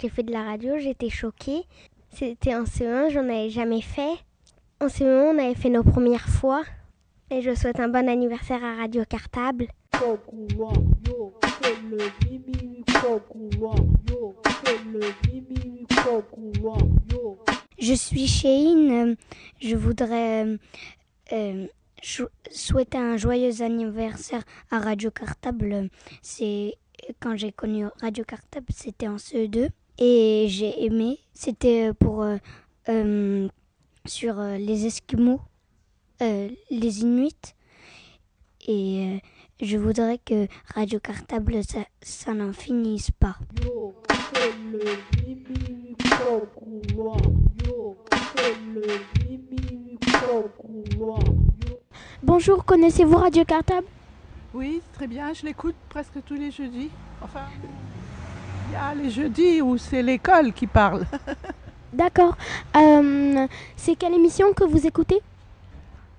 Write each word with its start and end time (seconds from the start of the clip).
j'ai 0.00 0.08
fait 0.08 0.22
de 0.22 0.32
la 0.32 0.42
radio, 0.42 0.78
j'étais 0.78 1.10
choquée. 1.10 1.64
C'était 2.10 2.54
en 2.54 2.64
CE1, 2.64 3.10
j'en 3.10 3.24
avais 3.24 3.50
jamais 3.50 3.80
fait. 3.80 4.14
En 4.80 4.86
CE1, 4.86 5.34
on 5.34 5.38
avait 5.38 5.54
fait 5.54 5.70
nos 5.70 5.82
premières 5.82 6.28
fois. 6.28 6.62
Et 7.30 7.42
je 7.42 7.54
souhaite 7.54 7.80
un 7.80 7.88
bon 7.88 8.08
anniversaire 8.08 8.62
à 8.62 8.76
Radio 8.76 9.04
Cartable. 9.08 9.66
Je 17.78 17.94
suis 17.94 18.26
Cheyne. 18.26 19.16
Je 19.60 19.76
voudrais 19.76 20.46
euh, 21.32 21.66
souhaiter 22.50 22.98
un 22.98 23.16
joyeux 23.16 23.62
anniversaire 23.62 24.42
à 24.70 24.78
Radio 24.78 25.10
Cartable. 25.10 25.88
C'est 26.22 26.74
quand 27.20 27.36
j'ai 27.36 27.52
connu 27.52 27.86
Radio 28.00 28.24
Cartable, 28.24 28.66
c'était 28.74 29.08
en 29.08 29.16
CE2 29.16 29.68
et 29.98 30.46
j'ai 30.48 30.84
aimé. 30.84 31.18
C'était 31.32 31.92
pour 31.92 32.22
euh, 32.22 32.36
euh, 32.88 33.48
sur 34.06 34.38
euh, 34.40 34.56
les 34.56 34.86
Esquimaux, 34.86 35.40
euh, 36.22 36.48
les 36.70 37.00
Inuits 37.00 37.54
et 38.66 39.16
euh, 39.16 39.18
je 39.60 39.76
voudrais 39.76 40.18
que 40.18 40.46
Radio 40.74 40.98
Cartable 41.00 41.62
ça, 41.64 41.80
ça 42.02 42.34
n'en 42.34 42.52
finisse 42.52 43.10
pas. 43.10 43.36
Bonjour, 52.22 52.64
connaissez-vous 52.64 53.16
Radio 53.16 53.44
Cartable? 53.44 53.86
Oui, 54.54 54.80
très 54.94 55.06
bien, 55.06 55.32
je 55.32 55.44
l'écoute 55.44 55.74
presque 55.88 56.22
tous 56.24 56.34
les 56.34 56.50
jeudis. 56.50 56.90
Enfin, 57.22 57.44
il 58.68 58.72
y 58.72 58.76
a 58.76 58.94
les 58.94 59.10
jeudis 59.10 59.60
où 59.62 59.76
c'est 59.78 60.02
l'école 60.02 60.52
qui 60.52 60.66
parle. 60.66 61.04
D'accord. 61.92 62.36
Euh, 62.76 63.46
c'est 63.76 63.94
quelle 63.96 64.14
émission 64.14 64.52
que 64.52 64.64
vous 64.64 64.86
écoutez? 64.86 65.20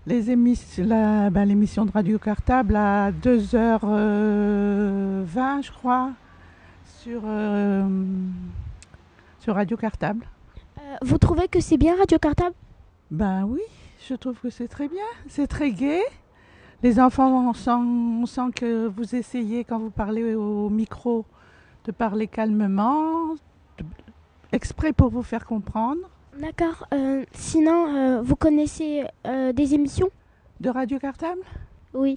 Les 0.06 0.32
émissions, 0.32 0.86
la- 0.86 1.30
ben, 1.30 1.46
l'émission 1.46 1.86
de 1.86 1.92
Radio 1.92 2.18
Cartable 2.18 2.76
à 2.76 3.12
2h20, 3.12 5.62
je 5.64 5.72
crois, 5.72 6.12
sur, 7.02 7.22
euh, 7.26 7.86
sur 9.42 9.56
Radio 9.56 9.76
Cartable. 9.78 10.26
Euh, 10.80 10.96
Vous 11.02 11.18
trouvez 11.18 11.48
que 11.50 11.60
c'est 11.60 11.78
bien 11.78 11.96
Radio 11.98 12.18
Cartable? 12.18 12.56
Ben 13.12 13.44
oui, 13.46 13.62
je 14.08 14.14
trouve 14.16 14.36
que 14.42 14.50
c'est 14.50 14.68
très 14.70 14.88
bien, 14.88 15.04
c'est 15.28 15.48
très 15.48 15.72
gai. 15.72 16.02
Les 16.84 17.00
enfants, 17.00 17.50
on 17.50 17.54
sent, 17.54 17.72
on 17.72 18.26
sent 18.26 18.52
que 18.56 18.88
vous 18.88 19.16
essayez, 19.16 19.64
quand 19.66 19.80
vous 19.80 19.90
parlez 19.90 20.36
au 20.36 20.70
micro, 20.70 21.26
de 21.88 21.92
parler 21.94 22.28
calmement, 22.28 23.34
de- 23.78 23.86
exprès 24.52 24.92
pour 24.94 25.10
vous 25.10 25.24
faire 25.24 25.46
comprendre. 25.46 26.02
D'accord. 26.38 26.86
Euh, 26.94 27.24
sinon, 27.32 27.88
euh, 27.96 28.22
vous 28.22 28.36
connaissez 28.36 29.06
euh, 29.26 29.54
des 29.54 29.74
émissions? 29.74 30.10
De 30.60 30.70
Radio 30.70 31.00
Cartable? 31.00 31.42
Oui. 31.94 32.16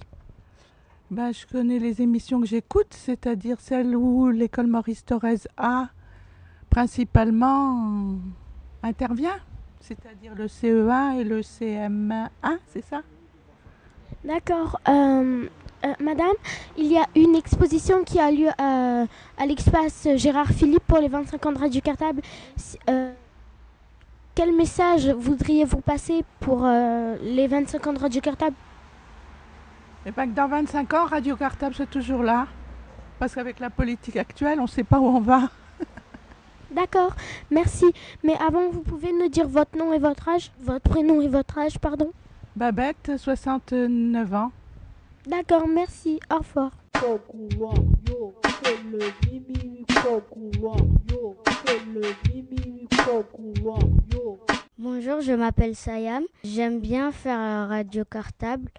ben, 1.09 1.31
Je 1.31 1.45
connais 1.47 1.79
les 1.79 2.01
émissions 2.01 2.41
que 2.41 2.47
j'écoute, 2.47 2.87
c'est-à-dire 2.93 3.59
celles 3.61 3.95
où 3.95 4.29
l'école 4.29 4.67
Maurice 4.67 5.05
Thorez 5.05 5.39
A 5.57 5.87
principalement 6.69 8.15
intervient, 8.83 9.37
c'est-à-dire 9.79 10.35
le 10.35 10.47
CE1 10.47 11.19
et 11.19 11.23
le 11.23 11.41
CM1, 11.41 12.29
c'est 12.67 12.83
ça? 12.83 13.01
D'accord. 14.25 14.79
Euh, 15.83 15.87
euh, 15.87 15.93
madame, 15.99 16.33
il 16.77 16.87
y 16.87 16.97
a 16.97 17.05
une 17.15 17.35
exposition 17.35 18.03
qui 18.03 18.19
a 18.19 18.31
lieu 18.31 18.49
à, 18.57 19.03
à 19.37 19.45
l'espace 19.45 20.07
Gérard 20.15 20.47
Philippe 20.47 20.83
pour 20.87 20.99
les 20.99 21.07
25 21.07 21.45
ans 21.45 21.51
de 21.51 21.59
Radio 21.59 21.81
Cartable. 21.81 22.21
Euh, 22.89 23.13
quel 24.35 24.55
message 24.55 25.09
voudriez-vous 25.09 25.81
passer 25.81 26.23
pour 26.39 26.65
euh, 26.65 27.17
les 27.21 27.47
25 27.47 27.87
ans 27.87 27.93
de 27.93 27.99
Radio 27.99 28.21
Cartable? 28.21 28.55
Et 30.05 30.11
bien 30.11 30.27
que 30.27 30.35
dans 30.35 30.47
25 30.47 30.93
ans, 30.93 31.05
Radio 31.05 31.35
Cartable, 31.35 31.75
c'est 31.75 31.89
toujours 31.89 32.23
là. 32.23 32.47
Parce 33.19 33.35
qu'avec 33.35 33.59
la 33.59 33.69
politique 33.69 34.17
actuelle, 34.17 34.59
on 34.59 34.63
ne 34.63 34.67
sait 34.67 34.83
pas 34.83 34.99
où 34.99 35.05
on 35.05 35.19
va. 35.19 35.49
D'accord, 36.71 37.15
merci. 37.51 37.85
Mais 38.23 38.35
avant, 38.35 38.69
vous 38.69 38.81
pouvez 38.81 39.11
nous 39.13 39.29
dire 39.29 39.47
votre 39.47 39.77
nom 39.77 39.93
et 39.93 39.99
votre 39.99 40.27
âge 40.29 40.51
Votre 40.61 40.89
prénom 40.89 41.21
et 41.21 41.27
votre 41.27 41.57
âge, 41.59 41.77
pardon? 41.77 42.11
Babette, 42.55 43.11
69 43.17 44.33
ans. 44.33 44.51
D'accord, 45.31 45.65
merci. 45.65 46.19
Au 46.29 46.39
revoir. 46.39 46.71
Bonjour, 54.77 55.21
je 55.21 55.31
m'appelle 55.31 55.73
Sayam. 55.73 56.25
J'aime 56.43 56.81
bien 56.81 57.13
faire 57.13 57.39
euh, 57.39 57.65
Radio 57.65 58.03
Cartable. 58.03 58.69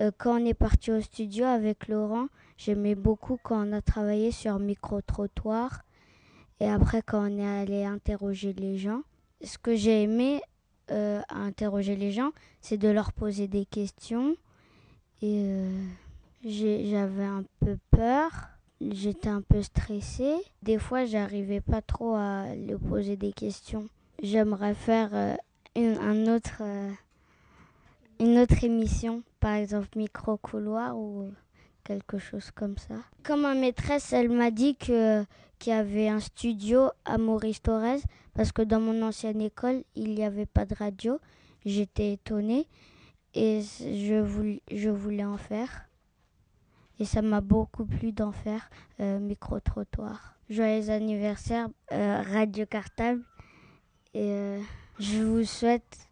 Euh, 0.00 0.10
quand 0.16 0.40
on 0.40 0.46
est 0.46 0.54
parti 0.54 0.90
au 0.90 1.02
studio 1.02 1.44
avec 1.44 1.86
Laurent, 1.86 2.28
j'aimais 2.56 2.94
beaucoup 2.94 3.38
quand 3.42 3.68
on 3.68 3.72
a 3.74 3.82
travaillé 3.82 4.30
sur 4.30 4.58
micro-trottoir. 4.58 5.82
Et 6.60 6.66
après, 6.70 7.02
quand 7.02 7.30
on 7.30 7.38
est 7.38 7.60
allé 7.60 7.84
interroger 7.84 8.54
les 8.54 8.78
gens. 8.78 9.02
Ce 9.44 9.58
que 9.58 9.74
j'ai 9.74 10.04
aimé 10.04 10.40
euh, 10.92 11.20
à 11.28 11.40
interroger 11.40 11.94
les 11.94 12.10
gens, 12.10 12.30
c'est 12.62 12.78
de 12.78 12.88
leur 12.88 13.12
poser 13.12 13.48
des 13.48 13.66
questions. 13.66 14.36
Et 15.22 15.44
euh, 15.44 15.84
j'avais 16.44 17.24
un 17.24 17.44
peu 17.60 17.76
peur. 17.90 18.30
J'étais 18.80 19.28
un 19.28 19.42
peu 19.42 19.62
stressée. 19.62 20.36
Des 20.62 20.78
fois, 20.78 21.04
j'arrivais 21.04 21.60
pas 21.60 21.82
trop 21.82 22.14
à 22.14 22.46
leur 22.54 22.80
poser 22.80 23.16
des 23.16 23.32
questions. 23.32 23.88
J'aimerais 24.22 24.74
faire 24.74 25.10
euh, 25.12 25.34
une, 25.76 25.98
un 25.98 26.34
autre, 26.34 26.62
euh, 26.62 26.90
une 28.20 28.38
autre 28.38 28.64
émission, 28.64 29.22
par 29.38 29.54
exemple 29.54 29.88
micro 29.96 30.38
couloir 30.38 30.96
ou 30.96 31.30
quelque 31.84 32.18
chose 32.18 32.50
comme 32.54 32.78
ça. 32.78 32.94
Comme 33.22 33.42
ma 33.42 33.54
maîtresse, 33.54 34.12
elle 34.12 34.30
m'a 34.30 34.50
dit 34.50 34.76
que 34.76 35.24
qu'il 35.58 35.74
y 35.74 35.76
avait 35.76 36.08
un 36.08 36.20
studio 36.20 36.88
à 37.04 37.18
Maurice 37.18 37.60
Thorez 37.60 38.00
parce 38.34 38.50
que 38.50 38.62
dans 38.62 38.80
mon 38.80 39.02
ancienne 39.02 39.42
école, 39.42 39.84
il 39.94 40.14
n'y 40.14 40.24
avait 40.24 40.46
pas 40.46 40.64
de 40.64 40.74
radio. 40.74 41.20
J'étais 41.66 42.14
étonnée 42.14 42.66
et 43.34 43.62
je 43.80 44.20
voulais, 44.20 44.62
je 44.70 44.90
voulais 44.90 45.24
en 45.24 45.36
faire. 45.36 45.86
Et 46.98 47.04
ça 47.04 47.22
m'a 47.22 47.40
beaucoup 47.40 47.86
plu 47.86 48.12
d'en 48.12 48.32
faire 48.32 48.68
euh, 49.00 49.18
micro-trottoir. 49.18 50.34
Joyeux 50.50 50.90
anniversaire, 50.90 51.68
euh, 51.92 52.22
Radio 52.22 52.66
Cartable. 52.66 53.22
Et 54.12 54.30
euh, 54.30 54.60
je 54.98 55.22
vous 55.22 55.44
souhaite 55.44 56.08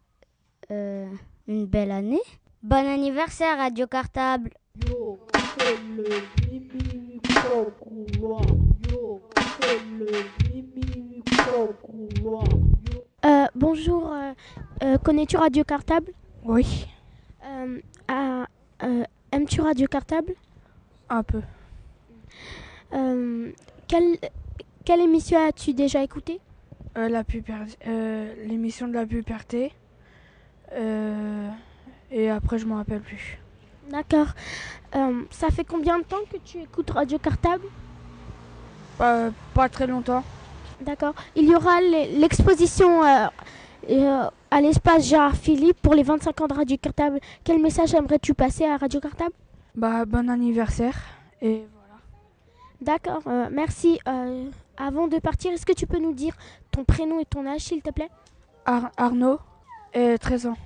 euh, 0.71 1.11
une 1.47 1.67
belle 1.67 1.91
année. 1.91 2.23
Bon 2.63 2.87
anniversaire, 2.87 3.59
Radio 3.59 3.87
Cartable. 3.87 4.51
Euh, 13.25 13.47
bonjour, 13.55 14.13
euh, 14.13 14.33
euh, 14.83 14.99
connais-tu 14.99 15.37
Radio 15.37 15.65
Cartable? 15.65 16.13
Oui, 16.45 16.87
Euh, 17.69 17.81
ah, 18.09 18.47
euh, 18.83 19.05
Aimes-tu 19.33 19.61
Radio 19.61 19.87
Cartable? 19.87 20.35
Un 21.11 21.23
peu. 21.23 21.43
Euh, 22.95 23.51
quelle, 23.87 24.19
quelle 24.85 25.01
émission 25.01 25.39
as-tu 25.47 25.75
déjà 25.75 26.03
écoutée? 26.03 26.41
L'émission 26.97 28.89
de 28.89 28.95
la 28.95 29.07
puberté. 29.07 29.73
Et 32.11 32.31
après, 32.31 32.59
je 32.59 32.67
m'en 32.67 32.77
rappelle 32.77 33.01
plus. 33.01 33.39
D'accord. 33.91 34.29
Ça 35.31 35.51
fait 35.51 35.65
combien 35.65 35.99
de 35.99 36.05
temps 36.05 36.25
que 36.33 36.39
tu 36.39 36.59
écoutes 36.59 36.91
Radio 36.91 37.19
Cartable? 37.19 37.65
Pas, 38.99 39.31
très 39.71 39.87
longtemps. 39.87 40.25
D'accord. 40.81 41.15
Il 41.37 41.49
y 41.49 41.55
aura 41.55 41.81
l'e- 41.81 42.19
l'exposition 42.19 43.03
à 44.51 44.61
l'espace 44.61 45.07
Gérard 45.07 45.37
Philippe 45.37 45.81
pour 45.83 45.95
les 45.95 46.03
25 46.03 46.41
ans 46.41 46.47
de 46.47 46.55
Radio 46.55 46.77
Cartable. 46.79 47.21
Quel 47.45 47.61
message 47.61 47.95
aimerais-tu 47.95 48.35
passer 48.35 48.65
à 48.65 48.77
Radio 48.77 49.01
Cartable? 49.01 49.33
Bah, 49.75 50.05
bon 50.05 50.29
anniversaire. 50.31 50.97
Et 51.43 51.65
voilà. 51.75 52.01
D'accord, 52.81 53.23
euh, 53.27 53.49
merci. 53.53 53.99
Euh, 54.09 54.49
avant 54.77 55.09
de 55.09 55.19
partir, 55.19 55.53
est-ce 55.53 55.67
que 55.67 55.73
tu 55.73 55.87
peux 55.87 55.99
nous 55.99 56.15
dire 56.15 56.35
ton 56.71 56.85
prénom 56.85 57.21
et 57.21 57.25
ton 57.25 57.47
âge, 57.47 57.61
s'il 57.63 57.83
te 57.83 57.91
plaît? 57.91 58.11
Ar- 58.65 58.91
Arnaud 58.97 59.39
et 59.95 60.17
13 60.19 60.47
ans. 60.47 60.57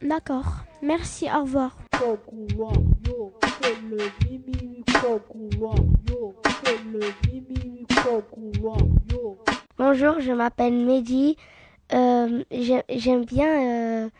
D'accord, 0.00 0.46
merci, 0.80 1.26
au 1.34 1.42
revoir. 1.42 1.76
Bonjour, 9.78 10.20
je 10.20 10.32
m'appelle 10.32 10.74
Mehdi. 10.86 11.36
Euh, 11.92 12.44
j'ai- 12.50 12.84
J'aime 12.90 13.24
bien 13.24 14.04
euh, 14.06 14.10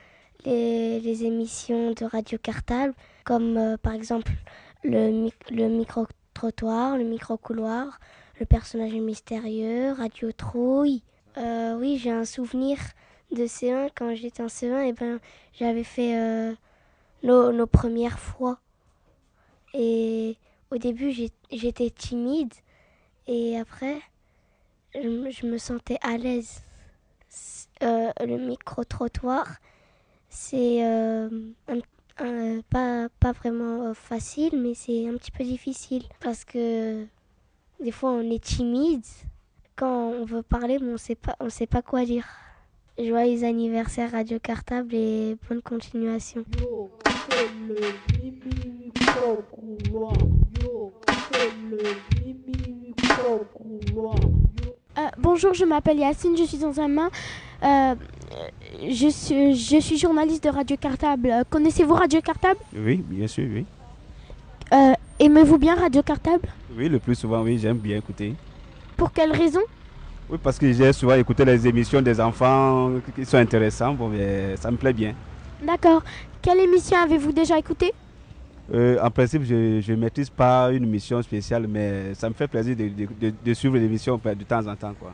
les, 0.44 1.00
les 1.00 1.24
émissions 1.24 1.92
de 1.92 2.04
radio 2.04 2.38
cartable, 2.38 2.94
comme 3.24 3.56
euh, 3.56 3.76
par 3.76 3.92
exemple 3.94 4.32
le, 4.84 5.28
le 5.50 5.68
micro-trottoir, 5.68 6.96
le 6.96 7.04
micro-couloir, 7.04 8.00
le 8.40 8.46
personnage 8.46 8.94
mystérieux, 8.94 9.92
Radio 9.92 10.32
Trouille. 10.32 11.02
Euh, 11.36 11.76
oui, 11.78 11.98
j'ai 11.98 12.10
un 12.10 12.24
souvenir 12.24 12.78
de 13.32 13.46
C1 13.46 13.90
quand 13.94 14.14
j'étais 14.14 14.42
en 14.42 14.48
C1, 14.48 14.82
et 14.88 14.92
ben, 14.92 15.20
j'avais 15.52 15.84
fait 15.84 16.56
nos, 17.22 17.52
nos 17.52 17.66
premières 17.66 18.18
fois. 18.18 18.58
Et 19.74 20.36
au 20.70 20.76
début, 20.78 21.12
j'étais 21.50 21.90
timide, 21.90 22.52
et 23.26 23.58
après, 23.58 24.00
je 24.94 25.46
me 25.46 25.58
sentais 25.58 25.98
à 26.02 26.16
l'aise. 26.18 26.62
Euh, 27.82 28.10
le 28.20 28.38
micro-trottoir, 28.38 29.46
c'est 30.28 30.84
euh, 30.84 31.28
pas, 32.70 33.08
pas 33.20 33.32
vraiment 33.32 33.86
euh, 33.86 33.94
facile, 33.94 34.60
mais 34.60 34.74
c'est 34.74 35.06
un 35.08 35.16
petit 35.16 35.30
peu 35.30 35.44
difficile 35.44 36.02
parce 36.20 36.44
que 36.44 37.04
des 37.80 37.92
fois 37.92 38.10
on 38.10 38.30
est 38.30 38.42
timide. 38.42 39.04
Quand 39.76 40.08
on 40.08 40.24
veut 40.24 40.42
parler, 40.42 40.78
mais 40.80 40.92
on 40.92 40.96
sait 40.96 41.14
pas, 41.14 41.36
sait 41.50 41.68
pas 41.68 41.82
quoi 41.82 42.04
dire. 42.04 42.26
Joyeux 42.98 43.44
anniversaire 43.44 44.10
Radio 44.10 44.40
Cartable 44.40 44.92
et 44.92 45.36
bonne 45.48 45.62
continuation. 45.62 46.44
Euh, 54.98 55.02
bonjour, 55.16 55.54
je 55.54 55.64
m'appelle 55.64 55.98
Yacine, 55.98 56.36
je 56.36 56.42
suis 56.42 56.58
dans 56.58 56.80
un 56.80 56.88
main. 56.88 57.08
Euh, 57.62 57.94
je, 58.90 59.08
suis, 59.08 59.54
je 59.54 59.78
suis 59.80 59.96
journaliste 59.96 60.42
de 60.42 60.48
Radio 60.48 60.76
Cartable. 60.76 61.32
Connaissez-vous 61.48 61.94
Radio 61.94 62.20
Cartable? 62.20 62.58
Oui, 62.76 62.96
bien 63.08 63.28
sûr, 63.28 63.46
oui. 63.48 63.64
Euh, 64.72 64.94
Aimez-vous 65.20 65.58
bien 65.58 65.76
Radio 65.76 66.02
Cartable? 66.02 66.48
Oui, 66.76 66.88
le 66.88 66.98
plus 66.98 67.14
souvent, 67.14 67.42
oui, 67.42 67.58
j'aime 67.58 67.78
bien 67.78 67.98
écouter. 67.98 68.34
Pour 68.96 69.12
quelle 69.12 69.30
raison? 69.30 69.60
Oui, 70.28 70.38
parce 70.42 70.58
que 70.58 70.72
j'ai 70.72 70.92
souvent 70.92 71.14
écouté 71.14 71.44
les 71.44 71.66
émissions 71.66 72.02
des 72.02 72.20
enfants 72.20 72.90
qui 73.14 73.24
sont 73.24 73.36
intéressants. 73.38 73.94
Bon, 73.94 74.08
mais 74.08 74.56
ça 74.56 74.70
me 74.70 74.76
plaît 74.76 74.92
bien. 74.92 75.14
D'accord. 75.62 76.02
Quelle 76.42 76.58
émission 76.58 76.98
avez-vous 76.98 77.32
déjà 77.32 77.56
écoutée? 77.56 77.92
Euh, 78.74 78.98
en 79.02 79.10
principe, 79.10 79.44
je 79.44 79.90
ne 79.90 79.96
maîtrise 79.96 80.28
pas 80.30 80.70
une 80.72 80.84
émission 80.84 81.22
spéciale, 81.22 81.66
mais 81.66 82.14
ça 82.14 82.28
me 82.28 82.34
fait 82.34 82.48
plaisir 82.48 82.76
de, 82.76 82.88
de- 82.88 83.08
de- 83.30 83.34
de 83.44 83.54
suivre 83.54 83.76
l'émission 83.78 84.20
de 84.22 84.44
temps 84.44 84.66
en 84.66 84.76
temps. 84.76 84.94
Quoi. 84.98 85.12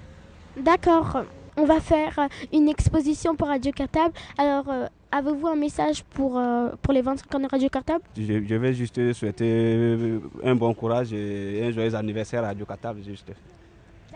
D'accord. 0.61 1.23
On 1.57 1.65
va 1.65 1.79
faire 1.81 2.19
euh, 2.19 2.27
une 2.53 2.69
exposition 2.69 3.37
pour 3.37 3.47
Radio 3.47 3.71
Cartable. 3.71 4.13
Alors, 4.37 4.65
euh, 4.69 4.87
avez-vous 5.13 5.47
un 5.47 5.55
message 5.55 6.03
pour, 6.03 6.37
euh, 6.37 6.71
pour 6.83 6.93
les 6.93 7.01
25 7.01 7.33
ans 7.33 7.39
de 7.41 7.47
Radio 7.49 7.69
Cartable? 7.69 8.03
Je, 8.17 8.45
je 8.45 8.55
vais 8.57 8.75
juste 8.75 9.13
souhaiter 9.13 10.19
un 10.43 10.57
bon 10.57 10.75
courage 10.75 11.13
et 11.13 11.63
un 11.65 11.71
joyeux 11.71 11.95
anniversaire 11.95 12.43
à 12.43 12.49
Radio 12.49 12.67
Catable. 12.67 13.01
Juste. 13.07 13.31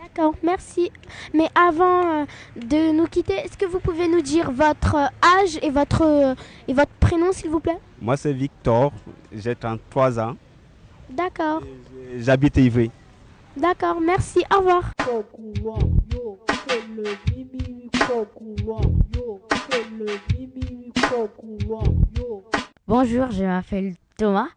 D'accord, 0.01 0.33
merci. 0.43 0.91
Mais 1.33 1.47
avant 1.55 2.21
euh, 2.21 2.25
de 2.55 2.91
nous 2.95 3.05
quitter, 3.07 3.33
est-ce 3.33 3.57
que 3.57 3.65
vous 3.65 3.79
pouvez 3.79 4.07
nous 4.07 4.21
dire 4.21 4.51
votre 4.51 4.95
âge 4.95 5.59
et 5.61 5.69
votre, 5.69 6.35
et 6.67 6.73
votre 6.73 6.91
prénom, 6.99 7.31
s'il 7.33 7.49
vous 7.49 7.59
plaît? 7.59 7.79
Moi, 8.01 8.15
c'est 8.15 8.33
Victor, 8.33 8.91
j'ai 9.31 9.55
33 9.55 10.19
ans, 10.19 10.35
D'accord, 11.09 11.61
j'habite 12.17 12.55
Ivry. 12.57 12.91
d'accord, 13.57 13.99
merci, 13.99 14.39
au 14.53 14.59
revoir. 14.59 14.83
Bonjour, 22.87 23.31
je 23.31 23.43
m'appelle 23.43 23.95
Thomas. 24.17 24.47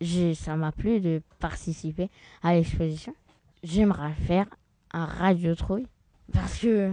Je- 0.00 0.34
ça 0.34 0.56
m'a 0.56 0.72
plu 0.72 1.00
de 1.00 1.22
participer 1.38 2.08
à 2.42 2.54
l'exposition. 2.54 3.14
J'aimerais 3.62 4.12
faire 4.26 4.46
un 4.92 5.06
radio 5.06 5.54
trouille 5.54 5.86
parce 6.32 6.58
que 6.58 6.92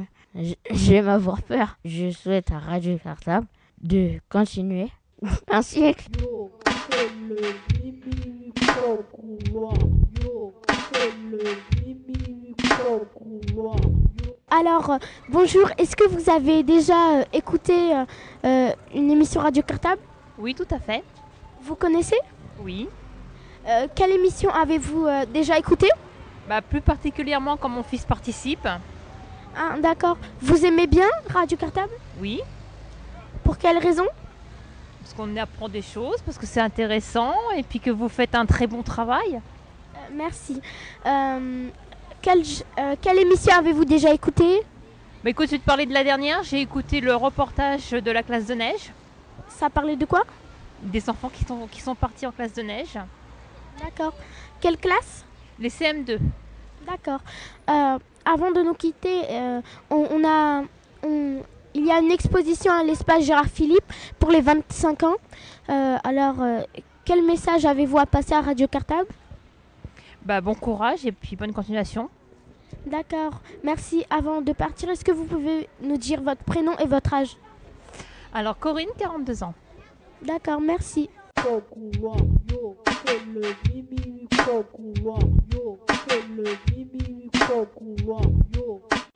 j'aime 0.71 1.07
avoir 1.09 1.41
peur. 1.41 1.77
Je 1.85 2.11
souhaite 2.11 2.51
à 2.51 2.59
Radio 2.59 2.97
Cartable 2.97 3.47
de 3.81 4.19
continuer 4.29 4.87
un 5.51 5.61
siècle. 5.61 6.07
Alors, 14.51 14.89
euh, 14.91 14.97
bonjour, 15.29 15.69
est-ce 15.77 15.95
que 15.95 16.07
vous 16.07 16.29
avez 16.29 16.63
déjà 16.63 17.19
euh, 17.19 17.23
écouté 17.33 17.93
euh, 17.93 18.05
euh, 18.45 18.69
une 18.95 19.11
émission 19.11 19.41
Radio 19.41 19.61
Cartable? 19.63 20.01
Oui, 20.37 20.55
tout 20.55 20.67
à 20.71 20.79
fait. 20.79 21.03
Vous 21.61 21.75
connaissez? 21.75 22.17
Oui. 22.63 22.87
Euh, 23.67 23.87
Quelle 23.93 24.11
émission 24.11 24.49
avez-vous 24.51 25.05
euh, 25.05 25.25
déjà 25.31 25.57
écouté 25.59 25.87
Bah, 26.49 26.63
plus 26.63 26.81
particulièrement 26.81 27.57
quand 27.57 27.69
mon 27.69 27.83
fils 27.83 28.03
participe. 28.05 28.67
Ah, 29.55 29.75
D'accord. 29.79 30.17
Vous 30.41 30.65
aimez 30.65 30.87
bien 30.87 31.05
Radio 31.31 31.55
Cartable? 31.55 31.93
Oui. 32.19 32.41
Pour 33.43 33.59
quelle 33.59 33.77
raison? 33.77 34.07
Parce 34.99 35.13
qu'on 35.13 35.37
apprend 35.37 35.69
des 35.69 35.83
choses, 35.83 36.19
parce 36.25 36.39
que 36.39 36.47
c'est 36.47 36.59
intéressant 36.59 37.35
et 37.55 37.61
puis 37.61 37.79
que 37.79 37.91
vous 37.91 38.09
faites 38.09 38.33
un 38.33 38.47
très 38.47 38.65
bon 38.65 38.81
travail. 38.81 39.35
Euh, 39.35 39.99
Merci. 40.11 40.59
Euh, 41.05 41.69
quelle, 42.19 42.41
euh, 42.79 42.95
quelle 42.99 43.19
émission 43.19 43.53
avez-vous 43.55 43.85
déjà 43.85 44.11
écoutée? 44.11 44.63
Bah, 45.23 45.29
écoute, 45.29 45.45
je 45.45 45.51
vais 45.51 45.59
te 45.59 45.65
parler 45.65 45.85
de 45.85 45.93
la 45.93 46.03
dernière. 46.03 46.41
J'ai 46.41 46.61
écouté 46.61 46.99
le 46.99 47.13
reportage 47.13 47.91
de 47.91 48.09
la 48.09 48.23
classe 48.23 48.47
de 48.47 48.55
neige. 48.55 48.91
Ça 49.49 49.69
parlait 49.69 49.97
de 49.97 50.05
quoi? 50.05 50.23
Des 50.81 51.11
enfants 51.11 51.29
qui 51.29 51.45
sont, 51.45 51.67
qui 51.67 51.79
sont 51.79 51.93
partis 51.93 52.25
en 52.25 52.31
classe 52.31 52.53
de 52.53 52.63
neige. 52.63 52.97
D'accord. 53.83 54.15
Quelle 54.59 54.77
classe? 54.77 55.25
Les 55.59 55.69
CM2. 55.69 56.19
D'accord. 56.87 57.19
Euh, 57.69 57.97
avant 58.25 58.51
de 58.51 58.61
nous 58.61 58.73
quitter, 58.73 59.21
euh, 59.29 59.61
on, 59.89 60.07
on 60.11 60.23
a, 60.27 60.63
on- 61.03 61.41
il 61.73 61.85
y 61.85 61.91
a 61.91 61.99
une 61.99 62.11
exposition 62.11 62.71
à 62.71 62.83
l'espace 62.83 63.23
Gérard 63.25 63.45
Philippe 63.45 63.91
pour 64.17 64.31
les 64.31 64.41
25 64.41 65.03
ans. 65.03 65.15
Euh, 65.69 65.97
alors, 66.03 66.35
quel 67.05 67.23
message 67.25 67.65
avez-vous 67.65 67.97
à 67.99 68.05
passer 68.05 68.33
à 68.33 68.41
Radio 68.41 68.67
Cartable? 68.67 69.07
Bah, 70.23 70.41
bon 70.41 70.55
courage 70.55 71.05
et 71.05 71.11
puis 71.11 71.35
bonne 71.35 71.53
continuation. 71.53 72.09
D'accord. 72.85 73.39
Merci. 73.63 74.03
Avant 74.09 74.41
de 74.41 74.51
partir, 74.53 74.89
est-ce 74.89 75.03
que 75.05 75.11
vous 75.11 75.25
pouvez 75.25 75.67
nous 75.81 75.97
dire 75.97 76.21
votre 76.21 76.43
prénom 76.43 76.75
et 76.77 76.85
votre 76.85 77.13
âge? 77.13 77.37
Alors, 78.33 78.57
Corinne, 78.57 78.89
42 78.97 79.43
ans. 79.43 79.53
D'accord. 80.23 80.61
Merci. 80.61 81.09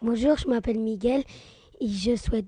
Bonjour, 0.01 0.37
je 0.37 0.47
m'appelle 0.47 0.79
Miguel 0.79 1.23
et 1.79 1.87
je 1.87 2.15
souhaite 2.15 2.45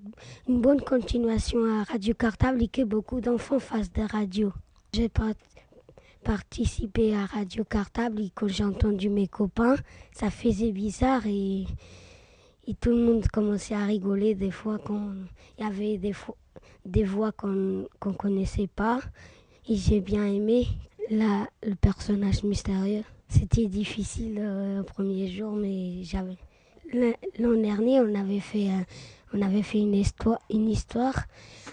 une 0.48 0.62
bonne 0.62 0.82
continuation 0.82 1.60
à 1.66 1.84
Radio 1.84 2.14
Cartable 2.14 2.64
et 2.64 2.68
que 2.68 2.84
beaucoup 2.84 3.22
d'enfants 3.22 3.60
fassent 3.60 3.92
de 3.92 4.02
radio. 4.04 4.52
J'ai 4.94 5.10
part- 5.10 5.34
participé 6.24 7.14
à 7.16 7.26
Radio 7.26 7.64
Cartable 7.64 8.22
et 8.22 8.32
quand 8.34 8.48
j'ai 8.48 8.64
entendu 8.64 9.10
mes 9.10 9.28
copains, 9.28 9.76
ça 10.12 10.30
faisait 10.32 10.72
bizarre 10.72 11.26
et, 11.28 11.66
tout 12.82 12.90
le 12.90 12.98
monde 12.98 13.28
commençait 13.28 13.76
à 13.76 13.86
rigoler 13.86 14.34
des 14.34 14.50
fois 14.52 14.80
quand 14.84 15.12
il 15.60 15.64
y 15.64 15.68
avait 15.68 15.98
des, 15.98 16.14
des 16.86 17.04
voix 17.04 17.32
qu'on 17.32 17.48
ne 17.50 17.86
connaissait 18.18 18.66
pas. 18.68 19.00
J'ai 19.68 20.00
bien 20.00 20.28
aimé 20.28 20.68
le 21.10 21.74
personnage 21.74 22.44
mystérieux. 22.44 23.04
C'était 23.28 23.66
difficile 23.66 24.38
euh, 24.38 24.78
le 24.78 24.84
premier 24.84 25.28
jour, 25.28 25.54
mais 25.54 26.04
j'avais. 26.04 26.38
L'an 27.40 27.60
dernier, 27.60 28.00
on 28.00 28.14
avait 28.14 28.42
fait, 28.42 28.70
on 29.34 29.42
avait 29.42 29.64
fait 29.64 29.80
une 29.80 29.96
histoire. 29.96 30.38
Une 30.52 30.70
histoire. 30.70 31.26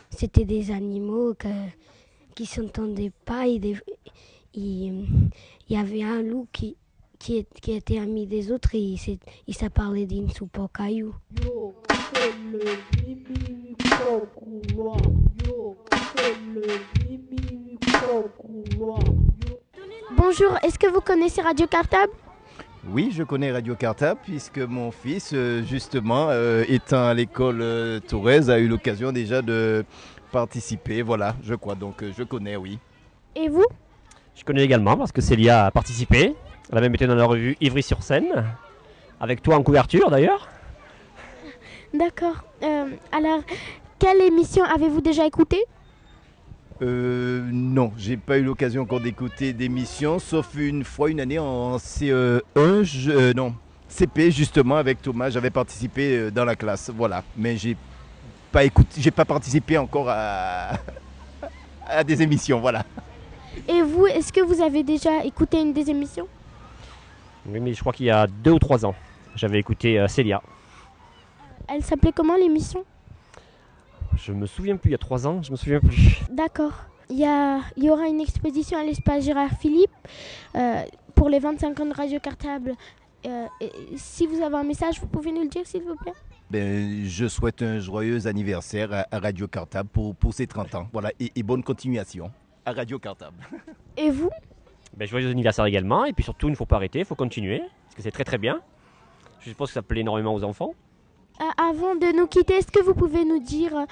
C'était 0.09 0.47
des 0.47 0.71
animaux 0.71 1.35
que, 1.35 1.49
qui 2.35 2.47
s'entendaient 2.47 3.13
pas. 3.27 3.47
Il 3.47 3.79
y 4.55 5.77
avait 5.77 6.03
un 6.03 6.23
loup 6.23 6.49
qui, 6.51 6.79
qui, 7.19 7.47
était 7.69 7.99
ami 7.99 8.27
des 8.27 8.51
autres 8.51 8.75
et 8.75 8.79
il, 8.79 9.19
il 9.47 9.55
s'est 9.55 9.69
parlé 9.69 10.07
d'une 10.07 10.31
soupe 10.31 10.59
au 10.59 10.69
caillou. 10.69 11.15
Bonjour, 20.17 20.57
est-ce 20.63 20.79
que 20.79 20.87
vous 20.87 21.01
connaissez 21.01 21.41
Radio 21.41 21.67
Cartable? 21.67 22.13
Oui, 22.89 23.11
je 23.13 23.23
connais 23.23 23.53
Radio 23.53 23.77
Cartable 23.77 24.19
puisque 24.25 24.59
mon 24.59 24.91
fils, 24.91 25.31
euh, 25.35 25.63
justement, 25.63 26.27
euh, 26.31 26.65
étant 26.69 27.07
à 27.07 27.15
l'école 27.15 27.61
euh, 27.61 28.01
a 28.49 28.59
eu 28.59 28.67
l'occasion 28.67 29.13
déjà 29.13 29.41
de 29.41 29.85
participer. 30.33 31.03
Voilà, 31.03 31.37
je 31.43 31.55
crois. 31.55 31.75
Donc 31.75 32.05
je 32.17 32.23
connais, 32.25 32.57
oui. 32.57 32.79
Et 33.37 33.49
vous? 33.49 33.67
Je 34.35 34.45
connais 34.45 34.65
également 34.65 34.97
parce 34.97 35.13
que 35.13 35.21
Célia 35.21 35.67
a 35.67 35.71
participé. 35.71 36.35
Elle 36.71 36.79
a 36.79 36.81
même 36.81 36.95
été 36.95 37.07
dans 37.07 37.15
la 37.15 37.25
revue 37.25 37.57
Ivry-sur-Seine, 37.61 38.45
avec 39.21 39.43
toi 39.43 39.57
en 39.57 39.63
couverture 39.63 40.11
d'ailleurs. 40.11 40.49
D'accord. 41.95 42.45
alors, 43.13 43.41
quelle 43.99 44.23
émission 44.23 44.65
avez-vous 44.65 45.03
déjà 45.03 45.27
écoutée? 45.27 45.63
Euh, 46.83 47.49
non, 47.53 47.93
j'ai 47.97 48.17
pas 48.17 48.39
eu 48.39 48.43
l'occasion 48.43 48.83
encore 48.83 49.01
d'écouter 49.01 49.53
d'émissions, 49.53 50.19
sauf 50.19 50.55
une 50.57 50.83
fois, 50.83 51.11
une 51.11 51.21
année 51.21 51.39
en 51.39 51.77
CE1, 51.77 52.43
euh, 52.57 53.33
non, 53.35 53.55
CP 53.89 54.33
justement 54.33 54.77
avec 54.77 55.01
Thomas, 55.01 55.31
j'avais 55.31 55.51
participé 55.51 56.17
euh, 56.17 56.31
dans 56.33 56.45
la 56.45 56.57
classe, 56.57 56.91
voilà. 56.93 57.23
Mais 57.37 57.57
j'ai 57.57 57.77
pas 58.51 58.65
écouté, 58.65 59.01
j'ai 59.01 59.13
pas 59.13 59.25
participé 59.25 59.79
encore 59.79 60.09
à, 60.09 60.73
à 61.87 62.03
des 62.03 62.21
émissions, 62.21 62.61
voilà. 62.61 62.85
Et 63.69 63.81
vous, 63.83 64.09
est-ce 64.09 64.33
que 64.33 64.41
vous 64.41 64.61
avez 64.61 64.83
déjà 64.83 65.25
écouté 65.25 65.61
une 65.61 65.73
des 65.73 65.89
émissions? 65.89 66.27
Oui, 67.47 67.61
mais 67.61 67.75
je 67.75 67.81
crois 67.81 67.93
qu'il 67.93 68.07
y 68.07 68.11
a 68.11 68.27
deux 68.27 68.53
ou 68.53 68.59
trois 68.59 68.85
ans, 68.85 68.95
j'avais 69.37 69.61
écouté 69.61 70.05
Célia. 70.09 70.43
Elle 71.69 71.85
s'appelait 71.85 72.13
comment 72.13 72.35
l'émission? 72.35 72.85
Je 74.17 74.33
me 74.33 74.47
souviens 74.47 74.77
plus, 74.77 74.91
il 74.91 74.93
y 74.93 74.95
a 74.95 74.99
trois 74.99 75.27
ans, 75.27 75.43
je 75.43 75.51
me 75.51 75.57
souviens 75.57 75.81
plus. 75.81 76.21
D'accord. 76.31 76.73
Il 77.11 77.19
y, 77.19 77.27
il 77.77 77.85
y 77.85 77.91
aura 77.91 78.09
une 78.09 78.21
exposition 78.21 78.79
à 78.79 78.85
l'espace 78.85 79.25
Gérard 79.25 79.51
Philippe 79.61 79.91
euh, 80.55 80.83
pour 81.15 81.29
les 81.29 81.39
25 81.39 81.79
ans 81.81 81.87
de 81.87 81.95
Radio 81.95 82.19
Cartable. 82.21 82.75
Euh, 83.27 83.47
si 83.97 84.27
vous 84.27 84.41
avez 84.43 84.57
un 84.57 84.65
message, 84.65 85.01
vous 85.01 85.07
pouvez 85.07 85.31
nous 85.31 85.43
le 85.43 85.49
dire, 85.49 85.67
s'il 85.67 85.83
vous 85.83 85.97
plaît 85.97 86.13
ben, 86.53 87.07
je 87.07 87.29
souhaite 87.29 87.63
un 87.63 87.79
joyeux 87.79 88.27
anniversaire 88.27 89.07
à, 89.11 89.19
Radio 89.19 89.49
Cartable 89.49 89.89
pour, 89.89 90.15
pour 90.15 90.35
ses 90.35 90.47
30 90.47 90.75
ans. 90.75 90.89
Voilà, 90.93 91.11
et, 91.19 91.43
bonne 91.43 91.63
continuation 91.63 92.31
à 92.67 92.73
Radio 92.73 92.99
Cartable. 92.99 93.39
Et 93.97 94.11
vous? 94.11 94.29
Ben, 94.95 95.09
Joyeux 95.09 95.31
anniversaire 95.31 95.65
également. 95.65 96.05
Et 96.05 96.13
puis 96.13 96.25
surtout, 96.25 96.49
il 96.49 96.51
ne 96.51 96.57
faut 96.57 96.67
pas 96.67 96.77
arrêter, 96.77 96.99
il 96.99 97.05
faut 97.07 97.15
continuer. 97.15 97.61
Parce 97.61 97.95
que 97.97 98.03
c'est 98.03 98.11
très 98.11 98.25
très 98.25 98.37
bien. 98.37 98.61
Je 99.41 99.49
suppose 99.49 99.69
que 99.71 99.75
ça 99.75 99.81
plaît 99.81 100.01
énormément 100.01 100.35
aux 100.35 100.45
enfants. 100.45 100.75
Euh, 101.41 101.45
avant 101.57 101.95
de 101.97 102.17
nous 102.17 102.27
quitter, 102.27 102.55
est-ce 102.55 102.71
que 102.71 102.83
vous 102.83 102.95
pouvez 102.95 103.25
nous 103.25 103.41
dire 103.41 103.77
euh, 103.77 103.85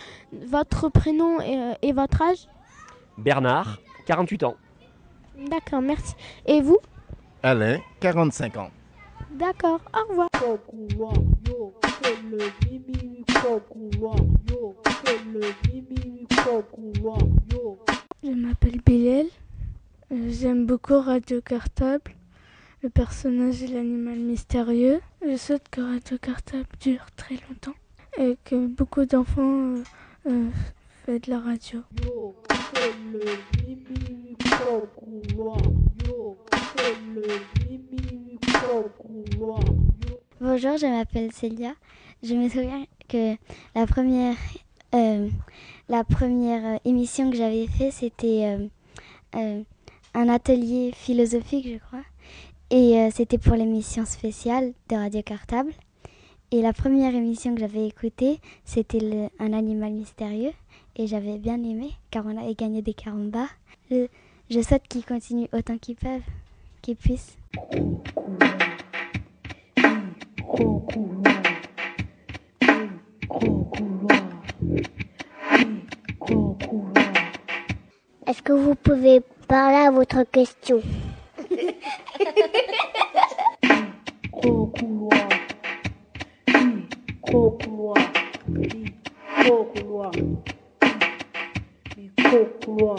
votre 0.46 0.88
prénom 0.88 1.40
et, 1.40 1.56
euh, 1.56 1.92
votre 1.92 2.22
âge? 2.22 2.48
Bernard, 3.18 3.78
48 4.06 4.44
ans. 4.44 4.56
D'accord, 5.48 5.80
merci. 5.80 6.14
Et 6.46 6.60
vous? 6.60 6.78
Alain, 7.42 7.78
45 8.00 8.56
ans. 8.58 8.70
D'accord, 9.32 9.80
au 9.94 10.08
revoir. 10.10 10.28
Je 18.22 18.30
m'appelle 18.30 18.80
Bilal. 18.84 19.26
J'aime 20.10 20.66
beaucoup 20.66 21.00
Radio 21.00 21.40
Cartable 21.40 22.12
le 22.82 22.88
personnage 22.88 23.62
et 23.62 23.66
l'animal 23.66 24.18
mystérieux. 24.18 25.00
Je 25.22 25.36
souhaite 25.36 25.68
que 25.70 25.80
Radio 25.80 26.16
Cartable 26.18 26.66
dure 26.80 27.04
très 27.16 27.34
longtemps 27.48 27.74
et 28.18 28.38
que 28.44 28.66
beaucoup 28.66 29.04
d'enfants 29.04 29.74
euh, 29.74 29.82
euh 30.26 30.48
fassent 31.04 31.20
de 31.20 31.30
la 31.30 31.40
radio. 31.40 31.82
Bonjour, 40.40 40.76
je 40.78 40.86
m'appelle 40.86 41.32
Célia. 41.32 41.74
Je 42.22 42.34
me 42.34 42.48
souviens 42.48 42.86
que 43.08 43.36
la 43.74 43.86
première, 43.86 44.36
euh, 44.94 45.28
la 45.88 46.04
première 46.04 46.80
émission 46.86 47.30
que 47.30 47.36
j'avais 47.36 47.66
fait, 47.66 47.90
c'était 47.90 48.58
euh, 49.34 49.62
un 50.14 50.28
atelier 50.28 50.92
philosophique, 50.94 51.68
je 51.70 51.78
crois. 51.78 52.09
Et 52.72 52.96
euh, 53.00 53.08
c'était 53.12 53.38
pour 53.38 53.56
l'émission 53.56 54.04
spéciale 54.04 54.72
de 54.88 54.94
Radio 54.94 55.22
Cartable. 55.22 55.72
Et 56.52 56.62
la 56.62 56.72
première 56.72 57.12
émission 57.12 57.52
que 57.52 57.60
j'avais 57.60 57.88
écoutée, 57.88 58.38
c'était 58.64 59.28
Un 59.40 59.52
animal 59.52 59.92
mystérieux. 59.92 60.52
Et 60.94 61.08
j'avais 61.08 61.38
bien 61.38 61.56
aimé, 61.56 61.90
car 62.12 62.24
on 62.26 62.36
avait 62.36 62.54
gagné 62.54 62.80
des 62.80 62.94
carambas. 62.94 63.48
Je, 63.90 64.06
je 64.50 64.60
souhaite 64.60 64.86
qu'ils 64.88 65.04
continuent 65.04 65.48
autant 65.52 65.78
qu'ils 65.78 65.96
peuvent, 65.96 66.22
qu'ils 66.80 66.94
puissent. 66.94 67.36
Est-ce 78.28 78.42
que 78.42 78.52
vous 78.52 78.76
pouvez 78.76 79.22
parler 79.48 79.86
à 79.86 79.90
votre 79.90 80.22
question? 80.22 80.80
kokulwa 84.30 85.18
kokulwa 87.22 87.96
kokulwa 89.44 90.08
kokulwa 92.30 92.94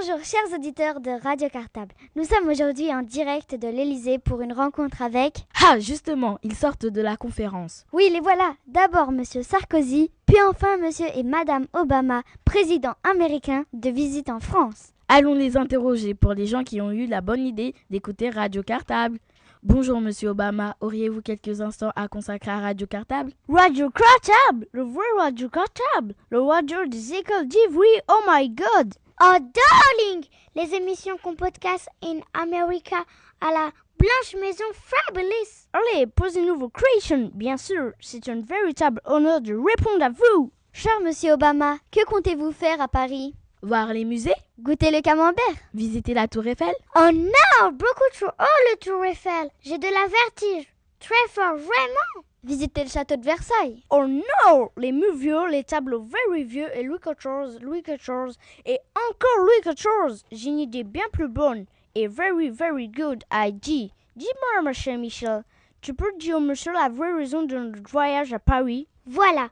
Bonjour 0.00 0.22
chers 0.22 0.56
auditeurs 0.56 1.00
de 1.00 1.10
Radio 1.10 1.48
Cartable. 1.48 1.92
Nous 2.14 2.24
sommes 2.24 2.48
aujourd'hui 2.48 2.94
en 2.94 3.02
direct 3.02 3.56
de 3.56 3.66
l'Elysée 3.66 4.18
pour 4.18 4.42
une 4.42 4.52
rencontre 4.52 5.02
avec... 5.02 5.46
Ah 5.64 5.80
justement, 5.80 6.38
ils 6.44 6.54
sortent 6.54 6.86
de 6.86 7.00
la 7.00 7.16
conférence. 7.16 7.84
Oui, 7.92 8.08
les 8.12 8.20
voilà. 8.20 8.54
D'abord 8.68 9.10
Monsieur 9.10 9.42
Sarkozy, 9.42 10.12
puis 10.26 10.36
enfin 10.48 10.76
Monsieur 10.76 11.06
et 11.16 11.24
Madame 11.24 11.66
Obama, 11.72 12.22
président 12.44 12.94
américain 13.02 13.64
de 13.72 13.90
visite 13.90 14.28
en 14.30 14.38
France. 14.38 14.92
Allons 15.08 15.34
les 15.34 15.56
interroger 15.56 16.14
pour 16.14 16.34
les 16.34 16.46
gens 16.46 16.62
qui 16.62 16.80
ont 16.80 16.92
eu 16.92 17.06
la 17.06 17.20
bonne 17.20 17.44
idée 17.44 17.74
d'écouter 17.90 18.30
Radio 18.30 18.62
Cartable. 18.62 19.18
Bonjour 19.64 20.00
Monsieur 20.00 20.28
Obama, 20.28 20.76
auriez-vous 20.80 21.22
quelques 21.22 21.60
instants 21.60 21.92
à 21.96 22.06
consacrer 22.06 22.52
à 22.52 22.60
Radio 22.60 22.86
Cartable? 22.86 23.32
Radio 23.48 23.90
Cartable 23.90 24.68
Le 24.70 24.82
vrai 24.82 25.06
Radio 25.18 25.48
Cartable 25.48 26.14
Le 26.30 26.40
radio 26.40 26.86
des 26.86 27.14
écoles 27.14 27.48
d'Ivry, 27.48 27.88
oh 28.08 28.20
my 28.28 28.48
god 28.48 28.94
Oh 29.20 29.36
darling! 29.40 30.24
Les 30.54 30.74
émissions 30.74 31.18
qu'on 31.18 31.34
podcast 31.34 31.88
in 32.04 32.20
America 32.34 33.04
à 33.40 33.50
la 33.50 33.70
Blanche 33.98 34.40
Maison 34.40 34.64
Fabulous! 34.72 35.66
Allez, 35.72 36.06
posez-nous 36.06 36.56
vos 36.56 36.68
creations 36.68 37.28
Bien 37.34 37.56
sûr, 37.56 37.92
c'est 37.98 38.28
un 38.28 38.40
véritable 38.40 39.00
honneur 39.04 39.40
de 39.40 39.54
répondre 39.54 40.04
à 40.04 40.10
vous. 40.10 40.52
Cher 40.72 40.92
Monsieur 41.02 41.32
Obama, 41.32 41.78
que 41.90 42.04
comptez-vous 42.04 42.52
faire 42.52 42.80
à 42.80 42.86
Paris? 42.86 43.34
Voir 43.60 43.92
les 43.92 44.04
musées. 44.04 44.36
Goûter 44.60 44.92
le 44.92 45.00
camembert. 45.00 45.42
Visiter 45.74 46.14
la 46.14 46.28
Tour 46.28 46.46
Eiffel. 46.46 46.74
Oh 46.94 47.10
non! 47.12 47.72
Beaucoup 47.72 48.08
trop 48.14 48.26
haut 48.28 48.70
le 48.70 48.76
Tour 48.78 49.04
Eiffel! 49.04 49.50
J'ai 49.62 49.78
de 49.78 49.88
la 49.88 50.06
vertige. 50.06 50.72
Très 51.00 51.28
fort, 51.30 51.56
vraiment 51.56 52.24
Visiter 52.44 52.84
le 52.84 52.88
château 52.88 53.16
de 53.16 53.24
Versailles. 53.24 53.82
Oh 53.90 54.06
non! 54.06 54.70
Les 54.76 54.92
murs 54.92 55.16
vieux, 55.16 55.48
les 55.48 55.64
tableaux 55.64 56.02
very 56.02 56.44
vieux 56.44 56.68
et 56.76 56.84
Louis 56.84 56.98
XIV, 57.00 57.60
Louis 57.60 57.82
XIV 57.82 58.36
et 58.64 58.78
encore 58.94 59.44
Louis 59.44 59.74
XIV 59.74 60.22
J'ai 60.30 60.50
une 60.50 60.60
idée 60.60 60.84
bien 60.84 61.02
plus 61.12 61.26
bonne 61.26 61.66
et 61.96 62.06
very 62.06 62.48
very 62.48 62.86
good 62.86 63.24
idea 63.32 63.88
Dis-moi, 64.14 64.62
mon 64.62 64.72
cher 64.72 64.98
Michel, 64.98 65.42
tu 65.80 65.94
peux 65.94 66.12
dire 66.18 66.40
monsieur 66.40 66.72
la 66.72 66.88
vraie 66.88 67.12
raison 67.12 67.42
de 67.42 67.58
notre 67.58 67.90
voyage 67.90 68.32
à 68.32 68.38
Paris? 68.38 68.86
Voilà, 69.04 69.48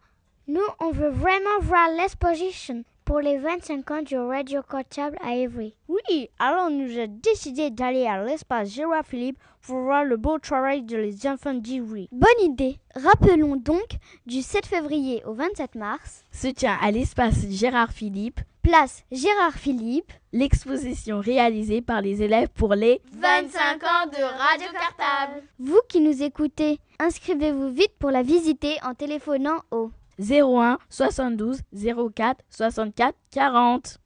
nous 0.46 0.60
on 0.78 0.92
veut 0.92 1.10
vraiment 1.10 1.58
voir 1.60 1.88
l'exposition 1.90 2.84
pour 3.06 3.20
les 3.20 3.38
25 3.38 3.90
ans 3.92 4.02
du 4.02 4.18
Radio 4.18 4.62
Cartable 4.68 5.16
à 5.22 5.36
Évry. 5.36 5.76
Oui, 5.88 6.28
alors 6.40 6.70
nous 6.70 6.98
avons 6.98 7.20
décidé 7.22 7.70
d'aller 7.70 8.04
à 8.04 8.24
l'espace 8.24 8.68
Gérard 8.70 9.06
Philippe 9.06 9.38
pour 9.62 9.78
voir 9.78 10.04
le 10.04 10.16
beau 10.16 10.40
travail 10.40 10.82
de 10.82 10.96
les 10.96 11.24
enfants 11.28 11.54
d'Ivry. 11.54 12.08
Bonne 12.10 12.28
idée. 12.42 12.78
Rappelons 12.96 13.54
donc, 13.54 13.86
du 14.26 14.42
7 14.42 14.66
février 14.66 15.22
au 15.24 15.34
27 15.34 15.76
mars, 15.76 16.24
se 16.32 16.48
tient 16.48 16.76
à 16.82 16.90
l'espace 16.90 17.46
Gérard 17.48 17.92
Philippe, 17.92 18.40
place 18.62 19.04
Gérard 19.12 19.54
Philippe, 19.54 20.12
l'exposition 20.32 21.20
réalisée 21.20 21.82
par 21.82 22.00
les 22.00 22.22
élèves 22.22 22.48
pour 22.48 22.74
les 22.74 23.00
25 23.12 23.84
ans 23.84 24.06
de 24.10 24.22
Radio 24.22 24.66
Cartable. 24.72 25.44
Vous 25.60 25.80
qui 25.88 26.00
nous 26.00 26.24
écoutez, 26.24 26.80
inscrivez-vous 26.98 27.70
vite 27.70 27.92
pour 28.00 28.10
la 28.10 28.24
visiter 28.24 28.78
en 28.84 28.94
téléphonant 28.94 29.60
au 29.70 29.92
01 30.18 30.78
72 30.88 31.60
04 32.14 32.40
64 32.50 33.14
40. 33.30 33.98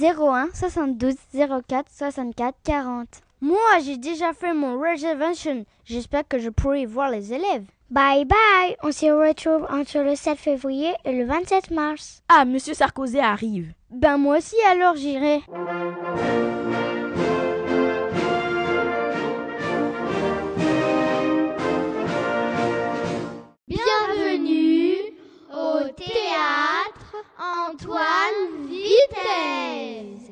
01 0.00 0.48
72 0.54 1.14
04 1.68 1.86
64 1.90 2.56
40. 2.64 3.08
Moi, 3.40 3.56
j'ai 3.84 3.96
déjà 3.96 4.32
fait 4.32 4.52
mon 4.52 4.80
reservation. 4.80 5.64
J'espère 5.84 6.26
que 6.26 6.38
je 6.38 6.50
pourrai 6.50 6.86
voir 6.86 7.10
les 7.10 7.32
élèves. 7.32 7.64
Bye 7.90 8.26
bye, 8.26 8.76
on 8.82 8.92
se 8.92 9.06
retrouve 9.06 9.66
entre 9.70 10.00
le 10.00 10.14
7 10.14 10.36
février 10.36 10.92
et 11.06 11.12
le 11.12 11.24
27 11.24 11.70
mars. 11.70 12.22
Ah, 12.28 12.44
Monsieur 12.44 12.74
Sarkozy 12.74 13.18
arrive. 13.18 13.72
Ben 13.90 14.18
moi 14.18 14.36
aussi 14.36 14.56
alors 14.70 14.94
j'irai. 14.96 15.40
Théâtre 25.98 27.24
Antoine 27.38 28.66
Vitesse. 28.68 30.27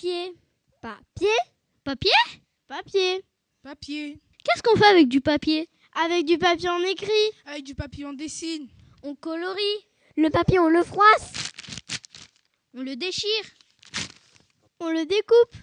Papier, 0.00 0.32
papier, 0.80 1.28
papier, 1.84 2.10
papier. 2.66 3.22
papier. 3.62 4.18
Qu'est-ce 4.42 4.62
qu'on 4.62 4.76
fait 4.78 4.86
avec 4.86 5.08
du 5.08 5.20
papier? 5.20 5.68
Avec 6.06 6.24
du 6.24 6.38
papier 6.38 6.70
on 6.70 6.82
écrit, 6.84 7.10
Avec 7.44 7.64
du 7.64 7.74
papier, 7.74 8.06
on 8.06 8.14
dessine. 8.14 8.68
on 9.02 9.14
colorie, 9.14 9.60
Le 10.16 10.30
papier, 10.30 10.58
on 10.58 10.68
le 10.68 10.82
froisse. 10.82 11.50
on 12.74 12.80
le 12.82 12.96
déchire, 12.96 13.44
on 14.78 14.88
le 14.88 15.04
découpe, 15.04 15.54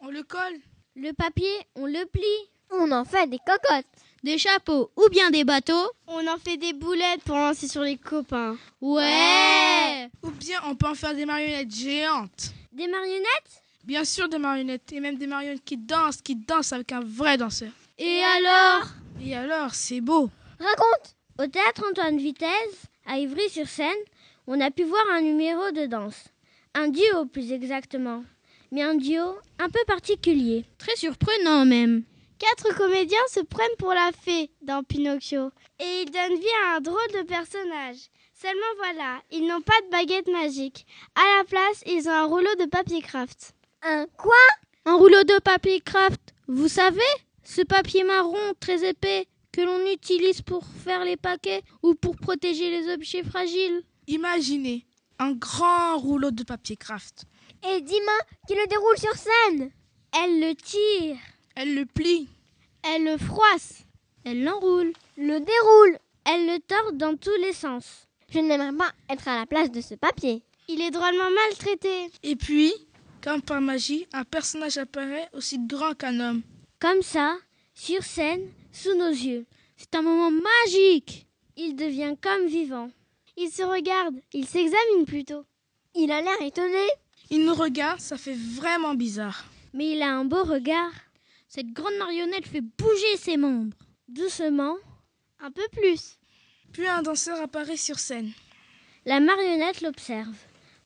On 0.00 0.08
le 0.08 0.22
colle. 0.22 0.58
le 0.96 1.12
papier 1.12 1.52
on 1.74 1.84
le 1.84 2.06
plie, 2.06 2.50
On 2.70 2.90
en 2.92 3.04
fait 3.04 3.26
des 3.26 3.40
cocottes. 3.40 3.84
des 4.22 4.38
chapeaux 4.38 4.90
ou 4.96 5.08
bien 5.10 5.30
des 5.30 5.44
bateaux. 5.44 5.90
On 6.06 6.26
en 6.28 6.38
fait 6.38 6.56
des 6.56 6.72
boulettes 6.72 7.24
pour 7.24 7.36
lancer 7.36 7.68
sur 7.68 7.82
les 7.82 7.98
copains. 7.98 8.56
Ouais 8.80 10.08
Ou 10.22 10.30
bien 10.30 10.60
on 10.64 10.76
peut 10.76 10.86
en 10.88 10.94
faire 10.94 11.14
des 11.14 11.26
marionnettes 11.26 11.74
géantes. 11.74 12.52
Des 12.72 12.86
marionnettes? 12.86 13.61
Bien 13.84 14.04
sûr 14.04 14.28
des 14.28 14.38
marionnettes. 14.38 14.92
Et 14.92 15.00
même 15.00 15.16
des 15.16 15.26
marionnettes 15.26 15.64
qui 15.64 15.76
dansent, 15.76 16.22
qui 16.22 16.36
dansent 16.36 16.72
avec 16.72 16.92
un 16.92 17.00
vrai 17.00 17.36
danseur. 17.36 17.72
Et 17.98 18.20
alors? 18.36 18.88
Et 19.20 19.34
alors, 19.36 19.74
c'est 19.74 20.00
beau. 20.00 20.30
Raconte 20.58 21.16
Au 21.38 21.46
théâtre 21.46 21.84
Antoine 21.90 22.18
Vitesse, 22.18 22.86
à 23.06 23.18
Ivry-sur-Seine, 23.18 23.90
on 24.46 24.60
a 24.60 24.70
pu 24.70 24.84
voir 24.84 25.04
un 25.12 25.20
numéro 25.20 25.70
de 25.72 25.86
danse. 25.86 26.28
Un 26.74 26.88
duo 26.88 27.26
plus 27.26 27.52
exactement. 27.52 28.24
Mais 28.70 28.82
un 28.82 28.94
duo 28.94 29.36
un 29.58 29.68
peu 29.68 29.80
particulier. 29.86 30.64
Très 30.78 30.96
surprenant 30.96 31.64
même. 31.64 32.04
Quatre 32.38 32.74
comédiens 32.76 33.18
se 33.28 33.40
prennent 33.40 33.76
pour 33.78 33.92
la 33.92 34.10
fée 34.24 34.50
dans 34.62 34.82
Pinocchio. 34.82 35.50
Et 35.78 36.02
ils 36.02 36.10
donnent 36.10 36.40
vie 36.40 36.46
à 36.64 36.76
un 36.76 36.80
drôle 36.80 37.12
de 37.14 37.22
personnage. 37.22 37.98
Seulement 38.34 38.74
voilà, 38.78 39.20
ils 39.30 39.46
n'ont 39.46 39.60
pas 39.60 39.80
de 39.84 39.90
baguette 39.90 40.28
magique. 40.28 40.86
À 41.14 41.38
la 41.38 41.44
place, 41.44 41.82
ils 41.86 42.08
ont 42.08 42.12
un 42.12 42.24
rouleau 42.24 42.54
de 42.58 42.64
papier 42.64 43.00
craft. 43.00 43.54
Un 43.82 44.06
quoi? 44.16 44.32
Un 44.84 44.94
rouleau 44.94 45.22
de 45.24 45.38
papier 45.40 45.80
craft, 45.80 46.20
vous 46.48 46.68
savez 46.68 47.00
Ce 47.44 47.62
papier 47.62 48.04
marron 48.04 48.52
très 48.60 48.88
épais 48.88 49.26
que 49.52 49.60
l'on 49.60 49.86
utilise 49.92 50.40
pour 50.42 50.64
faire 50.66 51.04
les 51.04 51.16
paquets 51.16 51.62
ou 51.82 51.94
pour 51.94 52.16
protéger 52.16 52.70
les 52.70 52.92
objets 52.92 53.22
fragiles. 53.22 53.82
Imaginez 54.06 54.86
un 55.18 55.32
grand 55.32 55.98
rouleau 55.98 56.30
de 56.30 56.42
papier 56.42 56.76
craft. 56.76 57.24
Et 57.68 57.80
Dima 57.80 58.12
qui 58.48 58.54
le 58.54 58.66
déroule 58.66 58.98
sur 58.98 59.14
scène. 59.14 59.70
Elle 60.16 60.40
le 60.40 60.54
tire, 60.54 61.16
Elle 61.54 61.74
le 61.74 61.86
plie. 61.86 62.28
elle 62.82 63.04
le 63.04 63.16
froisse, 63.18 63.84
elle 64.24 64.42
l'enroule, 64.42 64.92
Le 65.16 65.38
déroule. 65.38 65.98
elle 66.24 66.46
le 66.46 66.58
tord 66.60 66.92
dans 66.94 67.16
tous 67.16 67.36
les 67.40 67.52
sens. 67.52 68.08
Je 68.30 68.38
n'aimerais 68.40 68.72
pas 68.76 68.90
être 69.10 69.28
à 69.28 69.38
la 69.38 69.46
place 69.46 69.70
de 69.70 69.80
ce 69.80 69.94
papier. 69.94 70.42
Il 70.68 70.80
est 70.80 70.90
drôlement 70.90 71.30
maltraité. 71.30 72.10
Et 72.22 72.36
puis, 72.36 72.72
comme 73.22 73.40
par 73.40 73.60
magie, 73.60 74.06
un 74.12 74.24
personnage 74.24 74.78
apparaît 74.78 75.28
aussi 75.32 75.58
grand 75.58 75.94
qu'un 75.94 76.18
homme. 76.18 76.42
Comme 76.80 77.02
ça, 77.02 77.36
sur 77.72 78.02
scène, 78.02 78.48
sous 78.72 78.96
nos 78.96 79.10
yeux. 79.10 79.46
C'est 79.76 79.94
un 79.94 80.02
moment 80.02 80.30
magique. 80.30 81.26
Il 81.56 81.76
devient 81.76 82.16
comme 82.20 82.46
vivant. 82.46 82.90
Il 83.36 83.50
se 83.50 83.62
regarde, 83.62 84.16
il 84.32 84.46
s'examine 84.46 85.06
plutôt. 85.06 85.44
Il 85.94 86.10
a 86.10 86.20
l'air 86.20 86.42
étonné. 86.42 86.86
Il 87.30 87.44
nous 87.44 87.54
regarde, 87.54 88.00
ça 88.00 88.18
fait 88.18 88.36
vraiment 88.36 88.94
bizarre. 88.94 89.44
Mais 89.72 89.92
il 89.92 90.02
a 90.02 90.12
un 90.12 90.24
beau 90.24 90.42
regard. 90.42 90.92
Cette 91.48 91.72
grande 91.72 91.96
marionnette 91.98 92.46
fait 92.46 92.60
bouger 92.60 93.16
ses 93.18 93.36
membres. 93.36 93.76
Doucement, 94.08 94.76
un 95.40 95.50
peu 95.50 95.66
plus. 95.70 96.18
Puis 96.72 96.86
un 96.86 97.02
danseur 97.02 97.40
apparaît 97.40 97.76
sur 97.76 97.98
scène. 97.98 98.32
La 99.06 99.20
marionnette 99.20 99.80
l'observe. 99.80 100.36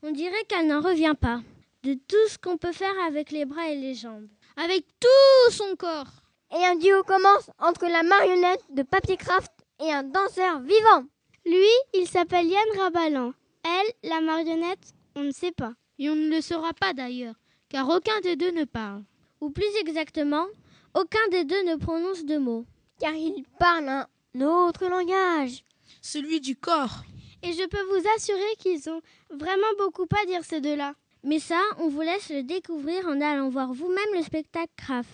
On 0.02 0.10
dirait 0.10 0.44
qu'elle 0.48 0.68
n'en 0.68 0.80
revient 0.80 1.14
pas 1.18 1.40
de 1.86 1.94
tout 1.94 2.28
ce 2.28 2.36
qu'on 2.36 2.56
peut 2.56 2.72
faire 2.72 2.98
avec 3.06 3.30
les 3.30 3.44
bras 3.44 3.68
et 3.68 3.76
les 3.76 3.94
jambes. 3.94 4.26
Avec 4.56 4.84
tout 4.98 5.52
son 5.52 5.76
corps. 5.76 6.10
Et 6.52 6.64
un 6.64 6.74
duo 6.74 7.04
commence 7.04 7.48
entre 7.60 7.86
la 7.86 8.02
marionnette 8.02 8.64
de 8.70 8.82
papier 8.82 9.16
craft 9.16 9.52
et 9.80 9.92
un 9.92 10.02
danseur 10.02 10.60
vivant. 10.62 11.04
Lui, 11.44 11.70
il 11.94 12.08
s'appelle 12.08 12.48
Yann 12.48 12.76
Rabalan. 12.76 13.32
Elle, 13.62 14.10
la 14.10 14.20
marionnette, 14.20 14.94
on 15.14 15.22
ne 15.22 15.30
sait 15.30 15.52
pas. 15.52 15.74
Et 16.00 16.10
on 16.10 16.16
ne 16.16 16.28
le 16.28 16.40
saura 16.40 16.72
pas 16.72 16.92
d'ailleurs, 16.92 17.36
car 17.68 17.88
aucun 17.88 18.20
des 18.20 18.34
deux 18.34 18.50
ne 18.50 18.64
parle. 18.64 19.04
Ou 19.40 19.50
plus 19.50 19.76
exactement, 19.80 20.46
aucun 20.92 21.28
des 21.30 21.44
deux 21.44 21.62
ne 21.62 21.76
prononce 21.76 22.24
de 22.24 22.36
mots. 22.36 22.66
Car 22.98 23.14
il 23.14 23.44
parle 23.60 23.88
un 23.88 24.40
autre 24.40 24.86
langage. 24.88 25.62
Celui 26.02 26.40
du 26.40 26.56
corps. 26.56 27.04
Et 27.44 27.52
je 27.52 27.66
peux 27.68 27.82
vous 27.82 28.08
assurer 28.16 28.56
qu'ils 28.58 28.90
ont 28.90 29.00
vraiment 29.30 29.72
beaucoup 29.78 30.06
à 30.20 30.26
dire 30.26 30.44
ces 30.44 30.60
deux-là. 30.60 30.94
Mais 31.26 31.40
ça, 31.40 31.60
on 31.80 31.88
vous 31.88 32.02
laisse 32.02 32.30
le 32.30 32.44
découvrir 32.44 33.04
en 33.08 33.20
allant 33.20 33.48
voir 33.48 33.72
vous-même 33.72 34.14
le 34.14 34.22
spectacle 34.22 34.70
Craf, 34.76 35.06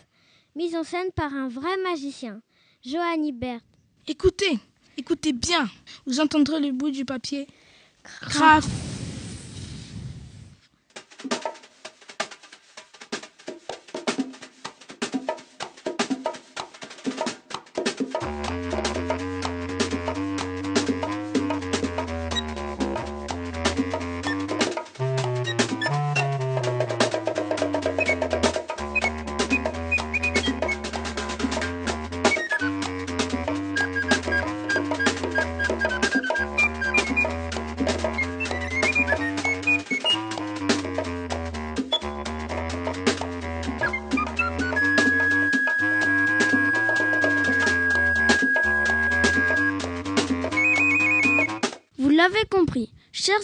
mis 0.55 0.77
en 0.77 0.85
scène 0.85 1.11
par 1.17 1.33
un 1.33 1.49
vrai 1.49 1.75
magicien, 1.83 2.43
Johan 2.85 3.23
Ibert. 3.23 3.63
Écoutez, 4.07 4.59
écoutez 4.99 5.33
bien. 5.33 5.71
Vous 6.05 6.21
entendrez 6.21 6.61
le 6.61 6.73
bruit 6.73 6.93
du 6.93 7.07
papier. 7.07 7.47
Craf. 8.03 8.92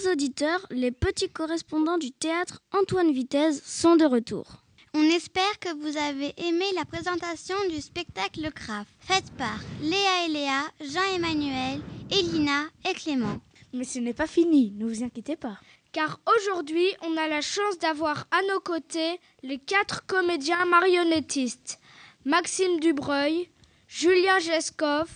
Auditeurs, 0.09 0.66
les 0.71 0.90
petits 0.90 1.29
correspondants 1.29 1.99
du 1.99 2.11
théâtre 2.11 2.61
Antoine 2.73 3.12
Vitesse 3.12 3.62
sont 3.64 3.97
de 3.97 4.05
retour. 4.05 4.64
On 4.94 5.03
espère 5.03 5.59
que 5.61 5.75
vous 5.75 5.97
avez 5.97 6.35
aimé 6.38 6.64
la 6.75 6.85
présentation 6.85 7.57
du 7.71 7.81
spectacle 7.81 8.51
Craft, 8.53 8.90
faite 9.01 9.31
par 9.37 9.61
Léa 9.83 10.27
et 10.27 10.29
Léa, 10.29 10.62
Jean-Emmanuel, 10.81 11.81
Elina 12.11 12.64
et 12.88 12.94
Clément. 12.94 13.38
Mais 13.73 13.85
ce 13.85 13.99
n'est 13.99 14.14
pas 14.14 14.27
fini, 14.27 14.73
ne 14.77 14.87
vous 14.87 15.03
inquiétez 15.05 15.37
pas. 15.37 15.59
Car 15.92 16.21
aujourd'hui, 16.37 16.88
on 17.03 17.16
a 17.16 17.29
la 17.29 17.40
chance 17.40 17.79
d'avoir 17.79 18.27
à 18.31 18.40
nos 18.49 18.61
côtés 18.61 19.21
les 19.42 19.59
quatre 19.59 20.07
comédiens 20.07 20.64
marionnettistes 20.64 21.79
Maxime 22.25 22.81
Dubreuil, 22.81 23.49
Julien 23.87 24.38
Geskov, 24.38 25.09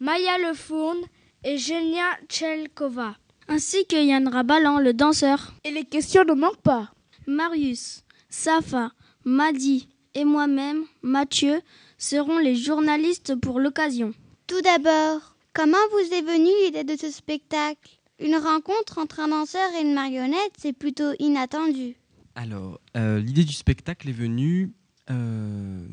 Maya 0.00 0.38
Lefourne 0.38 1.04
et 1.44 1.58
Genia 1.58 2.18
Tchelkova. 2.28 3.16
Ainsi 3.48 3.86
que 3.86 4.02
Yann 4.02 4.28
Rabalan, 4.28 4.78
le 4.78 4.94
danseur. 4.94 5.54
Et 5.64 5.70
les 5.70 5.84
questions 5.84 6.24
ne 6.24 6.32
manquent 6.32 6.62
pas. 6.62 6.92
Marius, 7.26 8.04
Safa, 8.30 8.92
Madi 9.24 9.88
et 10.14 10.24
moi-même, 10.24 10.84
Mathieu, 11.02 11.60
seront 11.98 12.38
les 12.38 12.56
journalistes 12.56 13.34
pour 13.34 13.60
l'occasion. 13.60 14.14
Tout 14.46 14.60
d'abord, 14.62 15.36
comment 15.52 15.76
vous 15.92 16.14
est 16.14 16.22
venue 16.22 16.50
l'idée 16.64 16.84
de 16.84 16.98
ce 16.98 17.10
spectacle? 17.10 17.98
Une 18.18 18.36
rencontre 18.36 18.98
entre 18.98 19.20
un 19.20 19.28
danseur 19.28 19.68
et 19.76 19.82
une 19.82 19.94
marionnette, 19.94 20.52
c'est 20.56 20.72
plutôt 20.72 21.12
inattendu. 21.18 21.96
Alors, 22.36 22.80
euh, 22.96 23.20
l'idée 23.20 23.44
du 23.44 23.52
spectacle 23.52 24.08
est 24.08 24.12
venue 24.12 24.72
euh, 25.10 25.86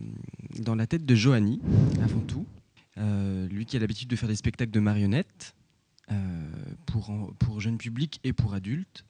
dans 0.59 0.75
la 0.75 0.87
tête 0.87 1.05
de 1.05 1.15
Johanny, 1.15 1.59
avant 2.03 2.21
tout. 2.21 2.45
Euh, 2.97 3.47
lui 3.47 3.65
qui 3.65 3.77
a 3.77 3.79
l'habitude 3.79 4.07
de 4.07 4.15
faire 4.15 4.29
des 4.29 4.35
spectacles 4.35 4.71
de 4.71 4.79
marionnettes 4.79 5.55
pour, 6.85 7.33
pour 7.39 7.59
jeunes 7.59 7.77
publics 7.77 8.19
et 8.23 8.33
pour 8.33 8.53
adultes. 8.53 9.05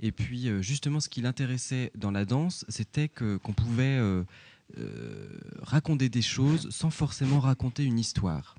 Et 0.00 0.12
puis, 0.12 0.48
justement, 0.62 1.00
ce 1.00 1.08
qui 1.08 1.22
l'intéressait 1.22 1.90
dans 1.96 2.10
la 2.10 2.24
danse, 2.24 2.64
c'était 2.68 3.08
qu'on 3.08 3.52
pouvait 3.52 3.98
raconter 5.62 6.08
des 6.08 6.22
choses 6.22 6.68
sans 6.70 6.90
forcément 6.90 7.40
raconter 7.40 7.84
une 7.84 7.98
histoire. 7.98 8.56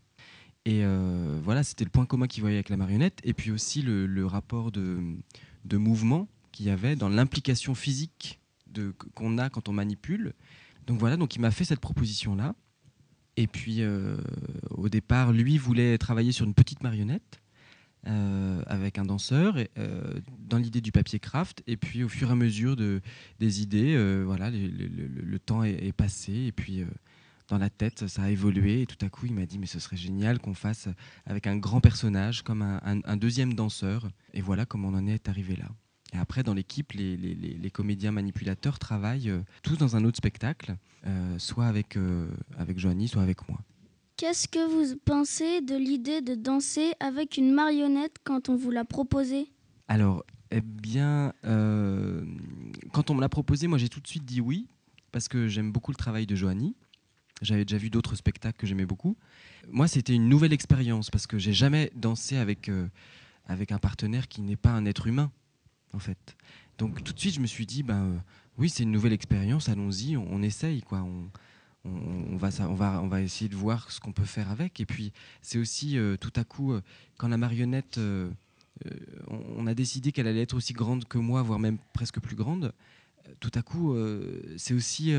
Et 0.65 0.83
voilà, 1.43 1.63
c'était 1.63 1.83
le 1.83 1.91
point 1.91 2.05
commun 2.05 2.27
qu'il 2.27 2.41
voyait 2.41 2.57
avec 2.57 2.69
la 2.69 2.77
marionnette. 2.77 3.19
Et 3.23 3.33
puis 3.33 3.51
aussi 3.51 3.81
le, 3.81 4.07
le 4.07 4.25
rapport 4.25 4.71
de, 4.71 4.99
de 5.65 5.77
mouvement 5.77 6.27
qu'il 6.51 6.65
y 6.65 6.69
avait 6.69 6.95
dans 6.95 7.09
l'implication 7.09 7.75
physique 7.75 8.39
qu'on 9.15 9.37
a 9.37 9.49
quand 9.49 9.69
on 9.69 9.73
manipule 9.73 10.33
donc 10.87 10.99
voilà, 10.99 11.17
donc 11.17 11.35
il 11.35 11.39
m'a 11.39 11.51
fait 11.51 11.65
cette 11.65 11.81
proposition-là. 11.81 12.55
Et 13.35 13.45
puis 13.45 13.81
euh, 13.81 14.17
au 14.71 14.89
départ, 14.89 15.31
lui 15.31 15.57
voulait 15.57 15.97
travailler 15.99 16.31
sur 16.31 16.45
une 16.45 16.55
petite 16.55 16.81
marionnette 16.81 17.41
euh, 18.05 18.61
avec 18.67 18.97
un 18.97 19.05
danseur, 19.05 19.55
euh, 19.77 20.19
dans 20.39 20.57
l'idée 20.57 20.81
du 20.81 20.91
papier 20.91 21.19
craft. 21.19 21.63
Et 21.67 21.77
puis 21.77 22.03
au 22.03 22.09
fur 22.09 22.29
et 22.29 22.31
à 22.31 22.35
mesure 22.35 22.75
de, 22.75 23.01
des 23.39 23.61
idées, 23.61 23.97
voilà, 24.23 24.49
le, 24.51 25.39
temps 25.39 25.63
est, 25.63 25.91
passé. 25.93 26.33
Et 26.33 26.51
puis 26.51 26.83
dans 27.47 27.57
la 27.57 27.69
tête, 27.69 28.07
ça 28.07 28.23
a 28.23 28.29
évolué. 28.29 28.81
Et 28.81 28.85
tout 28.85 29.03
à 29.05 29.09
coup, 29.09 29.25
il 29.25 29.33
m'a 29.33 29.45
dit, 29.45 29.59
mais 29.59 29.65
ce 29.65 29.79
serait 29.79 29.97
génial 29.97 30.39
qu'on 30.39 30.53
fasse 30.53 30.89
avec 31.25 31.47
un 31.47 31.57
grand 31.57 31.81
personnage, 31.81 32.43
comme 32.43 32.61
un 32.61 33.17
deuxième 33.17 33.53
danseur. 33.53 34.09
Et 34.33 34.41
voilà 34.41 34.65
comment 34.65 34.89
on 34.89 34.95
en 34.95 35.07
est 35.07 35.29
arrivé 35.29 35.55
là. 35.55 35.69
Et 36.13 36.17
après, 36.17 36.43
dans 36.43 36.53
l'équipe, 36.53 36.93
les, 36.93 37.71
comédiens 37.71 38.11
manipulateurs 38.11 38.79
travaillent 38.79 39.29
euh, 39.29 39.41
tous 39.61 39.77
dans 39.77 39.95
un 39.95 40.05
autre 40.05 40.17
spectacle, 40.17 40.77
euh, 41.05 41.37
soit 41.37 41.67
avec, 41.67 41.97
euh, 41.97 42.29
avec 42.57 42.79
Joanie, 42.79 43.07
soit 43.07 43.21
avec 43.21 43.47
moi. 43.49 43.59
Qu'est-ce 44.17 44.47
que 44.47 44.65
vous 44.67 44.97
pensez 45.05 45.61
de 45.61 45.75
l'idée 45.75 46.21
de 46.21 46.33
danser 46.33 46.93
avec 46.99 47.37
une 47.37 47.51
marionnette 47.53 48.15
quand 48.23 48.49
on 48.49 48.55
vous 48.55 48.71
l'a 48.71 48.83
proposé 48.83 49.47
Alors, 49.87 50.23
eh 50.49 50.61
bien, 50.61 51.33
quand 51.43 53.09
on 53.09 53.13
me 53.13 53.21
l'a 53.21 53.29
proposé, 53.29 53.67
moi 53.67 53.77
j'ai 53.77 53.89
tout 53.89 53.99
de 53.99 54.07
suite 54.07 54.25
dit 54.25 54.41
oui, 54.41 54.67
parce 55.11 55.27
que 55.27 55.47
j'aime 55.47 55.71
beaucoup 55.71 55.91
le 55.91 55.97
travail 55.97 56.25
de 56.25 56.35
Joanie. 56.35 56.75
J'avais 57.43 57.63
déjà 57.63 57.77
vu 57.77 57.91
d'autres 57.91 58.15
spectacles 58.15 58.57
que 58.57 58.65
j'aimais 58.65 58.87
beaucoup. 58.87 59.15
Moi, 59.69 59.87
c'était 59.87 60.13
une 60.13 60.27
nouvelle 60.27 60.53
expérience, 60.53 61.11
parce 61.11 61.27
que 61.27 61.37
j'ai 61.37 61.53
jamais 61.53 61.91
dansé 61.95 62.37
avec, 62.37 62.71
avec 63.45 63.71
un 63.71 63.77
partenaire 63.77 64.27
qui 64.27 64.41
n'est 64.41 64.55
pas 64.55 64.71
un 64.71 64.85
être 64.85 65.05
humain 65.05 65.31
en 65.93 65.99
fait. 65.99 66.37
Donc 66.77 67.03
tout 67.03 67.13
de 67.13 67.19
suite, 67.19 67.35
je 67.35 67.39
me 67.39 67.47
suis 67.47 67.65
dit, 67.65 67.83
ben 67.83 68.03
euh, 68.03 68.17
oui, 68.57 68.69
c'est 68.69 68.83
une 68.83 68.91
nouvelle 68.91 69.13
expérience, 69.13 69.69
allons-y, 69.69 70.17
on, 70.17 70.41
essaye, 70.41 70.81
quoi. 70.81 71.01
On, 71.01 71.29
on, 71.87 72.37
va, 72.37 72.49
on, 72.61 72.75
va, 72.75 73.01
on 73.01 73.07
va 73.07 73.21
essayer 73.21 73.49
de 73.49 73.55
voir 73.55 73.91
ce 73.91 73.99
qu'on 73.99 74.11
peut 74.11 74.25
faire 74.25 74.51
avec. 74.51 74.79
Et 74.79 74.85
puis, 74.85 75.11
c'est 75.41 75.57
aussi 75.57 75.97
euh, 75.97 76.17
tout 76.17 76.33
à 76.35 76.43
coup, 76.43 76.73
euh, 76.73 76.81
quand 77.17 77.27
la 77.27 77.37
marionnette, 77.37 77.99
on, 79.27 79.67
a 79.67 79.73
décidé 79.73 80.11
qu'elle 80.11 80.27
allait 80.27 80.41
être 80.41 80.55
aussi 80.55 80.73
grande 80.73 81.05
que 81.05 81.17
moi, 81.17 81.41
voire 81.41 81.59
même 81.59 81.77
presque 81.93 82.19
plus 82.19 82.35
grande, 82.35 82.73
tout 83.39 83.51
à 83.55 83.61
coup, 83.61 83.97
c'est 84.55 84.73
aussi 84.73 85.13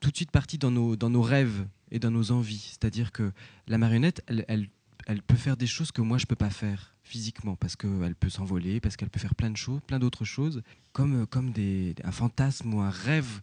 tout 0.00 0.10
de 0.10 0.16
suite 0.16 0.30
parti 0.30 0.58
dans 0.58 0.70
nos, 0.70 0.96
dans 0.96 1.10
nos 1.10 1.22
rêves 1.22 1.66
et 1.90 1.98
dans 1.98 2.10
nos 2.10 2.30
envies. 2.32 2.70
C'est-à-dire 2.70 3.12
que 3.12 3.32
la 3.66 3.78
marionnette, 3.78 4.22
elle, 4.26 4.68
elle, 5.06 5.22
peut 5.22 5.36
faire 5.36 5.56
des 5.56 5.66
choses 5.66 5.92
que 5.92 6.02
moi, 6.02 6.18
je 6.18 6.26
peux 6.26 6.36
pas 6.36 6.50
faire 6.50 6.94
physiquement 7.02 7.54
parce 7.56 7.76
qu'elle 7.76 8.16
peut 8.18 8.28
s'envoler, 8.28 8.80
parce 8.80 8.96
qu'elle 8.96 9.10
peut 9.10 9.20
faire 9.20 9.34
plein 9.34 9.50
de 9.50 9.56
choses, 9.56 9.80
plein 9.86 9.98
d'autres 9.98 10.24
choses, 10.24 10.62
comme, 10.92 11.22
euh, 11.22 11.26
comme 11.26 11.52
des, 11.52 11.94
un 12.02 12.10
fantasme 12.10 12.74
ou 12.74 12.80
un 12.80 12.90
rêve 12.90 13.40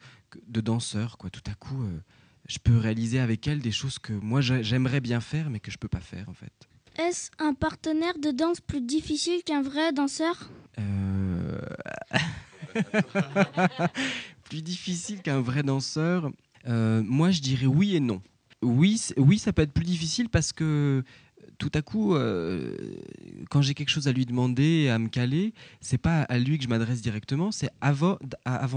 de 0.47 0.61
danseur. 0.61 1.17
Quoi. 1.17 1.29
Tout 1.29 1.43
à 1.49 1.53
coup, 1.55 1.81
euh, 1.83 1.99
je 2.47 2.59
peux 2.59 2.77
réaliser 2.77 3.19
avec 3.19 3.47
elle 3.47 3.59
des 3.59 3.71
choses 3.71 3.99
que 3.99 4.13
moi 4.13 4.41
j'aimerais 4.41 5.01
bien 5.01 5.21
faire, 5.21 5.49
mais 5.49 5.59
que 5.59 5.71
je 5.71 5.77
peux 5.77 5.87
pas 5.87 5.99
faire 5.99 6.29
en 6.29 6.33
fait. 6.33 6.53
Est-ce 6.97 7.31
un 7.39 7.53
partenaire 7.53 8.17
de 8.19 8.31
danse 8.31 8.61
plus 8.61 8.81
difficile 8.81 9.43
qu'un 9.43 9.61
vrai 9.61 9.91
danseur? 9.93 10.49
Euh, 10.79 11.59
Plus 14.43 14.61
difficile 14.61 15.21
qu'un 15.21 15.41
vrai 15.41 15.63
danseur 15.63 16.31
Moi, 16.67 17.31
je 17.31 17.41
dirais 17.41 17.65
oui 17.65 17.95
et 17.95 17.99
non. 17.99 18.21
Oui, 18.61 19.01
oui, 19.17 19.39
ça 19.39 19.51
peut 19.53 19.61
être 19.61 19.73
plus 19.73 19.85
difficile 19.85 20.29
parce 20.29 20.53
que 20.53 21.03
tout 21.63 21.71
à 21.75 21.81
coup, 21.81 22.13
euh, 22.13 22.75
quand 23.49 23.61
j'ai 23.61 23.73
quelque 23.73 23.87
chose 23.87 24.09
à 24.09 24.11
lui 24.11 24.25
demander, 24.25 24.89
à 24.89 24.99
me 24.99 25.07
caler, 25.07 25.53
c'est 25.79 25.97
pas 25.97 26.23
à 26.23 26.37
lui 26.37 26.57
que 26.57 26.65
je 26.65 26.67
m'adresse 26.67 27.01
directement, 27.01 27.53
c'est 27.53 27.69
avant, 27.79 28.17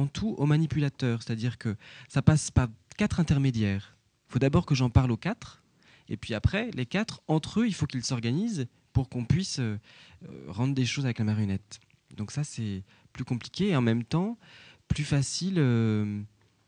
tout 0.07 0.37
au 0.39 0.47
manipulateur. 0.47 1.21
C'est-à-dire 1.21 1.59
que 1.59 1.75
ça 2.09 2.23
passe 2.23 2.53
par 2.53 2.69
quatre 2.97 3.19
intermédiaires. 3.19 3.97
Il 4.29 4.35
faut 4.35 4.39
d'abord 4.39 4.67
que 4.67 4.77
j'en 4.77 4.89
parle 4.89 5.11
aux 5.11 5.17
quatre, 5.17 5.65
et 6.09 6.17
puis 6.17 6.33
après, 6.33 6.71
les 6.75 6.87
quatre, 6.87 7.23
entre 7.27 7.59
eux, 7.63 7.67
il 7.67 7.75
faut 7.75 7.87
qu'ils 7.87 8.05
s'organisent 8.05 8.69
pour 8.93 9.09
qu'on 9.09 9.25
puisse 9.25 9.59
euh, 9.59 9.79
rendre 10.47 10.73
des 10.73 10.87
choses 10.87 11.07
avec 11.07 11.19
la 11.19 11.25
marionnette. 11.25 11.81
Donc 12.17 12.31
ça, 12.31 12.45
c'est 12.45 12.85
plus 13.13 13.25
compliqué 13.25 13.71
et 13.71 13.77
en 13.77 13.83
même 13.83 14.05
temps 14.05 14.39
plus 14.87 15.03
facile. 15.03 15.57
Euh, 15.59 16.21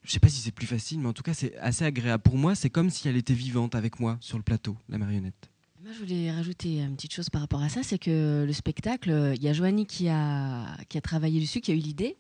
je 0.03 0.11
sais 0.11 0.19
pas 0.19 0.29
si 0.29 0.41
c'est 0.41 0.51
plus 0.51 0.67
facile, 0.67 0.99
mais 0.99 1.07
en 1.07 1.13
tout 1.13 1.23
cas, 1.23 1.35
c'est 1.35 1.57
assez 1.59 1.85
agréable. 1.85 2.25
Pour 2.25 2.39
moi, 2.39 2.57
c'est 2.57 2.71
comme 2.71 2.91
si 2.91 3.07
elle 3.07 3.17
était 3.17 3.35
vivante 3.35 3.77
avec 3.77 4.01
moi 4.01 4.19
sur 4.21 4.37
le 4.37 4.43
plateau, 4.43 4.77
la 4.89 4.99
marionnette. 4.99 5.49
Moi, 5.81 5.93
je 5.93 6.01
voulais 6.01 6.33
rajouter 6.33 6.79
une 6.81 6.97
petite 6.97 7.15
chose 7.15 7.31
par 7.31 7.41
rapport 7.41 7.63
à 7.63 7.69
ça, 7.69 7.85
c'est 7.85 7.99
que 7.99 8.45
le 8.45 8.53
spectacle, 8.53 9.35
il 9.37 9.43
y 9.43 9.49
a 9.49 9.53
Joanie 9.53 9.87
qui 9.87 10.09
a, 10.09 10.77
qui 10.89 10.99
a 10.99 11.01
travaillé 11.01 11.41
dessus, 11.41 11.61
qui 11.61 11.71
a 11.71 11.75
eu 11.75 11.79
l'idée, 11.79 12.17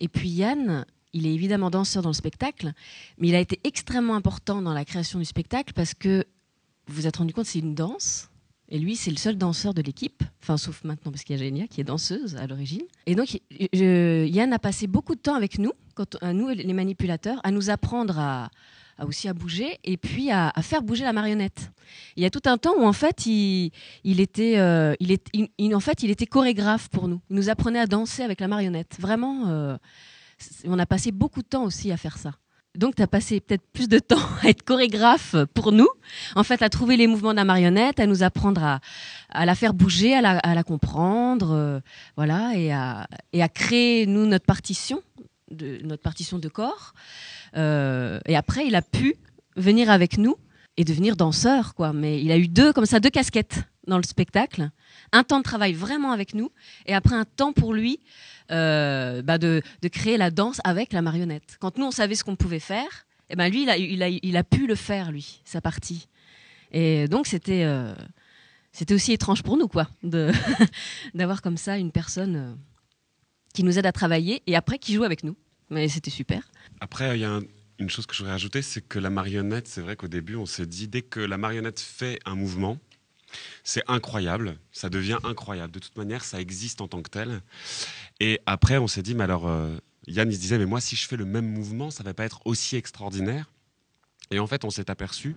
et 0.00 0.08
puis 0.08 0.28
Yann, 0.28 0.84
il 1.14 1.26
est 1.26 1.32
évidemment 1.32 1.70
danseur 1.70 2.02
dans 2.02 2.10
le 2.10 2.14
spectacle, 2.14 2.72
mais 3.16 3.28
il 3.28 3.34
a 3.34 3.40
été 3.40 3.58
extrêmement 3.64 4.16
important 4.16 4.60
dans 4.60 4.74
la 4.74 4.84
création 4.84 5.18
du 5.18 5.24
spectacle 5.24 5.72
parce 5.72 5.94
que 5.94 6.26
vous 6.88 6.96
vous 6.96 7.06
êtes 7.06 7.16
rendu 7.16 7.32
compte, 7.32 7.46
c'est 7.46 7.60
une 7.60 7.74
danse. 7.74 8.28
Et 8.68 8.78
lui, 8.78 8.96
c'est 8.96 9.10
le 9.10 9.16
seul 9.16 9.36
danseur 9.36 9.72
de 9.72 9.80
l'équipe, 9.80 10.22
enfin 10.42 10.58
sauf 10.58 10.84
maintenant 10.84 11.10
parce 11.10 11.24
qu'il 11.24 11.36
y 11.36 11.40
a 11.40 11.42
Génia 11.42 11.66
qui 11.66 11.80
est 11.80 11.84
danseuse 11.84 12.36
à 12.36 12.46
l'origine. 12.46 12.82
Et 13.06 13.14
donc 13.14 13.40
Yann 13.72 14.52
a 14.52 14.58
passé 14.58 14.86
beaucoup 14.86 15.14
de 15.14 15.20
temps 15.20 15.34
avec 15.34 15.58
nous, 15.58 15.72
quand, 15.94 16.22
à 16.22 16.34
nous 16.34 16.48
les 16.50 16.72
manipulateurs, 16.74 17.40
à 17.44 17.50
nous 17.50 17.70
apprendre 17.70 18.18
à, 18.18 18.50
aussi 19.06 19.28
à 19.28 19.34
bouger 19.34 19.78
et 19.84 19.96
puis 19.96 20.30
à, 20.30 20.52
faire 20.62 20.82
bouger 20.82 21.04
la 21.04 21.12
marionnette. 21.12 21.70
Il 22.16 22.22
y 22.22 22.26
a 22.26 22.30
tout 22.30 22.42
un 22.46 22.58
temps 22.58 22.74
où 22.78 22.84
en 22.84 22.92
fait 22.92 23.26
il, 23.26 23.72
était, 24.04 24.58
euh, 24.58 24.94
il, 25.00 25.12
est, 25.12 25.74
en 25.74 25.80
fait, 25.80 26.02
il 26.02 26.10
était 26.10 26.26
chorégraphe 26.26 26.88
pour 26.88 27.08
nous. 27.08 27.20
Il 27.30 27.36
nous 27.36 27.50
apprenait 27.50 27.80
à 27.80 27.86
danser 27.86 28.22
avec 28.22 28.40
la 28.40 28.48
marionnette. 28.48 28.96
Vraiment, 29.00 29.48
euh, 29.48 29.76
on 30.64 30.78
a 30.78 30.86
passé 30.86 31.12
beaucoup 31.12 31.42
de 31.42 31.48
temps 31.48 31.64
aussi 31.64 31.92
à 31.92 31.96
faire 31.96 32.18
ça. 32.18 32.32
Donc, 32.76 32.94
tu 32.94 33.02
as 33.02 33.08
passé 33.08 33.40
peut-être 33.40 33.64
plus 33.72 33.88
de 33.88 33.98
temps 33.98 34.20
à 34.42 34.48
être 34.48 34.62
chorégraphe 34.62 35.34
pour 35.54 35.72
nous, 35.72 35.88
en 36.36 36.44
fait, 36.44 36.62
à 36.62 36.68
trouver 36.68 36.96
les 36.96 37.08
mouvements 37.08 37.32
de 37.32 37.36
la 37.36 37.44
marionnette, 37.44 37.98
à 37.98 38.06
nous 38.06 38.22
apprendre 38.22 38.62
à, 39.30 39.46
la 39.46 39.54
faire 39.56 39.74
bouger, 39.74 40.14
à 40.14 40.20
la, 40.54 40.62
comprendre, 40.62 41.50
euh, 41.50 41.80
voilà, 42.16 42.52
et 42.54 42.72
à, 42.72 43.08
et 43.32 43.42
à 43.42 43.48
créer, 43.48 44.06
nous, 44.06 44.24
notre 44.26 44.46
partition, 44.46 45.02
de, 45.50 45.80
notre 45.84 46.02
partition 46.02 46.38
de 46.38 46.48
corps. 46.48 46.94
Euh, 47.56 48.20
et 48.26 48.36
après, 48.36 48.66
il 48.66 48.74
a 48.74 48.82
pu 48.82 49.16
venir 49.56 49.90
avec 49.90 50.18
nous 50.18 50.36
et 50.76 50.84
devenir 50.84 51.16
danseur, 51.16 51.74
quoi. 51.74 51.92
Mais 51.92 52.22
il 52.22 52.30
a 52.30 52.38
eu 52.38 52.48
deux, 52.48 52.72
comme 52.72 52.86
ça, 52.86 53.00
deux 53.00 53.10
casquettes 53.10 53.64
dans 53.86 53.96
le 53.96 54.02
spectacle. 54.04 54.70
Un 55.12 55.24
temps 55.24 55.38
de 55.38 55.44
travail 55.44 55.72
vraiment 55.72 56.12
avec 56.12 56.34
nous, 56.34 56.50
et 56.86 56.94
après 56.94 57.16
un 57.16 57.24
temps 57.24 57.52
pour 57.52 57.74
lui 57.74 58.00
euh, 58.50 59.22
bah 59.22 59.38
de, 59.38 59.62
de, 59.82 59.88
créer 59.88 60.16
la 60.16 60.30
danse 60.30 60.60
avec 60.64 60.92
la 60.92 61.02
marionnette. 61.02 61.56
Quand 61.60 61.78
nous, 61.78 61.86
on 61.86 61.90
savait 61.90 62.16
ce 62.16 62.24
qu'on 62.24 62.36
pouvait 62.36 62.58
faire, 62.58 63.06
et 63.28 63.34
eh 63.34 63.36
ben 63.36 63.48
lui, 63.48 63.62
il 63.62 63.70
a, 63.70 63.76
il, 63.76 64.02
a, 64.02 64.08
il 64.08 64.36
a, 64.36 64.42
pu 64.42 64.66
le 64.66 64.74
faire, 64.74 65.12
lui, 65.12 65.40
sa 65.44 65.60
partie. 65.60 66.08
Et 66.72 67.06
donc, 67.08 67.26
c'était. 67.26 67.64
Euh, 67.64 67.94
c'était 68.72 68.94
aussi 68.94 69.12
étrange 69.12 69.42
pour 69.42 69.56
nous, 69.56 69.66
quoi, 69.66 69.88
d'avoir 71.14 71.42
comme 71.42 71.56
ça 71.56 71.76
une 71.76 71.90
personne 71.90 72.56
qui 73.54 73.62
nous 73.64 73.78
aide 73.78 73.86
à 73.86 73.92
travailler 73.92 74.42
et 74.46 74.56
après 74.56 74.78
qui 74.78 74.94
joue 74.94 75.04
avec 75.04 75.24
nous. 75.24 75.36
Mais 75.70 75.88
c'était 75.88 76.10
super. 76.10 76.50
Après, 76.80 77.16
il 77.16 77.20
y 77.20 77.24
a 77.24 77.30
un- 77.30 77.42
une 77.78 77.88
chose 77.90 78.06
que 78.06 78.14
je 78.14 78.18
voudrais 78.18 78.32
rajouter, 78.32 78.62
c'est 78.62 78.80
que 78.82 78.98
la 78.98 79.10
marionnette, 79.10 79.68
c'est 79.68 79.80
vrai 79.80 79.96
qu'au 79.96 80.08
début, 80.08 80.36
on 80.36 80.46
s'est 80.46 80.66
dit, 80.66 80.88
dès 80.88 81.02
que 81.02 81.20
la 81.20 81.38
marionnette 81.38 81.80
fait 81.80 82.18
un 82.26 82.34
mouvement, 82.34 82.78
c'est 83.62 83.82
incroyable, 83.86 84.58
ça 84.72 84.90
devient 84.90 85.18
incroyable. 85.22 85.72
De 85.72 85.78
toute 85.78 85.96
manière, 85.96 86.24
ça 86.24 86.40
existe 86.40 86.80
en 86.80 86.88
tant 86.88 87.00
que 87.02 87.10
tel. 87.10 87.40
Et 88.18 88.40
après, 88.46 88.76
on 88.78 88.88
s'est 88.88 89.02
dit, 89.02 89.14
mais 89.14 89.24
alors, 89.24 89.48
euh, 89.48 89.76
Yann, 90.08 90.28
il 90.28 90.34
se 90.34 90.40
disait, 90.40 90.58
mais 90.58 90.66
moi, 90.66 90.80
si 90.80 90.96
je 90.96 91.06
fais 91.06 91.16
le 91.16 91.24
même 91.24 91.46
mouvement, 91.48 91.90
ça 91.90 92.02
va 92.02 92.12
pas 92.12 92.24
être 92.24 92.40
aussi 92.44 92.76
extraordinaire. 92.76 93.50
Et 94.32 94.38
en 94.40 94.46
fait, 94.46 94.64
on 94.64 94.70
s'est 94.70 94.90
aperçu 94.90 95.34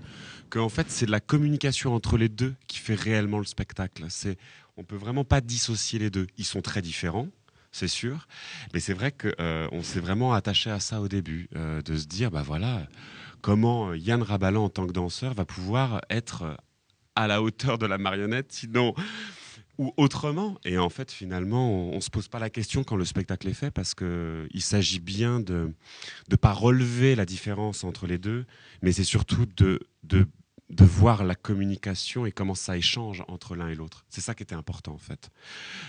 que 0.49 0.60
en 0.60 0.69
fait, 0.69 0.89
c'est 0.89 1.08
la 1.10 1.19
communication 1.19 1.93
entre 1.95 2.17
les 2.17 2.30
deux 2.30 2.54
qui 2.67 2.78
fait 2.80 2.93
réellement 2.95 3.39
le 3.39 3.45
spectacle. 3.45 4.06
C'est, 4.10 4.38
on 4.78 4.84
peut 4.84 4.95
vraiment 4.95 5.23
pas 5.23 5.41
dissocier 5.41 5.97
les 5.99 6.10
deux. 6.10 6.28
Ils 6.38 6.45
sont 6.45 6.62
très 6.62 6.82
différents, 6.82 7.28
c'est 7.73 7.88
sûr, 7.88 8.27
mais 8.73 8.79
c'est 8.79 8.93
vrai 8.93 9.12
qu'on 9.12 9.81
s'est 9.81 9.99
vraiment 9.99 10.33
attaché 10.33 10.69
à 10.69 10.79
ça 10.79 11.01
au 11.01 11.07
début, 11.07 11.49
euh, 11.55 11.81
de 11.81 11.97
se 11.97 12.05
dire, 12.05 12.29
bah 12.31 12.43
voilà, 12.43 12.88
comment 13.41 13.89
euh, 13.89 13.97
Yann 13.97 14.21
Rabalan 14.21 14.65
en 14.65 14.69
tant 14.69 14.86
que 14.86 14.93
danseur 14.93 15.33
va 15.33 15.43
pouvoir 15.43 16.01
être 16.09 16.43
euh, 16.43 16.55
à 17.15 17.27
la 17.27 17.41
hauteur 17.41 17.79
de 17.79 17.88
la 17.88 17.97
marionnette, 17.97 18.51
sinon 18.51 18.93
ou 19.79 19.91
autrement. 19.97 20.59
Et 20.65 20.77
en 20.77 20.89
fait, 20.89 21.12
finalement, 21.12 21.89
on, 21.91 21.95
ne 21.95 21.99
se 21.99 22.12
pose 22.12 22.27
pas 22.27 22.38
la 22.38 22.51
question 22.51 22.83
quand 22.83 22.95
le 22.95 23.05
spectacle 23.05 23.47
est 23.47 23.55
fait 23.55 23.71
parce 23.71 23.95
que 23.95 24.47
il 24.51 24.62
s'agit 24.62 24.99
bien 24.99 25.39
de 25.39 25.73
ne 26.29 26.36
pas 26.36 26.53
relever 26.53 27.15
la 27.15 27.25
différence 27.25 27.83
entre 27.83 28.05
les 28.05 28.19
deux, 28.19 28.45
mais 28.83 28.91
c'est 28.91 29.03
surtout 29.03 29.47
de, 29.57 29.79
de 30.03 30.27
de 30.69 30.86
voir 30.86 31.23
la 31.23 31.36
communication 31.36 32.25
et 32.25 32.31
comment 32.31 32.55
ça 32.55 32.77
échange 32.77 33.23
entre 33.27 33.55
l'un 33.55 33.67
et 33.67 33.75
l'autre. 33.75 34.05
C'est 34.09 34.21
ça 34.21 34.33
qui 34.33 34.43
était 34.43 34.55
important 34.55 34.93
en 34.93 34.97
fait. 34.97 35.29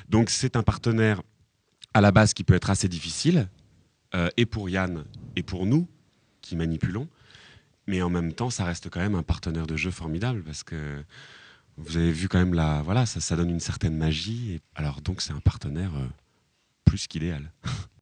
Donc 0.08 0.30
c'est 0.30 0.56
un 0.56 0.62
partenaire 0.62 1.22
à 1.94 2.00
la 2.00 2.12
base 2.12 2.35
qui 2.35 2.44
peut 2.44 2.54
être 2.54 2.70
assez 2.70 2.88
difficile, 2.88 3.48
euh, 4.14 4.28
et 4.37 4.46
pour 4.46 4.68
Yann 4.68 5.04
et 5.37 5.42
pour 5.42 5.66
nous 5.66 5.88
qui 6.40 6.57
manipulons, 6.57 7.09
mais 7.87 8.02
en 8.02 8.11
même 8.11 8.33
temps 8.33 8.50
ça 8.50 8.64
reste 8.64 8.90
quand 8.90 9.00
même 9.00 9.14
un 9.14 9.22
partenaire 9.22 9.66
de 9.66 9.76
jeu 9.76 9.90
formidable 9.90 10.42
parce 10.42 10.62
que 10.62 11.02
vous 11.76 11.96
avez 11.96 12.12
vu 12.12 12.28
quand 12.28 12.38
même 12.38 12.54
la 12.54 12.83
voilà 12.83 13.07
ça, 13.07 13.37
donne 13.37 13.50
une 13.50 13.61
certaine 13.61 13.96
magie. 13.96 14.52
Et, 14.52 14.61
alors 14.74 15.00
donc 15.00 15.20
c'est 15.20 15.33
un 15.33 15.40
partenaire 15.40 15.92
euh, 15.96 16.07
plus 16.85 17.07
qu'idéal. 17.07 17.50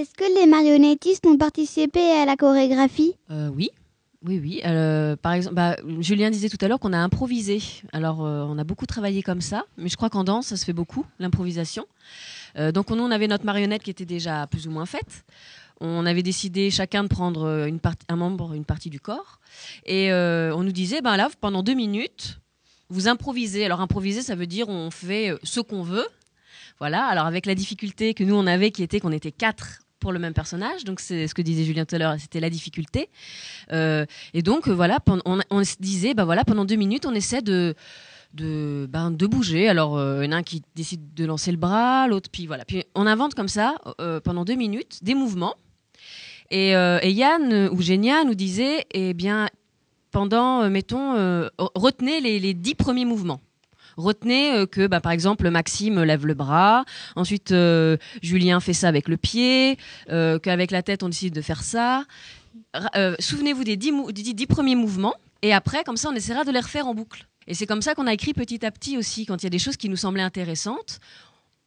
Est-ce 0.00 0.14
que 0.14 0.40
les 0.40 0.46
marionnettistes 0.46 1.26
ont 1.26 1.36
participé 1.36 2.00
à 2.00 2.24
la 2.24 2.34
chorégraphie? 2.34 3.16
Euh, 3.30 3.50
oui. 3.54 3.68
Oui, 4.24 4.40
oui. 4.40 4.62
Euh, 4.64 5.14
par 5.14 5.34
exemple, 5.34 5.56
bah, 5.56 5.76
Julien 5.98 6.30
disait 6.30 6.48
tout 6.48 6.56
à 6.62 6.68
l'heure 6.68 6.80
qu'on 6.80 6.94
a 6.94 6.98
improvisé. 6.98 7.60
Alors, 7.92 8.24
euh, 8.24 8.42
on 8.48 8.56
a 8.56 8.64
beaucoup 8.64 8.86
travaillé 8.86 9.22
comme 9.22 9.42
ça, 9.42 9.66
mais 9.76 9.90
je 9.90 9.96
crois 9.96 10.08
qu'en 10.08 10.24
danse, 10.24 10.46
ça 10.46 10.56
se 10.56 10.64
fait 10.64 10.72
beaucoup, 10.72 11.04
l'improvisation. 11.18 11.84
Donc, 12.72 12.88
nous, 12.88 13.02
on 13.02 13.10
avait 13.10 13.28
notre 13.28 13.44
marionnette 13.44 13.82
qui 13.82 13.90
était 13.90 14.06
déjà 14.06 14.46
plus 14.46 14.66
ou 14.66 14.70
moins 14.70 14.86
faite. 14.86 15.26
On 15.82 16.06
avait 16.06 16.22
décidé 16.22 16.70
chacun 16.70 17.02
de 17.02 17.08
prendre 17.08 17.68
un 18.08 18.16
membre, 18.16 18.54
une 18.54 18.64
partie 18.64 18.88
du 18.88 19.00
corps. 19.00 19.38
Et 19.84 20.10
on 20.10 20.62
nous 20.62 20.72
disait, 20.72 21.02
ben 21.02 21.18
là, 21.18 21.28
pendant 21.42 21.62
deux 21.62 21.74
minutes, 21.74 22.40
vous 22.88 23.06
improvisez. 23.06 23.66
Alors, 23.66 23.82
improviser, 23.82 24.22
ça 24.22 24.34
veut 24.34 24.46
dire 24.46 24.70
on 24.70 24.90
fait 24.90 25.34
ce 25.42 25.60
qu'on 25.60 25.82
veut. 25.82 26.08
Voilà. 26.78 27.04
Alors, 27.04 27.26
avec 27.26 27.44
la 27.44 27.54
difficulté 27.54 28.14
que 28.14 28.24
nous, 28.24 28.34
on 28.34 28.46
avait, 28.46 28.70
qui 28.70 28.82
était 28.82 28.98
qu'on 28.98 29.12
était 29.12 29.30
quatre 29.30 29.82
pour 30.00 30.12
le 30.12 30.18
même 30.18 30.34
personnage. 30.34 30.84
Donc, 30.84 30.98
c'est 30.98 31.28
ce 31.28 31.34
que 31.34 31.42
disait 31.42 31.64
Julien 31.64 31.84
tout 31.84 31.94
à 31.94 31.98
l'heure, 31.98 32.16
c'était 32.18 32.40
la 32.40 32.50
difficulté. 32.50 33.08
Euh, 33.72 34.04
et 34.34 34.42
donc, 34.42 34.68
euh, 34.68 34.72
voilà, 34.72 34.98
on, 35.24 35.64
se 35.64 35.76
disait, 35.78 36.14
bah 36.14 36.24
voilà, 36.24 36.44
pendant 36.44 36.64
deux 36.64 36.76
minutes, 36.76 37.06
on 37.06 37.14
essaie 37.14 37.42
de 37.42 37.74
de, 38.32 38.86
ben, 38.88 39.10
de 39.10 39.26
bouger. 39.26 39.68
Alors, 39.68 39.98
euh, 39.98 40.24
il 40.24 40.26
y 40.26 40.28
en 40.28 40.36
a 40.36 40.36
un 40.36 40.42
qui 40.44 40.62
décide 40.76 41.14
de 41.14 41.24
lancer 41.24 41.50
le 41.50 41.56
bras, 41.56 42.06
l'autre, 42.06 42.30
puis 42.30 42.46
voilà. 42.46 42.64
Puis 42.64 42.84
on 42.94 43.06
invente 43.06 43.34
comme 43.34 43.48
ça, 43.48 43.74
euh, 44.00 44.20
pendant 44.20 44.44
deux 44.44 44.54
minutes, 44.54 45.00
des 45.02 45.14
mouvements. 45.14 45.54
Et, 46.52 46.70
et 46.70 47.10
Yann 47.12 47.68
ou 47.70 47.80
Génia 47.80 48.24
nous 48.24 48.34
disait, 48.34 48.84
eh 48.92 49.14
bien, 49.14 49.48
pendant, 50.10 50.68
mettons, 50.68 51.12
retenez 51.76 52.20
les, 52.20 52.40
les 52.40 52.54
dix 52.54 52.74
premiers 52.74 53.04
mouvements. 53.04 53.40
Retenez 54.00 54.52
euh, 54.52 54.66
que, 54.66 54.86
bah, 54.86 55.00
par 55.00 55.12
exemple, 55.12 55.48
Maxime 55.50 56.02
lève 56.02 56.26
le 56.26 56.34
bras, 56.34 56.84
ensuite 57.16 57.52
euh, 57.52 57.96
Julien 58.22 58.60
fait 58.60 58.72
ça 58.72 58.88
avec 58.88 59.08
le 59.08 59.16
pied, 59.16 59.78
euh, 60.10 60.38
qu'avec 60.38 60.70
la 60.70 60.82
tête 60.82 61.02
on 61.02 61.08
décide 61.08 61.34
de 61.34 61.42
faire 61.42 61.62
ça. 61.62 62.04
Souvenez-vous 63.18 63.64
des 63.64 63.76
dix, 63.76 64.46
premiers 64.46 64.76
mouvements, 64.76 65.14
et 65.42 65.52
après, 65.52 65.84
comme 65.84 65.96
ça, 65.96 66.08
on 66.10 66.14
essaiera 66.14 66.44
de 66.44 66.50
les 66.50 66.60
refaire 66.60 66.86
en 66.86 66.94
boucle. 66.94 67.26
Et 67.46 67.54
c'est 67.54 67.66
comme 67.66 67.82
ça 67.82 67.94
qu'on 67.94 68.06
a 68.06 68.12
écrit 68.12 68.32
petit 68.32 68.64
à 68.64 68.70
petit 68.70 68.96
aussi, 68.96 69.26
quand 69.26 69.42
il 69.42 69.44
y 69.44 69.46
a 69.46 69.50
des 69.50 69.58
choses 69.58 69.76
qui 69.76 69.88
nous 69.88 69.96
semblaient 69.96 70.22
intéressantes, 70.22 71.00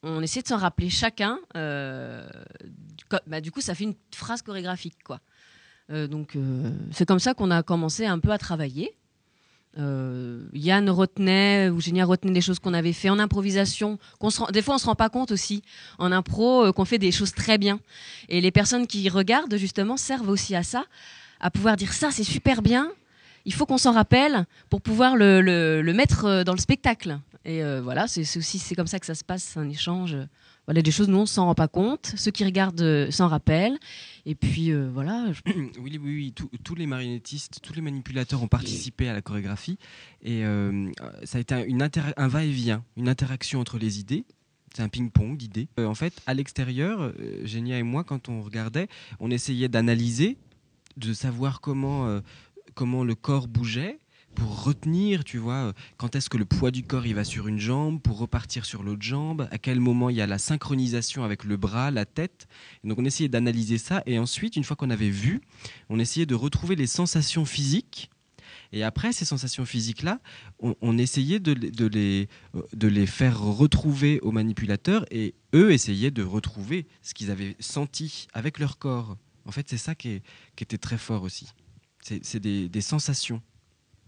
on 0.01 0.21
essaie 0.21 0.41
de 0.41 0.47
s'en 0.47 0.57
rappeler 0.57 0.89
chacun. 0.89 1.39
bah, 1.53 3.41
du 3.41 3.51
coup, 3.51 3.61
ça 3.61 3.75
fait 3.75 3.85
une 3.85 3.95
phrase 4.13 4.41
chorégraphique, 4.41 5.03
quoi. 5.03 5.19
Donc, 5.89 6.37
c'est 6.91 7.05
comme 7.05 7.19
ça 7.19 7.33
qu'on 7.33 7.51
a 7.51 7.63
commencé 7.63 8.05
un 8.05 8.19
peu 8.19 8.31
à 8.31 8.37
travailler. 8.37 8.95
Euh, 9.79 10.43
Yann 10.53 10.89
retenait, 10.89 11.69
ou 11.69 11.81
Génia 11.81 12.05
retenait 12.05 12.33
des 12.33 12.41
choses 12.41 12.59
qu'on 12.59 12.73
avait 12.73 12.93
fait 12.93 13.09
en 13.09 13.17
improvisation. 13.19 13.97
Des 14.51 14.61
fois, 14.61 14.75
on 14.75 14.77
se 14.77 14.85
rend 14.85 14.95
pas 14.95 15.09
compte 15.09 15.31
aussi 15.31 15.63
en 15.97 16.11
impro 16.11 16.65
euh, 16.65 16.71
qu'on 16.71 16.85
fait 16.85 16.99
des 16.99 17.11
choses 17.11 17.33
très 17.33 17.57
bien. 17.57 17.79
Et 18.29 18.41
les 18.41 18.51
personnes 18.51 18.85
qui 18.85 19.09
regardent 19.09 19.55
justement 19.57 19.97
servent 19.97 20.29
aussi 20.29 20.55
à 20.55 20.63
ça, 20.63 20.85
à 21.39 21.49
pouvoir 21.49 21.75
dire 21.75 21.93
ça, 21.93 22.11
c'est 22.11 22.23
super 22.23 22.61
bien. 22.61 22.91
Il 23.45 23.53
faut 23.53 23.65
qu'on 23.65 23.79
s'en 23.79 23.93
rappelle 23.93 24.45
pour 24.69 24.81
pouvoir 24.81 25.15
le, 25.15 25.81
mettre 25.93 26.25
euh, 26.25 26.43
dans 26.43 26.53
le 26.53 26.59
spectacle. 26.59 27.17
Et 27.45 27.61
voilà, 27.81 28.07
c'est 28.07 28.21
aussi 28.37 28.57
c'est 28.57 28.73
comme 28.73 28.87
ça 28.87 28.99
que 28.99 29.05
ça 29.05 29.15
se 29.15 29.23
passe, 29.25 29.57
un 29.57 29.69
échange. 29.69 30.15
Voilà, 30.65 30.81
des 30.81 30.91
choses 30.91 31.09
nous 31.09 31.17
on 31.17 31.25
s'en 31.25 31.45
rend 31.45 31.55
pas 31.55 31.67
compte. 31.67 32.13
Ceux 32.15 32.31
qui 32.31 32.45
regardent 32.45 32.81
euh, 32.81 33.11
s'en 33.11 33.27
rappellent. 33.27 33.77
Et 34.25 34.35
puis 34.35 34.71
euh, 34.71 34.89
voilà. 34.93 35.25
oui, 35.45 35.71
oui, 35.77 35.99
oui, 36.01 36.33
tous- 36.63 36.75
les 36.75 36.87
marionnettistes, 36.87 37.59
tous 37.61 37.73
les 37.73 37.81
manipulateurs 37.81 38.41
ont 38.41 38.47
participé 38.47 39.09
à 39.09 39.13
la 39.13 39.21
chorégraphie 39.21 39.77
et 40.21 40.45
euh, 40.45 40.89
ça 41.23 41.37
a 41.37 41.41
été 41.41 41.53
inter- 41.53 42.13
un 42.15 42.27
va-et-vient, 42.27 42.83
une 42.97 43.09
interaction 43.09 43.59
entre 43.59 43.77
les 43.77 43.99
idées. 43.99 44.23
C'est 44.75 44.81
un 44.81 44.89
ping-pong 44.89 45.37
d'idées. 45.37 45.67
En 45.77 45.93
fait, 45.93 46.19
à 46.25 46.33
l'extérieur, 46.33 47.13
Génia 47.43 47.77
et 47.77 47.83
moi, 47.83 48.03
quand 48.03 48.27
on 48.27 48.41
regardait, 48.41 48.87
on 49.19 49.29
essayait 49.29 49.67
d'analyser, 49.67 50.35
de 50.97 51.13
savoir 51.13 51.61
comment, 51.61 52.19
comment 52.73 53.03
le 53.03 53.13
corps 53.13 53.47
bougeait 53.47 53.99
pour 54.35 54.63
retenir, 54.63 55.23
tu 55.23 55.37
vois, 55.37 55.67
euh, 55.67 55.73
quand 55.97 56.15
est-ce 56.15 56.29
que 56.29 56.37
le 56.37 56.45
poids 56.45 56.71
du 56.71 56.83
corps 56.83 57.05
il 57.05 57.15
va 57.15 57.23
sur 57.23 57.47
une 57.47 57.59
jambe, 57.59 58.01
pour 58.01 58.17
repartir 58.17 58.65
sur 58.65 58.83
l'autre 58.83 59.01
jambe, 59.01 59.47
à 59.51 59.57
quel 59.57 59.79
moment 59.79 60.09
il 60.09 60.15
y 60.15 60.21
a 60.21 60.27
la 60.27 60.37
synchronisation 60.37 61.23
avec 61.23 61.43
le 61.43 61.57
bras, 61.57 61.91
la 61.91 62.05
tête. 62.05 62.47
Donc 62.83 62.99
on 62.99 63.05
essayait 63.05 63.29
d'analyser 63.29 63.77
ça 63.77 64.03
et 64.05 64.19
ensuite, 64.19 64.55
une 64.55 64.63
fois 64.63 64.75
qu'on 64.75 64.89
avait 64.89 65.09
vu, 65.09 65.41
on 65.89 65.99
essayait 65.99 66.25
de 66.25 66.35
retrouver 66.35 66.75
les 66.75 66.87
sensations 66.87 67.45
physiques. 67.45 68.09
Et 68.71 68.83
après 68.83 69.13
ces 69.13 69.25
sensations 69.25 69.65
physiques-là, 69.65 70.19
on, 70.59 70.75
on 70.81 70.97
essayait 70.97 71.39
de, 71.39 71.53
les- 71.53 71.69
de 71.71 71.85
les, 71.85 72.27
euh, 72.55 73.05
faire 73.05 73.39
retrouver 73.39 74.19
aux 74.21 74.31
manipulateurs 74.31 75.05
et 75.11 75.35
eux 75.53 75.71
essayaient 75.71 76.11
de 76.11 76.23
retrouver 76.23 76.87
ce 77.03 77.13
qu'ils 77.13 77.29
avaient 77.29 77.55
senti 77.59 78.27
avec 78.33 78.57
leur 78.59 78.79
corps. 78.79 79.17
En 79.45 79.51
fait, 79.51 79.67
c'est 79.69 79.77
ça 79.77 79.93
qui, 79.93 80.21
était 80.59 80.77
très 80.77 80.97
fort 80.97 81.23
aussi. 81.23 81.47
C'est 82.01 82.39
des 82.39 82.81
sensations, 82.81 83.41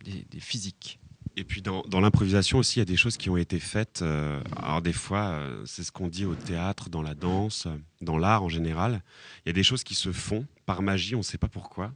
des, 0.05 0.39
physiques. 0.39 0.99
Et 1.37 1.43
puis 1.43 1.61
dans, 1.61 1.83
l'improvisation 1.99 2.59
aussi, 2.59 2.77
il 2.77 2.79
y 2.79 2.81
a 2.81 2.85
des 2.85 2.97
choses 2.97 3.17
qui 3.17 3.29
ont 3.29 3.37
été 3.37 3.59
faites. 3.59 4.01
euh, 4.01 4.41
alors 4.55 4.81
des 4.81 4.93
fois, 4.93 5.31
euh, 5.31 5.65
c'est 5.65 5.83
ce 5.83 5.91
qu'on 5.91 6.07
dit 6.07 6.25
au 6.25 6.35
théâtre, 6.35 6.89
dans 6.89 7.01
la 7.01 7.13
danse, 7.13 7.67
dans 8.01 8.17
l'art 8.17 8.43
en 8.43 8.49
général. 8.49 9.03
Il 9.45 9.49
y 9.49 9.51
a 9.51 9.53
des 9.53 9.63
choses 9.63 9.83
qui 9.83 9.95
se 9.95 10.11
font 10.11 10.45
par 10.65 10.81
magie, 10.81 11.15
on 11.15 11.19
ne 11.19 11.23
sait 11.23 11.37
pas 11.37 11.49
pourquoi. 11.49 11.91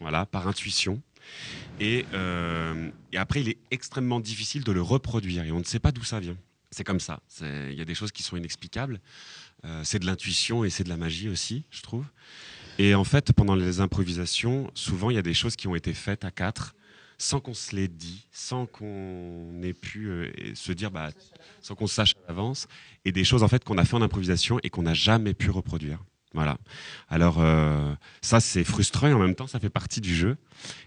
Voilà, 0.00 0.26
par 0.26 0.48
intuition. 0.48 1.02
Et, 1.78 2.06
euh, 2.14 2.90
après, 3.14 3.42
il 3.42 3.48
est 3.50 3.58
extrêmement 3.70 4.18
difficile 4.18 4.64
de 4.64 4.72
le 4.72 4.82
reproduire 4.82 5.44
et 5.44 5.52
on 5.52 5.58
ne 5.58 5.64
sait 5.64 5.78
pas 5.78 5.92
d'où 5.92 6.02
ça 6.02 6.18
vient. 6.18 6.36
C'est 6.70 6.84
comme 6.84 7.00
ça. 7.00 7.20
Il 7.42 7.74
y 7.74 7.80
a 7.80 7.84
des 7.84 7.94
choses 7.94 8.12
qui 8.12 8.22
sont 8.22 8.36
inexplicables. 8.36 9.00
C'est 9.82 9.98
de 9.98 10.06
l'intuition 10.06 10.64
et 10.64 10.70
c'est 10.70 10.84
de 10.84 10.88
la 10.88 10.96
magie 10.96 11.28
aussi, 11.28 11.64
je 11.70 11.82
trouve. 11.82 12.06
Et 12.78 12.94
en 12.94 13.04
fait, 13.04 13.34
pendant 13.34 13.54
les 13.54 13.80
improvisations, 13.80 14.70
souvent, 14.72 15.10
il 15.10 15.16
y 15.16 15.18
a 15.18 15.22
des 15.22 15.34
choses 15.34 15.54
qui 15.54 15.68
ont 15.68 15.74
été 15.74 15.92
faites 15.92 16.24
à 16.24 16.30
quatre 16.30 16.74
sans 17.20 17.38
qu'on 17.38 17.52
se 17.52 17.76
les 17.76 17.86
dit, 17.86 18.26
sans 18.32 18.64
qu'on 18.64 19.60
ait 19.62 19.74
pu 19.74 20.08
euh, 20.08 20.32
se 20.54 20.72
dire, 20.72 20.90
bah, 20.90 21.10
sans 21.60 21.74
qu'on 21.74 21.86
sache 21.86 22.14
à 22.24 22.28
l'avance, 22.28 22.66
et 23.04 23.12
des 23.12 23.24
choses 23.24 23.42
en 23.42 23.48
fait 23.48 23.62
qu'on 23.62 23.76
a 23.76 23.84
fait 23.84 23.94
en 23.94 24.00
improvisation 24.00 24.58
et 24.62 24.70
qu'on 24.70 24.82
n'a 24.82 24.94
jamais 24.94 25.34
pu 25.34 25.50
reproduire. 25.50 26.02
Voilà. 26.32 26.56
Alors 27.08 27.36
euh, 27.40 27.94
ça 28.22 28.40
c'est 28.40 28.64
frustrant 28.64 29.08
et 29.08 29.12
en 29.12 29.18
même 29.18 29.34
temps 29.34 29.46
ça 29.46 29.60
fait 29.60 29.68
partie 29.68 30.00
du 30.00 30.14
jeu. 30.14 30.38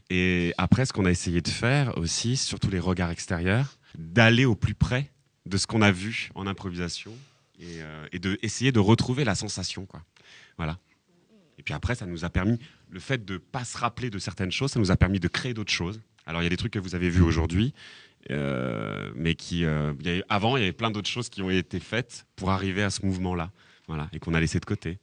Et 0.10 0.56
après 0.58 0.88
ce 0.88 0.94
qu'on 0.94 1.06
a 1.06 1.12
essayé 1.12 1.42
de 1.42 1.50
faire 1.50 1.96
aussi, 2.00 2.36
surtout 2.36 2.72
les 2.72 2.80
regards 2.80 3.12
extérieurs, 3.12 3.78
d'aller 3.96 4.46
au 4.46 4.56
plus 4.56 4.74
près 4.74 5.12
de 5.46 5.58
ce 5.58 5.68
qu'on 5.68 5.84
a 5.84 5.92
vu 5.92 6.32
en 6.34 6.48
improvisation 6.48 7.12
et, 7.60 7.82
euh, 7.84 8.08
et 8.12 8.18
de 8.18 8.40
essayer 8.42 8.72
de 8.72 8.80
retrouver 8.80 9.24
la 9.24 9.36
sensation 9.36 9.86
quoi. 9.86 10.02
Voilà. 10.58 10.80
Et 11.60 11.64
puis 11.64 11.76
après, 11.76 11.94
ça 11.94 12.08
nous 12.08 12.26
a 12.26 12.30
permis, 12.32 12.58
le 12.90 13.00
fait 13.00 13.24
de 13.24 13.38
pas 13.38 13.64
se 13.64 13.78
rappeler 13.78 14.10
de 14.10 14.18
certaines 14.18 14.52
choses, 14.52 14.72
ça 14.72 14.80
nous 14.80 14.90
a 14.90 14.98
permis 14.98 15.20
de 15.20 15.28
créer 15.28 15.54
d'autres 15.54 15.72
choses. 15.72 16.02
Alors, 16.26 16.42
il 16.42 16.46
y 16.46 16.48
a 16.48 16.50
des 16.50 16.58
trucs 16.58 16.74
que 16.74 16.80
vous 16.80 16.96
avez 16.96 17.10
vus 17.10 17.22
aujourd'hui, 17.22 17.74
euh, 18.32 19.12
mais 19.16 19.36
qui, 19.36 19.66
euh, 19.66 19.94
avant, 20.30 20.58
il 20.58 20.62
y 20.62 20.64
avait 20.64 20.74
plein 20.74 20.92
d'autres 20.92 21.10
choses 21.10 21.30
qui 21.30 21.42
ont 21.42 21.50
été 21.50 21.80
faites 21.80 22.26
pour 22.36 22.52
arriver 22.52 22.84
à 22.84 22.90
ce 22.90 23.06
mouvement-là, 23.06 23.52
voilà, 23.88 24.10
et 24.14 24.20
qu'on 24.20 24.34
a 24.34 24.40
laissé 24.40 24.60
de 24.60 24.66
côté. 24.66 25.00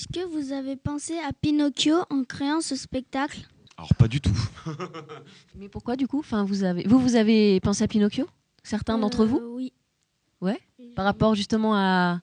Est-ce 0.00 0.08
que 0.08 0.24
vous 0.24 0.52
avez 0.52 0.76
pensé 0.76 1.18
à 1.18 1.30
Pinocchio 1.30 1.94
en 2.08 2.24
créant 2.24 2.62
ce 2.62 2.74
spectacle? 2.74 3.46
Alors, 3.76 3.94
pas 3.96 4.08
du 4.08 4.18
tout. 4.18 4.34
Mais 5.56 5.68
pourquoi 5.68 5.94
du 5.94 6.08
coup? 6.08 6.20
Enfin, 6.20 6.42
vous, 6.42 6.64
avez... 6.64 6.84
vous, 6.88 6.98
vous 6.98 7.16
avez 7.16 7.60
pensé 7.60 7.84
à 7.84 7.86
Pinocchio? 7.86 8.26
Certains 8.62 8.96
d'entre 8.96 9.26
vous? 9.26 9.42
Oui. 9.54 9.74
Ouais? 10.40 10.58
Par 10.96 11.04
rapport 11.04 11.34
justement 11.34 11.74
à, 11.74 12.22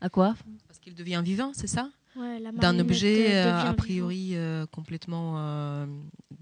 à 0.00 0.08
quoi? 0.08 0.36
Parce 0.68 0.78
qu'il 0.78 0.94
devient 0.94 1.20
vivant, 1.22 1.52
c'est 1.52 1.66
ça? 1.66 1.90
Ouais, 2.16 2.40
D'un 2.54 2.78
objet 2.78 3.36
euh, 3.36 3.52
euh, 3.52 3.70
a 3.72 3.74
priori 3.74 4.30
euh, 4.32 4.64
complètement 4.64 5.34
euh, 5.36 5.86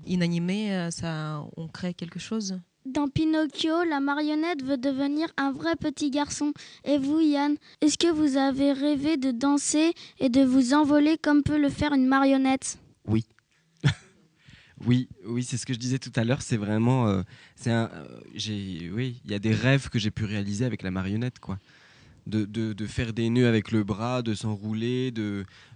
inanimé, 0.04 0.72
euh, 0.72 0.92
ça, 0.92 1.44
on 1.56 1.66
crée 1.66 1.94
quelque 1.94 2.20
chose? 2.20 2.60
Dans 2.86 3.08
Pinocchio, 3.08 3.82
la 3.82 3.98
marionnette 3.98 4.62
veut 4.62 4.76
devenir 4.76 5.28
un 5.36 5.50
vrai 5.50 5.74
petit 5.74 6.10
garçon. 6.10 6.52
Et 6.84 6.98
vous, 6.98 7.18
Yann, 7.18 7.56
est-ce 7.80 7.98
que 7.98 8.06
vous 8.06 8.36
avez 8.36 8.72
rêvé 8.72 9.16
de 9.16 9.32
danser 9.32 9.92
et 10.20 10.28
de 10.28 10.42
vous 10.42 10.72
envoler 10.72 11.18
comme 11.18 11.42
peut 11.42 11.58
le 11.58 11.68
faire 11.68 11.92
une 11.92 12.06
marionnette? 12.06 12.78
Oui. 13.08 13.26
oui, 14.86 15.08
oui, 15.24 15.42
c'est 15.42 15.56
ce 15.56 15.66
que 15.66 15.74
je 15.74 15.80
disais 15.80 15.98
tout 15.98 16.12
à 16.14 16.22
l'heure. 16.22 16.42
C'est 16.42 16.56
vraiment, 16.56 17.08
euh, 17.08 17.22
c'est 17.56 17.72
un, 17.72 17.90
euh, 17.92 18.20
j'ai, 18.34 18.88
oui, 18.92 19.20
il 19.24 19.32
y 19.32 19.34
a 19.34 19.40
des 19.40 19.52
rêves 19.52 19.88
que 19.88 19.98
j'ai 19.98 20.12
pu 20.12 20.24
réaliser 20.24 20.64
avec 20.64 20.82
la 20.82 20.92
marionnette, 20.92 21.40
quoi. 21.40 21.58
De, 22.26 22.44
de- 22.44 22.86
faire 22.86 23.12
des 23.12 23.30
nœuds 23.30 23.46
avec 23.46 23.70
le 23.70 23.84
bras, 23.84 24.20
de 24.20 24.34
s'enrouler, 24.34 25.12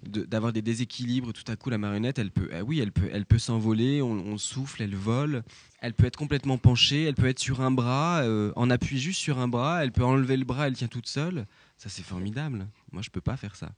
d'avoir 0.03 0.53
des 0.53 0.63
déséquilibres. 0.63 1.33
Tout 1.33 1.45
à 1.47 1.55
coup, 1.57 1.71
la 1.71 1.79
marionnette, 1.79 2.19
elle 2.19 2.33
peut, 2.33 2.51
ah 2.53 2.65
oui, 2.65 2.81
elle 2.81 2.91
peut, 2.93 3.09
elle 3.13 3.25
peut 3.25 3.39
s'envoler. 3.39 4.03
On, 4.03 4.37
souffle, 4.37 4.83
elle 4.83 4.97
vole. 4.97 5.45
Elle 5.81 5.95
peut 5.95 6.07
être 6.07 6.17
complètement 6.17 6.59
penchée. 6.59 7.05
Elle 7.05 7.15
peut 7.15 7.29
être 7.29 7.39
sur 7.39 7.61
un 7.61 7.71
bras, 7.71 8.23
euh, 8.23 8.53
en 8.57 8.69
appui 8.71 8.99
juste 8.99 9.21
sur 9.21 9.39
un 9.39 9.47
bras. 9.49 9.85
Elle 9.85 9.93
peut 9.93 10.05
enlever 10.05 10.37
le 10.37 10.45
bras, 10.45 10.67
elle 10.67 10.75
tient 10.75 10.89
toute 10.89 11.07
seule. 11.09 11.47
Ça, 11.77 11.89
c'est 11.89 12.03
formidable. 12.03 12.67
Moi, 12.91 13.03
je 13.03 13.11
peux 13.11 13.21
pas 13.21 13.37
faire 13.37 13.55
ça. 13.55 13.71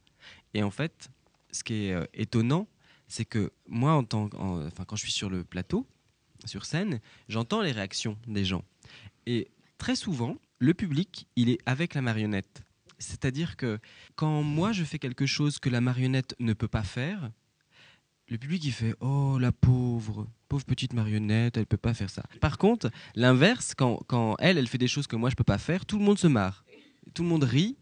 Et 0.54 0.62
en 0.62 0.70
fait, 0.70 1.10
ce 1.50 1.62
qui 1.64 1.74
est 1.86 1.92
euh, 1.92 2.04
étonnant, 2.14 2.66
c'est 3.06 3.26
que 3.26 3.52
moi, 3.68 3.92
en 3.92 4.04
tant, 4.04 4.30
en- 4.38 4.66
enfin, 4.66 4.84
quand 4.86 4.96
je 4.96 5.02
suis 5.02 5.12
sur 5.12 5.28
le 5.28 5.44
plateau, 5.44 5.86
sur 6.46 6.64
scène, 6.64 7.00
j'entends 7.28 7.60
les 7.60 7.72
réactions 7.72 8.16
des 8.26 8.44
gens. 8.46 8.64
Et 9.26 9.48
très 9.78 9.94
souvent, 9.94 10.36
le 10.62 10.74
public, 10.74 11.26
il 11.34 11.48
est 11.50 11.58
avec 11.66 11.94
la 11.94 12.02
marionnette. 12.02 12.62
C'est-à-dire 13.00 13.56
que 13.56 13.80
quand 14.14 14.44
moi, 14.44 14.70
je 14.70 14.84
fais 14.84 15.00
quelque 15.00 15.26
chose 15.26 15.58
que 15.58 15.68
la 15.68 15.80
marionnette 15.80 16.36
ne 16.38 16.52
peut 16.52 16.68
pas 16.68 16.84
faire, 16.84 17.32
le 18.28 18.38
public, 18.38 18.64
il 18.64 18.70
fait 18.70 18.94
Oh, 19.00 19.38
la 19.40 19.50
pauvre, 19.50 20.28
pauvre 20.48 20.64
petite 20.64 20.92
marionnette, 20.92 21.56
elle 21.56 21.66
peut 21.66 21.76
pas 21.76 21.94
faire 21.94 22.10
ça. 22.10 22.22
Par 22.40 22.58
contre, 22.58 22.92
l'inverse, 23.16 23.74
quand, 23.74 24.04
quand 24.06 24.36
elle, 24.38 24.56
elle 24.56 24.68
fait 24.68 24.78
des 24.78 24.86
choses 24.86 25.08
que 25.08 25.16
moi, 25.16 25.30
je 25.30 25.34
peux 25.34 25.42
pas 25.42 25.58
faire, 25.58 25.84
tout 25.84 25.98
le 25.98 26.04
monde 26.04 26.18
se 26.18 26.28
marre. 26.28 26.64
Tout 27.12 27.24
le 27.24 27.28
monde 27.28 27.42
rit 27.42 27.76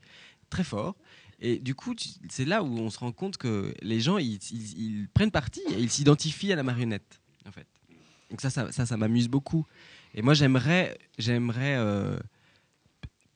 très 0.48 0.64
fort. 0.64 0.96
Et 1.38 1.58
du 1.58 1.74
coup, 1.74 1.94
c'est 2.30 2.46
là 2.46 2.62
où 2.62 2.78
on 2.78 2.88
se 2.88 2.98
rend 2.98 3.12
compte 3.12 3.36
que 3.36 3.74
les 3.82 4.00
gens, 4.00 4.16
ils, 4.16 5.06
prennent 5.12 5.30
parti 5.30 5.60
et 5.68 5.78
ils 5.78 5.90
s'identifient 5.90 6.54
à 6.54 6.56
la 6.56 6.62
marionnette, 6.62 7.20
en 7.46 7.52
fait. 7.52 7.66
Donc 8.30 8.40
ça, 8.40 8.48
ça, 8.48 8.72
ça, 8.72 8.86
ça 8.86 8.96
m'amuse 8.96 9.28
beaucoup. 9.28 9.66
Et 10.14 10.22
moi, 10.22 10.32
j'aimerais, 10.32 10.96
j'aimerais 11.18 11.76
euh, 11.76 12.18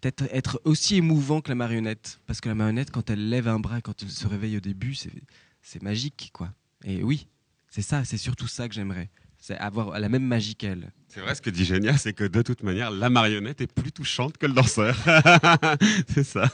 être 0.05 0.61
aussi 0.65 0.97
émouvant 0.97 1.41
que 1.41 1.49
la 1.49 1.55
marionnette, 1.55 2.21
parce 2.27 2.41
que 2.41 2.49
la 2.49 2.55
marionnette, 2.55 2.91
quand 2.91 3.11
elle 3.11 3.29
lève 3.29 3.49
un 3.49 3.59
bras, 3.61 3.81
quand 3.81 4.03
elle 4.03 4.11
se 4.11 4.27
réveille 4.27 4.57
au 4.57 4.61
début, 4.61 4.95
c'est, 4.95 5.83
magique, 5.83 6.31
quoi. 6.33 6.53
Et 6.85 7.03
oui, 7.03 7.27
c'est 7.69 7.83
ça, 7.83 8.05
c'est 8.05 8.19
surtout 8.19 8.47
ça 8.47 8.69
que 8.69 8.75
j'aimerais, 8.75 9.11
c'est 9.39 9.57
avoir 9.59 9.99
la 9.99 10.09
même 10.09 10.25
magie 10.25 10.55
qu'elle. 10.55 10.93
C'est 11.09 11.21
vrai, 11.21 11.35
ce 11.35 11.43
que 11.43 11.51
dit 11.51 11.65
Génia, 11.65 11.97
c'est 11.97 12.13
que 12.13 12.25
de 12.25 12.43
toute 12.43 12.63
manière, 12.63 12.91
la 12.91 13.09
marionnette 13.11 13.61
est 13.61 13.73
plus 13.73 13.93
touchante 13.93 14.37
que 14.37 14.47
le 14.47 14.53
danseur. 14.53 14.97
c'est 16.09 16.25
ça. 16.25 16.51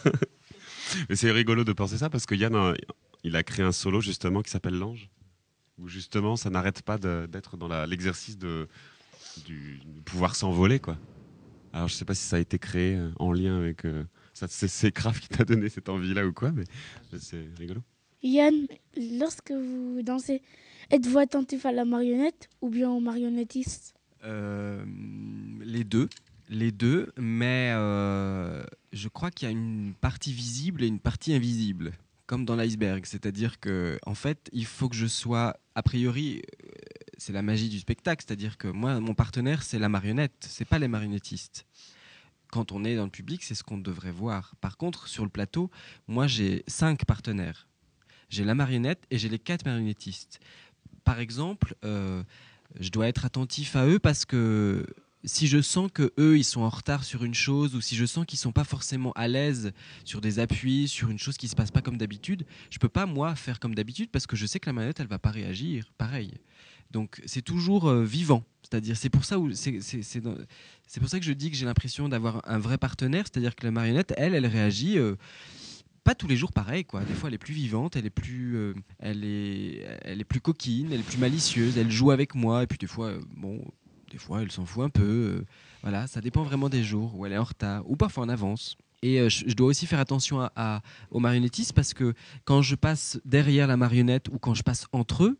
Mais 1.09 1.16
c'est 1.16 1.30
rigolo 1.30 1.64
de 1.64 1.72
penser 1.72 1.98
ça 1.98 2.11
parce 2.11 2.26
que 2.26 2.34
Yann, 2.34 2.55
a- 2.55 2.74
il 3.24 3.36
a 3.36 3.42
créé 3.42 3.64
un 3.64 3.72
solo 3.72 4.01
justement 4.01 4.42
qui 4.42 4.51
s'appelle 4.51 4.78
L'Ange, 4.78 5.09
où 5.78 5.88
justement 5.88 6.36
ça 6.36 6.51
n'arrête 6.51 6.82
pas 6.82 6.98
d'être 6.98 7.57
dans 7.57 7.68
l'exercice 7.86 8.38
de 8.38 8.68
pouvoir 10.05 10.36
s'envoler. 10.36 10.78
quoi. 10.78 10.96
Alors 11.72 11.88
je 11.88 11.94
sais 11.94 12.04
pas 12.04 12.14
si 12.14 12.22
ça 12.22 12.36
a 12.36 12.40
été 12.40 12.58
créé 12.58 12.96
euh, 12.96 13.10
en 13.18 13.32
lien 13.32 13.58
avec. 13.58 13.84
euh, 13.84 14.04
ça, 14.34 14.46
c'est, 14.48 14.68
c'est 14.68 14.92
Kraft 14.92 15.22
qui 15.22 15.28
t'a 15.28 15.44
donné 15.44 15.68
cette 15.68 15.88
envie-là 15.88 16.26
ou 16.26 16.32
quoi, 16.32 16.50
mais 16.52 16.64
c'est 17.18 17.48
rigolo. 17.58 17.82
Yann, 18.22 18.66
lorsque 19.18 19.52
vous 19.52 20.02
dansez, 20.02 20.42
êtes-vous 20.90 21.18
attentif 21.18 21.66
à 21.66 21.72
la 21.72 21.84
marionnette 21.84 22.48
ou 22.60 22.70
bien 22.70 22.90
au 22.90 23.00
marionnettiste? 23.00 23.94
Euh, 24.24 24.84
les 25.62 25.84
deux, 25.84 26.08
les 26.48 26.72
deux, 26.72 27.12
mais 27.16 27.72
euh, 27.74 28.62
je 28.92 29.08
crois 29.08 29.30
qu'il 29.30 29.46
y 29.46 29.48
a 29.48 29.52
une 29.52 29.94
partie 30.00 30.32
visible 30.32 30.82
et 30.82 30.86
une 30.86 31.00
partie 31.00 31.32
invisible, 31.34 31.92
comme 32.26 32.44
dans 32.44 32.56
l'iceberg. 32.56 33.04
C'est-à-dire 33.06 33.60
que, 33.60 33.98
en 34.04 34.14
fait, 34.14 34.50
il 34.52 34.66
faut 34.66 34.88
que 34.88 34.96
je 34.96 35.06
sois, 35.06 35.56
a 35.74 35.82
priori, 35.82 36.42
c'est 37.20 37.32
la 37.32 37.42
magie 37.42 37.68
du 37.68 37.78
spectacle. 37.78 38.24
C'est-à-dire 38.26 38.56
que 38.56 38.66
moi, 38.66 38.98
mon 38.98 39.14
partenaire, 39.14 39.62
c'est 39.62 39.78
la 39.78 39.88
marionnette, 39.88 40.32
c'est 40.40 40.64
pas 40.64 40.78
les 40.78 40.88
marionnettistes. 40.88 41.66
Quand 42.50 42.72
on 42.72 42.84
est 42.84 42.96
dans 42.96 43.04
le 43.04 43.10
public, 43.10 43.44
c'est 43.44 43.54
ce 43.54 43.62
qu'on 43.62 43.78
devrait 43.78 44.10
voir. 44.10 44.54
Par 44.60 44.76
contre, 44.76 45.06
sur 45.06 45.22
le 45.22 45.30
plateau, 45.30 45.70
moi, 46.08 46.26
j'ai 46.26 46.64
cinq 46.66 47.04
partenaires. 47.04 47.68
J'ai 48.28 48.44
la 48.44 48.54
marionnette 48.54 49.04
et 49.10 49.18
j'ai 49.18 49.28
les 49.28 49.38
quatre 49.38 49.64
marionnettistes. 49.66 50.40
Par 51.04 51.20
exemple, 51.20 51.74
euh, 51.84 52.22
je 52.78 52.90
dois 52.90 53.08
être 53.08 53.24
attentif 53.24 53.76
à 53.76 53.86
eux 53.86 53.98
parce 53.98 54.24
que 54.24 54.86
si 55.24 55.46
je 55.46 55.60
sens 55.60 55.90
que 55.92 56.12
eux 56.18 56.38
ils 56.38 56.44
sont 56.44 56.62
en 56.62 56.68
retard 56.68 57.04
sur 57.04 57.24
une 57.24 57.34
chose 57.34 57.74
ou 57.74 57.80
si 57.80 57.94
je 57.94 58.06
sens 58.06 58.24
qu'ils 58.24 58.38
sont 58.38 58.52
pas 58.52 58.64
forcément 58.64 59.12
à 59.12 59.28
l'aise 59.28 59.72
sur 60.04 60.20
des 60.20 60.38
appuis, 60.38 60.88
sur 60.88 61.10
une 61.10 61.18
chose 61.18 61.36
qui 61.36 61.48
se 61.48 61.54
passe 61.54 61.70
pas 61.70 61.82
comme 61.82 61.98
d'habitude, 61.98 62.46
je 62.70 62.78
peux 62.78 62.88
pas 62.88 63.04
moi 63.04 63.34
faire 63.34 63.60
comme 63.60 63.74
d'habitude 63.74 64.10
parce 64.10 64.26
que 64.26 64.36
je 64.36 64.46
sais 64.46 64.60
que 64.60 64.66
la 64.66 64.72
marionnette 64.72 65.00
elle 65.00 65.08
va 65.08 65.18
pas 65.18 65.30
réagir 65.30 65.92
pareil. 65.98 66.32
Donc 66.91 67.20
c'est 67.24 67.43
toujours 67.43 67.88
euh, 67.88 68.05
vivant, 68.05 68.43
c'est-à-dire 68.62 68.97
c'est 68.97 69.11
pour 69.11 69.24
ça 69.24 69.36
que 69.36 69.51
je 71.24 71.32
dis 71.32 71.51
que 71.51 71.57
j'ai 71.57 71.66
l'impression 71.66 72.09
d'avoir 72.09 72.43
un 72.49 72.59
vrai 72.59 72.78
partenaire, 72.78 73.24
c'est-à-dire 73.30 73.55
que 73.55 73.64
la 73.64 73.70
marionnette 73.70 74.12
elle 74.16 74.34
elle 74.34 74.47
réagit 74.47 74.99
euh, 74.99 75.14
pas 76.03 76.16
tous 76.16 76.26
les 76.26 76.36
jours 76.36 76.53
pareil 76.53 76.84
quoi. 76.84 77.05
Des 77.05 77.14
fois 77.14 77.28
elle 77.28 77.34
est 77.34 77.38
plus 77.38 77.55
vivante, 77.55 77.95
elle 77.95 78.07
est 78.07 78.11
plus 78.11 78.57
euh, 78.57 78.74
elle 78.99 79.24
est 79.24 79.86
elle 80.03 80.20
est 80.20 80.24
plus 80.24 80.41
coquine, 80.41 80.88
elle 80.93 81.01
est 81.01 81.05
plus 81.05 81.18
malicieuse, 81.18 81.78
elle 81.78 81.91
joue 81.91 82.11
avec 82.11 82.34
moi 82.34 82.64
et 82.64 82.66
puis 82.66 82.78
des 82.78 82.88
fois 82.88 83.12
bon 83.36 83.64
des 84.11 84.18
fois 84.18 84.43
elle 84.43 84.51
s'en 84.51 84.66
fout 84.66 84.84
un 84.84 84.91
peu. 84.91 85.45
voilà, 85.82 86.09
ça 86.09 86.20
dépend 86.20 86.43
vraiment 86.43 86.68
des 86.68 86.82
jours 86.82 87.16
où 87.16 87.24
elle 87.24 87.32
est 87.32 87.38
en 87.38 87.45
retard 87.45 87.88
ou 87.88 87.95
parfois 87.95 88.24
en 88.24 88.28
avance. 88.28 88.76
Et 89.03 89.30
je, 89.30 89.55
dois 89.55 89.68
aussi 89.68 89.86
faire 89.86 90.01
attention 90.01 90.41
à- 90.57 90.82
aux 91.11 91.20
marionnettistes 91.20 91.72
parce 91.72 91.95
que 91.95 92.12
quand 92.45 92.61
je 92.61 92.74
passe 92.74 93.18
derrière 93.24 93.66
la 93.66 93.78
marionnette 93.78 94.28
ou 94.28 94.38
quand 94.38 94.53
je 94.53 94.62
passe 94.62 94.88
entre 94.93 95.24
eux, 95.24 95.38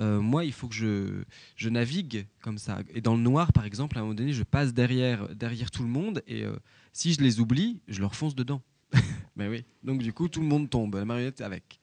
euh, 0.00 0.20
moi, 0.20 0.44
il 0.44 0.52
faut 0.52 0.68
que 0.68 0.74
je, 0.74 1.22
je 1.56 1.68
navigue 1.68 2.26
comme 2.42 2.58
ça. 2.58 2.78
Et 2.94 3.00
dans 3.00 3.14
le 3.16 3.20
noir, 3.22 3.52
par 3.52 3.64
exemple, 3.64 3.96
à 3.96 4.00
un 4.00 4.04
moment 4.04 4.14
donné, 4.14 4.32
je 4.32 4.42
passe 4.44 4.72
derrière, 4.74 5.28
derrière 5.34 5.70
tout 5.70 5.82
le 5.82 5.88
monde 5.88 6.22
et 6.26 6.44
euh, 6.44 6.56
si 6.92 7.12
je 7.14 7.20
les 7.20 7.40
oublie, 7.40 7.80
je 7.88 8.00
leur 8.00 8.14
fonce 8.14 8.34
dedans. 8.34 8.62
Mais 9.36 9.48
oui. 9.52 9.64
Donc 9.82 10.02
du 10.02 10.12
coup, 10.12 10.28
tout 10.28 10.40
le 10.40 10.46
monde 10.46 10.70
tombe, 10.70 10.94
la 10.96 11.04
marionnette 11.04 11.40
avec. 11.40 11.80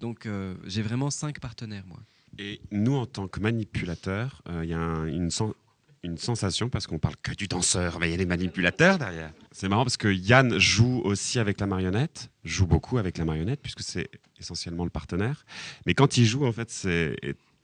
Donc 0.00 0.26
euh, 0.26 0.54
j'ai 0.66 0.82
vraiment 0.82 1.10
cinq 1.10 1.38
partenaires, 1.40 1.84
moi. 1.86 2.00
Et 2.38 2.60
nous, 2.70 2.94
en 2.94 3.06
tant 3.06 3.28
que 3.28 3.40
manipulateurs, 3.40 4.42
il 4.62 4.68
y 4.68 4.72
a 4.72 4.78
un- 4.80 5.06
une, 5.06 5.28
une 6.02 6.16
sensation, 6.18 6.68
parce 6.68 6.86
qu'on 6.86 6.98
parle 6.98 7.14
que 7.22 7.32
du 7.34 7.46
danseur, 7.46 8.00
mais 8.00 8.08
il 8.08 8.10
y 8.12 8.14
a 8.14 8.16
les 8.16 8.26
manipulateurs 8.26 8.98
derrière. 8.98 9.32
C'est 9.52 9.68
marrant 9.68 9.84
parce 9.84 9.96
que 9.98 10.08
Yann 10.08 10.58
joue 10.58 11.00
aussi 11.04 11.38
avec 11.38 11.60
la 11.60 11.66
marionnette, 11.66 12.30
joue 12.42 12.66
beaucoup 12.66 12.98
avec 12.98 13.18
la 13.18 13.24
marionnette, 13.24 13.60
puisque 13.62 13.82
c'est 13.82 14.08
essentiellement 14.40 14.84
le 14.84 14.90
partenaire. 14.90 15.44
Mais 15.86 15.94
quand 15.94 16.16
il 16.16 16.24
joue, 16.24 16.44
en 16.46 16.52
fait, 16.52 16.70
c'est 16.70 17.16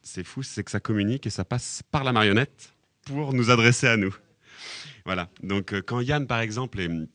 c'est 0.08 0.24
fou, 0.24 0.42
c'est 0.42 0.64
que 0.64 0.70
ça 0.70 0.80
communique 0.80 1.26
et 1.26 1.30
ça 1.30 1.44
passe 1.44 1.82
par 1.90 2.02
la 2.02 2.12
marionnette 2.12 2.72
pour 3.04 3.34
nous 3.34 3.50
adresser 3.50 3.86
à 3.86 3.96
nous. 3.96 4.14
Voilà. 5.04 5.28
Donc 5.42 5.72
euh, 5.72 5.82
quand 5.82 6.00
Yann, 6.00 6.26
par 6.26 6.40
exemple, 6.40 6.80
est- 6.80 7.08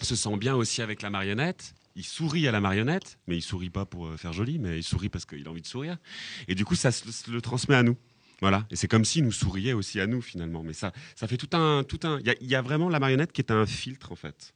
se 0.00 0.16
sent 0.16 0.36
bien 0.38 0.54
aussi 0.54 0.80
avec 0.80 1.02
la 1.02 1.10
marionnette, 1.10 1.74
il 1.94 2.04
sourit 2.04 2.48
à 2.48 2.52
la 2.52 2.60
marionnette, 2.60 3.18
mais 3.26 3.36
il 3.36 3.42
sourit 3.42 3.70
pas 3.70 3.84
pour 3.84 4.06
euh, 4.06 4.16
faire 4.16 4.32
joli, 4.32 4.58
mais 4.58 4.78
il 4.78 4.82
sourit 4.82 5.08
parce 5.08 5.26
qu'il 5.26 5.46
a 5.46 5.50
envie 5.50 5.62
de 5.62 5.66
sourire. 5.66 5.98
Et 6.46 6.54
du 6.54 6.64
coup, 6.64 6.74
ça 6.74 6.90
se, 6.90 7.30
le 7.30 7.40
transmet 7.42 7.76
à 7.76 7.82
nous. 7.82 7.96
Voilà. 8.40 8.66
Et 8.70 8.76
c'est 8.76 8.88
comme 8.88 9.04
s'il 9.04 9.24
nous 9.24 9.32
souriait 9.32 9.72
aussi 9.72 10.00
à 10.00 10.06
nous, 10.06 10.22
finalement. 10.22 10.62
Mais 10.62 10.72
ça, 10.72 10.92
ça 11.16 11.26
fait 11.26 11.36
tout 11.36 11.56
un. 11.56 11.82
Tout 11.82 12.00
un... 12.04 12.20
Il, 12.20 12.46
y 12.46 12.54
a, 12.54 12.62
vraiment 12.62 12.88
la 12.88 13.00
marionnette 13.00 13.32
qui 13.32 13.40
est 13.40 13.50
un 13.50 13.66
filtre, 13.66 14.12
en 14.12 14.16
fait. 14.16 14.54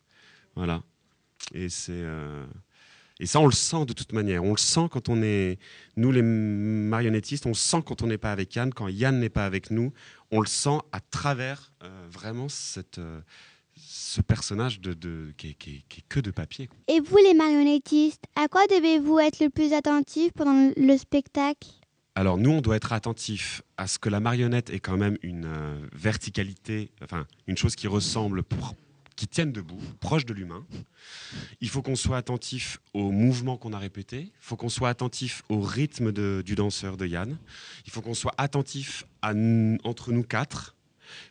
Voilà. 0.54 0.82
Et 1.52 1.68
c'est. 1.68 1.92
euh, 1.92 2.46
Et 3.22 3.26
ça, 3.26 3.38
on 3.38 3.46
le 3.46 3.52
sent 3.52 3.84
de 3.86 3.92
toute 3.92 4.12
manière. 4.12 4.42
On 4.42 4.50
le 4.50 4.56
sent 4.58 4.88
quand 4.90 5.08
on 5.08 5.22
est. 5.22 5.58
Nous, 5.96 6.10
les 6.10 6.22
marionnettistes, 6.22 7.46
on 7.46 7.50
le 7.50 7.54
sent 7.54 7.82
quand 7.86 8.02
on 8.02 8.08
n'est 8.08 8.18
pas 8.18 8.32
avec 8.32 8.52
Yann. 8.56 8.74
Quand 8.74 8.88
Yann 8.88 9.20
n'est 9.20 9.28
pas 9.28 9.46
avec 9.46 9.70
nous, 9.70 9.92
on 10.32 10.40
le 10.40 10.46
sent 10.48 10.78
à 10.90 10.98
travers 10.98 11.70
euh, 11.84 12.06
vraiment 12.10 12.48
cette, 12.48 12.98
euh, 12.98 13.20
ce 13.76 14.20
personnage 14.22 14.80
de, 14.80 14.92
de- 14.92 15.32
qui, 15.38 15.50
est, 15.50 15.54
qui 15.54 15.70
est- 15.76 15.82
qui 15.88 16.00
est 16.00 16.04
que 16.08 16.18
de 16.18 16.32
papier. 16.32 16.66
quoi. 16.66 16.76
Et 16.88 16.98
vous, 16.98 17.16
les 17.18 17.34
marionnettistes, 17.34 18.24
à 18.34 18.48
quoi 18.48 18.66
devez-vous 18.66 19.20
être 19.20 19.38
le 19.38 19.50
plus 19.50 19.72
attentif 19.72 20.32
pendant 20.32 20.72
le 20.76 20.96
spectacle? 20.98 21.68
Alors 22.16 22.36
nous, 22.38 22.50
on 22.50 22.60
doit 22.60 22.74
être 22.76 22.92
attentif 22.92 23.62
à 23.76 23.86
ce 23.86 24.00
que 24.00 24.08
la 24.10 24.18
marionnette 24.20 24.68
ait 24.70 24.80
quand 24.80 24.96
même 24.98 25.16
une 25.22 25.46
euh, 25.46 25.80
verticalité, 25.94 26.90
enfin 27.02 27.24
une 27.46 27.56
chose 27.56 27.74
qui 27.76 27.86
ressemble, 27.86 28.42
pro- 28.42 28.76
qui 29.22 29.28
tienne 29.28 29.52
debout, 29.52 29.78
proche 30.00 30.24
de 30.26 30.34
l'humain. 30.34 30.66
Il 31.60 31.68
faut 31.68 31.80
qu'on 31.80 31.94
soit 31.94 32.16
attentif 32.16 32.80
aux 32.92 33.12
mouvements 33.12 33.56
qu'on 33.56 33.72
a 33.72 33.78
répétés. 33.78 34.22
Il 34.22 34.40
faut 34.40 34.56
qu'on 34.56 34.68
soit 34.68 34.88
attentif 34.88 35.44
au 35.48 35.60
rythme 35.60 36.10
de- 36.10 36.42
du 36.44 36.56
danseur 36.56 36.96
de 36.96 37.06
Yann. 37.06 37.38
Il 37.86 37.92
faut 37.92 38.00
qu'on 38.02 38.14
soit 38.14 38.34
attentif 38.36 39.04
à 39.22 39.28
entre 39.84 40.10
nous 40.10 40.24
quatre. 40.24 40.74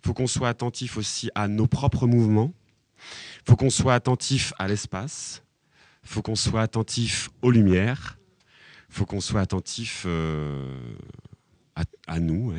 Il 0.01 0.07
faut 0.07 0.13
qu'on 0.13 0.27
soit 0.27 0.47
attentif 0.47 0.95
aussi 0.95 1.29
à 1.35 1.49
nos 1.49 1.67
propres 1.67 2.07
mouvements. 2.07 2.53
Il 3.43 3.49
faut 3.49 3.57
qu'on 3.57 3.69
soit 3.69 3.93
attentif 3.93 4.53
à 4.57 4.69
l'espace. 4.69 5.43
Il 6.05 6.09
faut 6.11 6.21
qu'on 6.21 6.37
soit 6.37 6.61
attentif 6.61 7.29
aux 7.41 7.51
lumières 7.51 8.17
faut 8.87 9.05
qu'on 9.05 9.21
soit 9.21 9.39
attentif 9.41 10.03
euh, 10.05 10.77
à, 11.75 11.83
à 12.07 12.19
nous, 12.19 12.53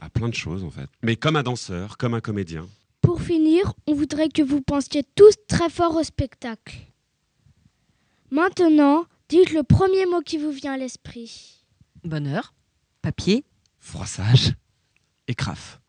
à 0.00 0.08
plein 0.10 0.28
de 0.30 0.34
choses 0.34 0.62
en 0.64 0.70
fait. 0.70 0.88
Mais 1.02 1.14
comme 1.16 1.36
un 1.36 1.42
danseur, 1.42 1.96
comme 1.98 2.12
un 2.14 2.20
comédien. 2.20 2.66
Pour 3.04 3.20
finir, 3.20 3.74
on 3.86 3.92
voudrait 3.92 4.30
que 4.30 4.40
vous 4.40 4.62
pensiez 4.62 5.04
tous 5.14 5.34
très 5.46 5.68
fort 5.68 5.94
au 5.94 6.02
spectacle. 6.02 6.78
Maintenant, 8.30 9.04
dites 9.28 9.52
le 9.52 9.62
premier 9.62 10.06
mot 10.06 10.22
qui 10.22 10.38
vous 10.38 10.50
vient 10.50 10.72
à 10.72 10.78
l'esprit. 10.78 11.62
Bonheur, 12.02 12.54
papier, 13.02 13.44
Froissage 13.78 14.54
et 15.28 15.34
craf. 15.34 15.80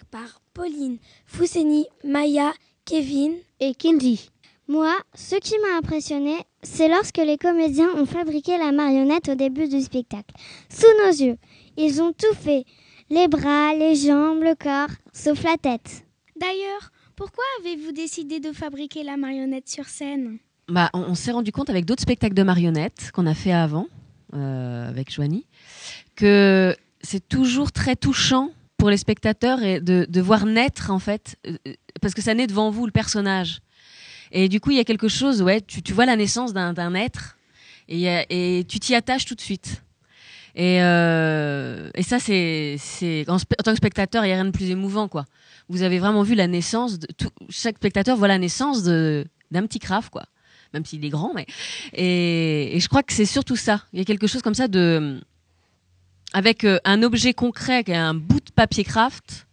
Spectacle 0.00 0.04
par 0.10 0.40
Pauline, 0.54 0.98
Fousseni, 1.26 1.86
Maya, 2.04 2.52
Kevin 2.84 3.34
et 3.60 3.74
Kindy. 3.74 4.30
Moi, 4.68 4.94
ce 5.14 5.36
qui 5.36 5.54
m'a 5.58 5.78
impressionné, 5.78 6.36
c'est 6.62 6.88
lorsque 6.88 7.18
les 7.18 7.36
comédiens 7.36 7.90
ont 7.96 8.06
fabriqué 8.06 8.56
la 8.58 8.72
marionnette 8.72 9.28
au 9.28 9.34
début 9.34 9.68
du 9.68 9.80
spectacle. 9.80 10.34
Sous 10.68 10.86
nos 11.04 11.12
yeux, 11.12 11.36
ils 11.76 12.00
ont 12.00 12.12
tout 12.12 12.34
fait. 12.34 12.64
Les 13.10 13.26
bras, 13.26 13.74
les 13.74 13.96
jambes, 13.96 14.42
le 14.42 14.54
corps, 14.54 14.94
sauf 15.12 15.42
la 15.42 15.56
tête. 15.56 16.04
D'ailleurs, 16.40 16.92
pourquoi 17.16 17.44
avez-vous 17.60 17.92
décidé 17.92 18.38
de 18.38 18.52
fabriquer 18.52 19.02
la 19.02 19.16
marionnette 19.16 19.68
sur 19.68 19.86
scène? 19.86 20.38
Bah, 20.68 20.90
on, 20.94 21.00
on 21.00 21.14
s'est 21.16 21.32
rendu 21.32 21.50
compte 21.50 21.70
avec 21.70 21.84
d'autres 21.84 22.02
spectacles 22.02 22.34
de 22.34 22.44
marionnettes 22.44 23.10
qu'on 23.12 23.26
a 23.26 23.34
fait 23.34 23.52
avant, 23.52 23.88
euh, 24.34 24.88
avec 24.88 25.12
Joanie, 25.12 25.46
que 26.14 26.76
c'est 27.02 27.28
toujours 27.28 27.72
très 27.72 27.96
touchant 27.96 28.52
pour 28.80 28.90
les 28.90 28.96
spectateurs 28.96 29.58
de, 29.58 30.20
voir 30.20 30.46
naître, 30.46 30.90
en 30.90 30.98
fait, 30.98 31.36
euh, 31.46 31.56
euh, 31.68 31.74
parce 32.00 32.14
que 32.14 32.22
ça 32.22 32.34
naît 32.34 32.46
devant 32.46 32.70
vous, 32.70 32.86
le 32.86 32.92
personnage. 32.92 33.60
Et 34.32 34.48
du 34.48 34.58
coup, 34.58 34.70
il 34.70 34.78
y 34.78 34.80
a 34.80 34.84
quelque 34.84 35.08
chose, 35.08 35.42
ouais, 35.42 35.60
tu, 35.60 35.92
vois 35.92 36.06
la 36.06 36.16
naissance 36.16 36.52
d'un 36.54 36.94
être 36.94 37.36
et, 37.88 38.64
tu 38.68 38.80
t'y 38.80 38.94
attaches 38.94 39.26
tout 39.26 39.34
de 39.34 39.40
suite. 39.40 39.82
Et, 40.54 40.82
euh, 40.82 41.90
ça, 42.00 42.18
c'est, 42.18 42.78
en, 43.28 43.38
tant 43.38 43.72
que 43.72 43.76
spectateur, 43.76 44.24
il 44.24 44.28
n'y 44.28 44.32
a 44.32 44.36
rien 44.36 44.46
de 44.46 44.50
plus 44.50 44.70
émouvant, 44.70 45.08
quoi. 45.08 45.26
Vous 45.68 45.82
avez 45.82 45.98
vraiment 45.98 46.22
vu 46.22 46.34
la 46.34 46.46
naissance. 46.46 46.98
Chaque 47.48 47.76
spectateur 47.76 48.16
voit 48.16 48.28
la 48.28 48.38
naissance 48.38 48.82
d'un 48.82 49.66
petit 49.66 49.78
craft, 49.78 50.10
quoi. 50.10 50.24
Même 50.72 50.84
s'il 50.84 51.04
est 51.04 51.08
grand, 51.08 51.34
mais 51.34 51.46
et 51.92 52.78
je 52.80 52.88
crois 52.88 53.02
que 53.02 53.12
c'est 53.12 53.24
surtout 53.26 53.56
ça. 53.56 53.82
Il 53.92 53.98
y 53.98 54.02
a 54.02 54.04
quelque 54.04 54.28
chose 54.28 54.40
comme 54.40 54.54
ça 54.54 54.68
de 54.68 55.20
avec 56.32 56.64
euh, 56.64 56.78
un 56.84 57.02
objet 57.02 57.34
concret, 57.34 57.84
un 57.88 58.14
bout 58.14 58.40
de 58.40 58.50
papier 58.54 58.84
craft. 58.84 59.46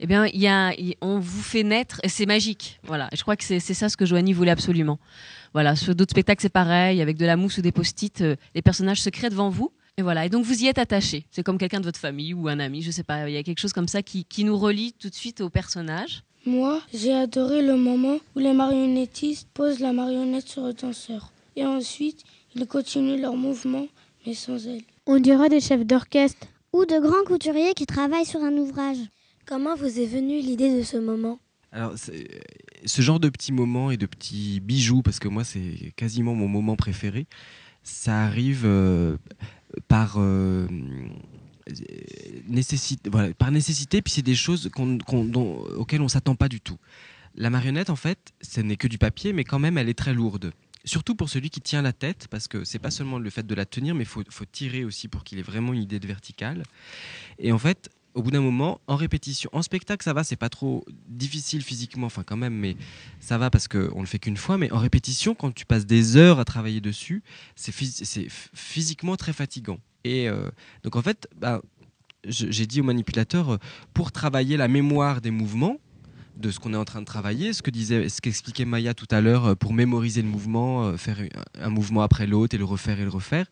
Eh 0.00 0.06
bien, 0.06 0.26
y 0.28 0.46
a, 0.46 0.72
on 1.00 1.18
vous 1.18 1.42
fait 1.42 1.64
naître 1.64 2.00
et 2.04 2.08
c'est 2.08 2.26
magique. 2.26 2.78
Voilà. 2.84 3.08
Je 3.12 3.22
crois 3.22 3.36
que 3.36 3.44
c'est 3.44 3.58
ça 3.60 3.88
ce 3.88 3.96
que 3.96 4.06
Joanie 4.06 4.32
voulait 4.32 4.52
absolument. 4.52 4.98
Voilà. 5.54 5.74
Sur 5.74 5.94
d'autres 5.94 6.12
spectacles, 6.12 6.42
c'est 6.42 6.48
pareil, 6.48 7.02
avec 7.02 7.16
de 7.16 7.26
la 7.26 7.36
mousse 7.36 7.58
ou 7.58 7.62
des 7.62 7.72
post-it, 7.72 8.20
euh, 8.20 8.36
les 8.54 8.62
personnages 8.62 9.02
se 9.02 9.10
créent 9.10 9.30
devant 9.30 9.50
vous 9.50 9.72
Et 9.96 10.02
voilà, 10.02 10.24
et 10.24 10.28
donc 10.28 10.44
vous 10.44 10.62
y 10.62 10.68
êtes 10.68 10.78
attaché. 10.78 11.24
C'est 11.32 11.42
comme 11.42 11.58
quelqu'un 11.58 11.80
de 11.80 11.84
votre 11.84 11.98
famille 11.98 12.32
ou 12.32 12.46
un 12.46 12.60
ami, 12.60 12.82
je 12.82 12.92
sais 12.92 13.02
pas, 13.02 13.28
il 13.28 13.34
y 13.34 13.38
a 13.38 13.42
quelque 13.42 13.58
chose 13.60 13.72
comme 13.72 13.88
ça 13.88 14.02
qui, 14.02 14.24
qui 14.24 14.44
nous 14.44 14.56
relie 14.56 14.92
tout 14.92 15.10
de 15.10 15.14
suite 15.14 15.40
au 15.40 15.50
personnage. 15.50 16.22
Moi, 16.46 16.80
j'ai 16.94 17.12
adoré 17.12 17.62
le 17.62 17.76
moment 17.76 18.18
où 18.36 18.38
les 18.38 18.52
marionnettistes 18.52 19.48
posent 19.52 19.80
la 19.80 19.92
marionnette 19.92 20.48
sur 20.48 20.62
le 20.62 20.72
danseur. 20.72 21.32
Et 21.56 21.66
ensuite, 21.66 22.22
ils 22.54 22.66
continuent 22.66 23.20
leur 23.20 23.34
mouvement, 23.34 23.88
mais 24.24 24.34
sans 24.34 24.64
elle. 24.66 24.82
On 25.10 25.18
dirait 25.20 25.48
des 25.48 25.60
chefs 25.60 25.86
d'orchestre. 25.86 26.46
Ou 26.74 26.84
de 26.84 27.00
grands 27.00 27.24
couturiers 27.26 27.72
qui 27.72 27.86
travaillent 27.86 28.26
sur 28.26 28.40
un 28.40 28.52
ouvrage. 28.52 28.98
Comment 29.46 29.74
vous 29.74 29.98
est 29.98 30.06
venue 30.06 30.38
l'idée 30.38 30.76
de 30.76 30.82
ce 30.82 30.98
moment? 30.98 31.40
Alors, 31.72 31.94
ce 31.96 33.02
genre 33.02 33.18
de 33.18 33.30
petits 33.30 33.52
moments 33.52 33.90
et 33.90 33.96
de 33.96 34.04
petits 34.04 34.60
bijoux, 34.60 35.00
parce 35.00 35.18
que 35.18 35.28
moi, 35.28 35.44
c'est 35.44 35.94
quasiment 35.96 36.34
mon 36.34 36.46
moment 36.46 36.76
préféré, 36.76 37.26
ça 37.82 38.20
arrive 38.24 38.64
euh, 38.66 39.16
par, 39.88 40.16
euh, 40.18 40.68
nécessité, 42.46 43.08
voilà, 43.08 43.32
par 43.32 43.50
nécessité, 43.50 44.02
puis 44.02 44.12
c'est 44.12 44.20
des 44.20 44.34
choses 44.34 44.68
qu'on, 44.74 44.98
qu'on, 44.98 45.24
dont, 45.24 45.60
auxquelles 45.78 46.02
on 46.02 46.04
ne 46.04 46.10
s'attend 46.10 46.34
pas 46.34 46.50
du 46.50 46.60
tout. 46.60 46.76
La 47.34 47.48
marionnette, 47.48 47.88
en 47.88 47.96
fait, 47.96 48.34
ce 48.42 48.60
n'est 48.60 48.76
que 48.76 48.88
du 48.88 48.98
papier, 48.98 49.32
mais 49.32 49.44
quand 49.44 49.58
même, 49.58 49.78
elle 49.78 49.88
est 49.88 49.98
très 49.98 50.12
lourde. 50.12 50.52
Surtout 50.88 51.14
pour 51.14 51.28
celui 51.28 51.50
qui 51.50 51.60
tient 51.60 51.82
la 51.82 51.92
tête, 51.92 52.28
parce 52.30 52.48
que 52.48 52.64
c'est 52.64 52.78
pas 52.78 52.90
seulement 52.90 53.18
le 53.18 53.28
fait 53.28 53.46
de 53.46 53.54
la 53.54 53.66
tenir, 53.66 53.94
mais 53.94 54.04
il 54.04 54.08
faut, 54.08 54.22
faut, 54.30 54.46
tirer 54.46 54.84
aussi 54.84 55.06
pour 55.06 55.22
qu'il 55.22 55.38
ait 55.38 55.42
vraiment 55.42 55.74
une 55.74 55.82
idée 55.82 56.00
de 56.00 56.06
verticale. 56.06 56.62
Et 57.38 57.52
en 57.52 57.58
fait, 57.58 57.90
au 58.14 58.22
bout 58.22 58.30
d'un 58.30 58.40
moment, 58.40 58.80
en 58.86 58.96
répétition, 58.96 59.50
en 59.52 59.60
spectacle, 59.60 60.02
ça 60.02 60.14
va, 60.14 60.24
c'est 60.24 60.36
pas 60.36 60.48
trop 60.48 60.86
difficile 61.06 61.62
physiquement, 61.62 62.06
enfin 62.06 62.22
quand 62.24 62.38
même, 62.38 62.54
mais 62.54 62.74
ça 63.20 63.36
va 63.36 63.50
parce 63.50 63.68
qu'on 63.68 64.00
le 64.00 64.06
fait 64.06 64.18
qu'une 64.18 64.38
fois. 64.38 64.56
Mais 64.56 64.72
en 64.72 64.78
répétition, 64.78 65.34
quand 65.34 65.52
tu 65.54 65.66
passes 65.66 65.84
des 65.84 66.16
heures 66.16 66.40
à 66.40 66.46
travailler 66.46 66.80
dessus, 66.80 67.22
c'est 67.54 67.70
phys 67.70 68.28
physiquement 68.54 69.16
très 69.16 69.34
fatigant. 69.34 69.78
Et 70.04 70.28
euh, 70.28 70.50
donc 70.84 70.96
en 70.96 71.02
fait, 71.02 71.28
bah, 71.36 71.60
j'ai 72.24 72.66
dit 72.66 72.80
au 72.80 72.84
manipulateur, 72.84 73.54
euh, 73.54 73.58
pour 73.94 74.10
travailler 74.10 74.56
la 74.56 74.68
mémoire 74.68 75.20
des 75.20 75.30
mouvements, 75.30 75.76
de 76.38 76.50
ce 76.50 76.58
qu'on 76.58 76.72
est 76.72 76.76
en 76.78 76.84
train 76.84 77.00
de 77.00 77.06
travailler, 77.06 77.52
ce 77.52 77.62
que 77.62 77.70
disait, 77.70 78.08
ce 78.08 78.20
qu'expliquait 78.20 78.64
Maya 78.64 78.94
tout 78.94 79.06
à 79.10 79.20
l'heure, 79.20 79.46
euh, 79.46 79.54
pour 79.54 79.72
mémoriser 79.72 80.22
le 80.22 80.28
mouvement, 80.28 80.96
faire 80.96 81.18
un 81.60 81.68
mouvement 81.68 82.02
après 82.02 82.26
l'autre 82.26 82.54
et 82.54 82.58
le 82.58 82.64
refaire 82.64 82.98
et 83.00 83.04
le 83.04 83.10
refaire. 83.10 83.46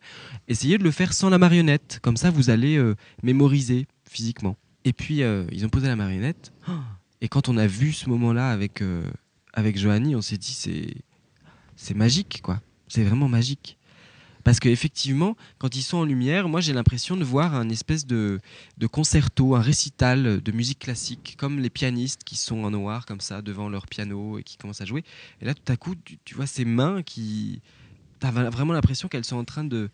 Essayez 0.47 0.77
de 0.77 0.83
le 0.83 0.91
faire 0.91 1.13
sans 1.13 1.29
la 1.29 1.37
marionnette, 1.37 1.99
comme 2.01 2.17
ça 2.17 2.31
vous 2.31 2.49
allez 2.49 2.81
mémoriser 3.23 3.87
physiquement. 4.09 4.57
Et 4.85 4.93
puis 4.93 5.21
ils 5.51 5.65
ont 5.65 5.69
posé 5.69 5.87
la 5.87 5.95
marionnette. 5.95 6.53
Et 7.19 7.29
quand 7.29 7.49
on 7.49 7.57
a 7.57 7.65
vu 7.65 7.93
ce 7.93 8.09
moment-là 8.09 8.51
avec 8.51 8.83
avec 9.53 9.75
Johanny, 9.75 10.15
on 10.15 10.21
s'est 10.21 10.37
dit 10.37 10.53
c'est 10.53 10.93
c'est 11.75 11.95
magique 11.95 12.41
quoi. 12.43 12.61
C'est 12.87 13.03
vraiment 13.03 13.27
magique. 13.27 13.77
Parce 14.47 14.61
qu'effectivement, 14.61 15.35
quand 15.57 15.75
ils 15.75 15.81
sont 15.81 15.97
en 15.97 16.05
lumière, 16.05 16.47
moi 16.47 16.61
j'ai 16.61 16.71
l'impression 16.71 17.17
de 17.17 17.25
voir 17.25 17.53
un 17.53 17.67
espèce 17.67 18.05
de, 18.07 18.39
de, 18.77 18.87
concerto, 18.87 19.55
un 19.55 19.59
récital 19.59 20.41
de 20.41 20.51
musique 20.53 20.79
classique, 20.79 21.35
comme 21.37 21.59
les 21.59 21.69
pianistes 21.69 22.23
qui 22.23 22.37
sont 22.37 22.63
en 22.63 22.71
noir 22.71 23.05
comme 23.05 23.19
ça 23.19 23.41
devant 23.41 23.67
leur 23.67 23.87
piano 23.87 24.39
et 24.39 24.43
qui 24.43 24.55
commencent 24.55 24.79
à 24.79 24.85
jouer. 24.85 25.03
Et 25.41 25.45
là, 25.45 25.53
tout 25.53 25.69
à 25.69 25.75
coup, 25.75 25.95
tu, 26.23 26.33
vois 26.33 26.47
ces 26.47 26.63
mains 26.63 27.03
qui... 27.03 27.61
Tu 28.21 28.25
as 28.25 28.31
vraiment 28.31 28.71
l'impression 28.71 29.09
qu'elles 29.09 29.25
sont 29.25 29.35
en 29.35 29.43
train 29.43 29.65
de, 29.65 29.89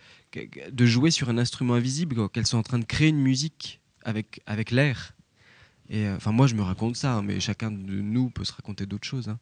de 0.72 0.86
jouer 0.86 1.10
sur 1.10 1.30
un 1.30 1.40
instrument 1.40 1.74
invisible, 1.74 2.30
qu'elles 2.30 2.46
sont 2.46 2.60
en 2.60 2.64
train 2.64 2.78
de 2.78 2.86
créer 2.86 3.08
une 3.08 3.22
musique 3.22 3.82
avec, 4.04 4.42
avec 4.46 4.70
l'air. 4.70 5.16
Et 5.90 6.08
enfin, 6.10 6.32
moi 6.32 6.46
je 6.46 6.54
me 6.54 6.62
raconte 6.62 6.96
ça, 6.96 7.16
hein, 7.16 7.24
mais 7.24 7.40
chacun 7.40 7.72
de 7.72 8.02
nous 8.02 8.30
peut 8.30 8.46
se 8.46 8.54
raconter 8.54 8.86
d'autres 8.86 9.08
choses. 9.08 9.30
Hein. 9.30 9.40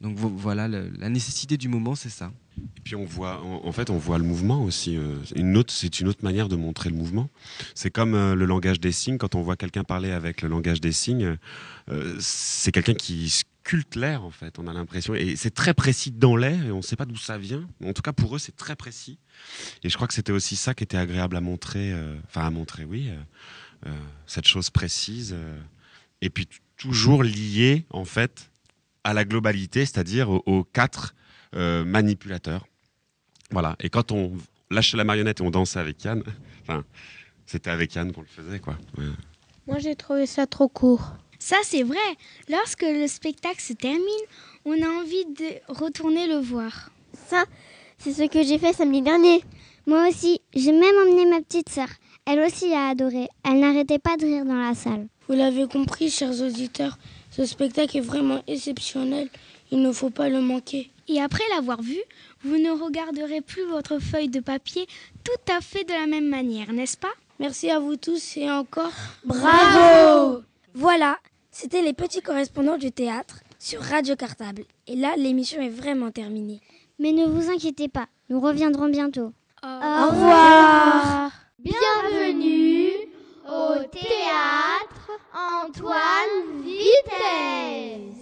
Donc 0.00 0.16
voilà, 0.18 0.68
la 0.68 1.08
nécessité 1.08 1.56
du 1.56 1.68
moment, 1.68 1.94
c'est 1.94 2.10
ça. 2.10 2.30
Et 2.58 2.80
puis 2.80 2.94
on 2.94 3.04
voit, 3.04 3.42
en, 3.42 3.72
fait, 3.72 3.90
on 3.90 3.96
voit 3.96 4.18
le 4.18 4.24
mouvement 4.24 4.62
aussi. 4.62 4.96
Euh, 4.96 5.16
une 5.34 5.56
autre, 5.56 5.72
c'est 5.72 6.00
une 6.00 6.08
autre 6.08 6.22
manière 6.22 6.48
de 6.48 6.56
montrer 6.56 6.90
le 6.90 6.96
mouvement. 6.96 7.30
C'est 7.74 7.90
comme 7.90 8.14
euh, 8.14 8.34
le 8.34 8.44
langage 8.44 8.80
des 8.80 8.92
signes. 8.92 9.18
Quand 9.18 9.34
on 9.34 9.42
voit 9.42 9.56
quelqu'un 9.56 9.84
parler 9.84 10.10
avec 10.10 10.42
le 10.42 10.48
langage 10.48 10.80
des 10.80 10.92
signes, 10.92 11.36
euh, 11.90 12.16
c'est 12.20 12.72
quelqu'un 12.72 12.94
qui 12.94 13.30
sculpte 13.30 13.96
l'air 13.96 14.22
en 14.22 14.30
fait. 14.30 14.58
On 14.58 14.66
a 14.66 14.72
l'impression, 14.72 15.14
et 15.14 15.34
c'est 15.36 15.54
très 15.54 15.74
précis 15.74 16.10
dans 16.10 16.36
l'air, 16.36 16.64
et 16.66 16.72
on 16.72 16.78
ne 16.78 16.82
sait 16.82 16.96
pas 16.96 17.06
d'où 17.06 17.16
ça 17.16 17.38
vient. 17.38 17.66
En 17.84 17.92
tout 17.92 18.02
cas, 18.02 18.12
pour 18.12 18.36
eux, 18.36 18.38
c'est 18.38 18.56
très 18.56 18.76
précis. 18.76 19.18
Et 19.82 19.88
je 19.88 19.96
crois 19.96 20.08
que 20.08 20.14
c'était 20.14 20.32
aussi 20.32 20.56
ça 20.56 20.74
qui 20.74 20.84
était 20.84 20.98
agréable 20.98 21.36
à 21.36 21.40
montrer, 21.40 21.94
enfin 22.26 22.46
à 22.46 22.50
montrer, 22.50 22.84
oui, 22.84 23.10
cette 24.26 24.46
chose 24.46 24.70
précise. 24.70 25.36
et 26.22 26.30
puis 26.30 26.48
toujours 26.76 27.22
lié 27.22 27.86
en 27.90 28.04
fait 28.04 28.50
à 29.06 29.14
la 29.14 29.24
globalité, 29.24 29.86
c'est-à-dire 29.86 30.28
aux, 30.30 30.64
quatre 30.64 31.14
euh, 31.54 31.84
manipulateurs. 31.84 32.66
Voilà. 33.52 33.76
Et 33.78 33.88
quand 33.88 34.10
on 34.10 34.32
lâchait 34.68 34.96
la 34.96 35.04
marionnette 35.04 35.40
et 35.40 35.44
on 35.44 35.50
dansait 35.52 35.78
avec 35.78 36.02
Yann, 36.02 36.24
enfin, 36.62 36.84
c'était 37.46 37.70
avec 37.70 37.94
Yann 37.94 38.12
qu'on 38.12 38.22
le 38.22 38.26
faisait, 38.26 38.58
quoi. 38.58 38.76
Moi, 39.68 39.78
j'ai 39.78 39.94
trouvé 39.94 40.26
ça 40.26 40.48
trop 40.48 40.66
court. 40.66 41.12
Ça, 41.38 41.54
c'est 41.62 41.84
vrai. 41.84 42.08
Lorsque 42.48 42.82
le 42.82 43.06
spectacle 43.06 43.60
se 43.60 43.74
termine, 43.74 44.26
on 44.64 44.72
a 44.72 44.88
envie 44.88 45.24
de 45.26 45.72
retourner 45.72 46.26
le 46.26 46.40
voir. 46.40 46.90
Ça, 47.28 47.44
c'est 47.98 48.12
ce 48.12 48.28
que 48.28 48.42
j'ai 48.42 48.58
fait 48.58 48.72
samedi 48.72 49.02
dernier. 49.02 49.44
Moi 49.86 50.08
aussi, 50.08 50.40
j'ai 50.52 50.72
même 50.72 50.96
emmené 51.06 51.30
ma 51.30 51.40
petite 51.42 51.68
sœur. 51.68 51.88
Elle 52.26 52.40
aussi 52.40 52.74
a 52.74 52.88
adoré. 52.88 53.28
Elle 53.44 53.60
n'arrêtait 53.60 54.00
pas 54.00 54.16
de 54.16 54.24
rire 54.24 54.44
dans 54.44 54.60
la 54.60 54.74
salle. 54.74 55.06
Vous 55.28 55.36
l'avez 55.36 55.68
compris, 55.68 56.10
chers 56.10 56.40
auditeurs, 56.40 56.98
ce 57.36 57.44
spectacle 57.44 57.98
est 57.98 58.00
vraiment 58.00 58.42
exceptionnel. 58.46 59.28
Il 59.70 59.82
ne 59.82 59.92
faut 59.92 60.08
pas 60.08 60.30
le 60.30 60.40
manquer. 60.40 60.90
Et 61.06 61.20
après 61.20 61.42
l'avoir 61.54 61.82
vu, 61.82 61.98
vous 62.42 62.56
ne 62.56 62.70
regarderez 62.70 63.42
plus 63.42 63.64
votre 63.64 63.98
feuille 63.98 64.28
de 64.30 64.40
papier 64.40 64.86
tout 65.22 65.52
à 65.52 65.60
fait 65.60 65.84
de 65.84 65.92
la 65.92 66.06
même 66.06 66.28
manière, 66.28 66.72
n'est-ce 66.72 66.96
pas? 66.96 67.12
Merci 67.38 67.70
à 67.70 67.78
vous 67.78 67.96
tous 67.96 68.38
et 68.38 68.50
encore 68.50 68.92
bravo 69.24 70.42
Voilà, 70.72 71.18
c'était 71.50 71.82
les 71.82 71.92
petits 71.92 72.22
correspondants 72.22 72.78
du 72.78 72.90
théâtre 72.90 73.40
sur 73.58 73.82
Radio 73.82 74.16
Cartable. 74.16 74.64
Et 74.86 74.96
là, 74.96 75.14
l'émission 75.18 75.60
est 75.60 75.68
vraiment 75.68 76.10
terminée. 76.10 76.62
Mais 76.98 77.12
ne 77.12 77.26
vous 77.26 77.50
inquiétez 77.50 77.88
pas, 77.88 78.06
nous 78.30 78.40
reviendrons 78.40 78.88
bientôt. 78.88 79.32
Au, 79.62 80.08
revoir. 80.08 81.30
Bienvenue 81.58 83.05
au 83.48 83.84
théâtre 83.84 85.20
Antoine 85.32 86.62
Vitesse. 86.62 88.15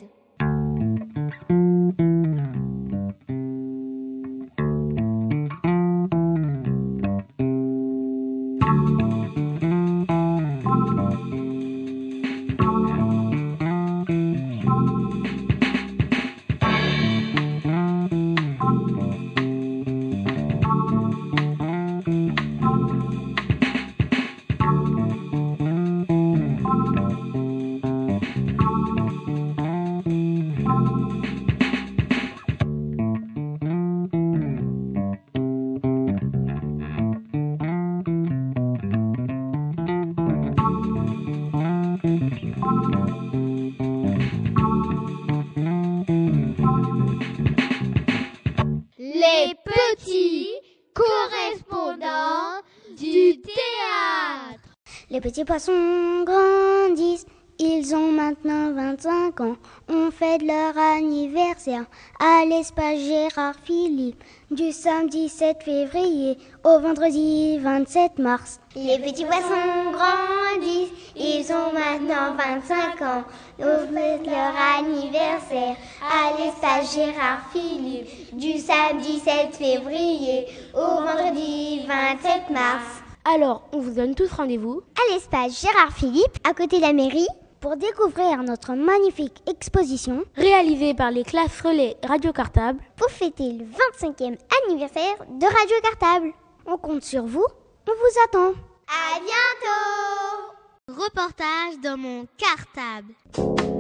Poissons 55.55 56.25
grandissent, 56.25 57.27
ils 57.61 57.95
ont 57.95 58.11
maintenant 58.11 58.73
25 58.73 59.41
ans. 59.41 59.57
On 59.89 60.11
fête 60.11 60.43
leur 60.43 60.77
anniversaire 60.77 61.85
à 62.19 62.45
l'espace 62.45 62.99
Gérard 62.99 63.55
Philippe 63.63 64.21
du 64.51 64.73
samedi 64.73 65.29
7 65.29 65.63
février 65.63 66.39
au 66.65 66.81
vendredi 66.81 67.59
27 67.59 68.19
mars. 68.19 68.59
Les 68.75 68.99
petits 68.99 69.25
poissons 69.25 69.93
grandissent, 69.93 70.91
ils 71.15 71.47
ont 71.53 71.73
maintenant 71.73 72.35
25 72.37 73.03
ans. 73.03 73.25
On 73.61 73.95
fête 73.95 74.27
leur 74.27 74.55
anniversaire 74.81 75.77
à 76.03 76.37
l'espace 76.37 76.97
Gérard 76.97 77.49
Philippe 77.53 78.37
du 78.37 78.59
samedi 78.59 79.21
7 79.21 79.55
février 79.55 80.47
au 80.75 81.01
vendredi 81.01 81.83
27 81.87 82.51
mars. 82.51 83.04
Alors, 83.25 83.63
on 83.73 83.81
vous 83.81 83.95
donne 83.95 84.15
tous 84.15 84.31
rendez-vous 84.31 84.83
à 84.97 85.15
l'espace 85.15 85.61
Gérard 85.61 85.93
Philippe, 85.93 86.37
à 86.45 86.53
côté 86.53 86.77
de 86.77 86.83
la 86.83 86.93
mairie, 86.93 87.27
pour 87.61 87.77
découvrir 87.77 88.43
notre 88.43 88.75
magnifique 88.75 89.43
exposition 89.49 90.25
réalisée 90.37 90.93
par 90.93 91.11
les 91.11 91.25
classes 91.25 91.63
relais 91.63 91.97
Radio 92.07 92.33
Cartable 92.33 92.81
pour 92.97 93.09
fêter 93.11 93.53
le 93.53 93.65
25e 93.65 94.37
anniversaire 94.67 95.17
de 95.31 95.47
Radio 95.47 95.77
Cartable. 95.83 96.33
On 96.67 96.77
compte 96.77 97.03
sur 97.03 97.25
vous 97.25 97.47
On 97.89 97.93
vous 97.93 98.21
attend. 98.27 98.53
À 98.89 99.19
bientôt. 99.21 101.03
Reportage 101.03 101.81
dans 101.83 101.97
mon 101.97 102.27
cartable. 102.37 103.74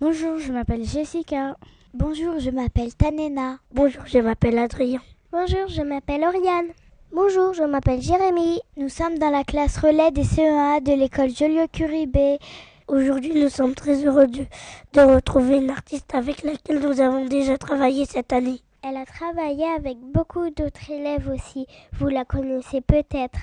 Bonjour, 0.00 0.38
je 0.38 0.52
m'appelle 0.52 0.84
Jessica. 0.84 1.56
Bonjour, 1.94 2.38
je 2.38 2.50
m'appelle 2.50 2.94
Tanena. 2.94 3.58
Bonjour, 3.72 4.02
je 4.06 4.18
m'appelle 4.18 4.58
Adrien. 4.58 5.00
Bonjour, 5.30 5.68
je 5.68 5.82
m'appelle 5.82 6.24
Oriane. 6.24 6.68
Bonjour, 7.12 7.52
je 7.52 7.62
m'appelle 7.62 8.00
Jérémy. 8.00 8.60
Nous 8.76 8.88
sommes 8.88 9.18
dans 9.18 9.30
la 9.30 9.44
classe 9.44 9.78
relais 9.78 10.10
des 10.10 10.24
CEA 10.24 10.80
de 10.80 10.92
l'école 10.92 11.30
Joliot-Curie 11.30 12.06
B. 12.06 12.18
Aujourd'hui, 12.88 13.34
nous 13.34 13.48
sommes 13.48 13.74
très 13.74 14.04
heureux 14.04 14.26
de, 14.26 14.44
de 14.94 15.00
retrouver 15.00 15.56
une 15.56 15.70
artiste 15.70 16.14
avec 16.14 16.42
laquelle 16.42 16.80
nous 16.80 17.00
avons 17.00 17.26
déjà 17.26 17.56
travaillé 17.56 18.04
cette 18.04 18.32
année. 18.32 18.60
Elle 18.82 18.96
a 18.96 19.06
travaillé 19.06 19.64
avec 19.76 19.98
beaucoup 19.98 20.50
d'autres 20.50 20.90
élèves 20.90 21.28
aussi. 21.28 21.66
Vous 21.92 22.08
la 22.08 22.24
connaissez 22.24 22.80
peut-être. 22.80 23.38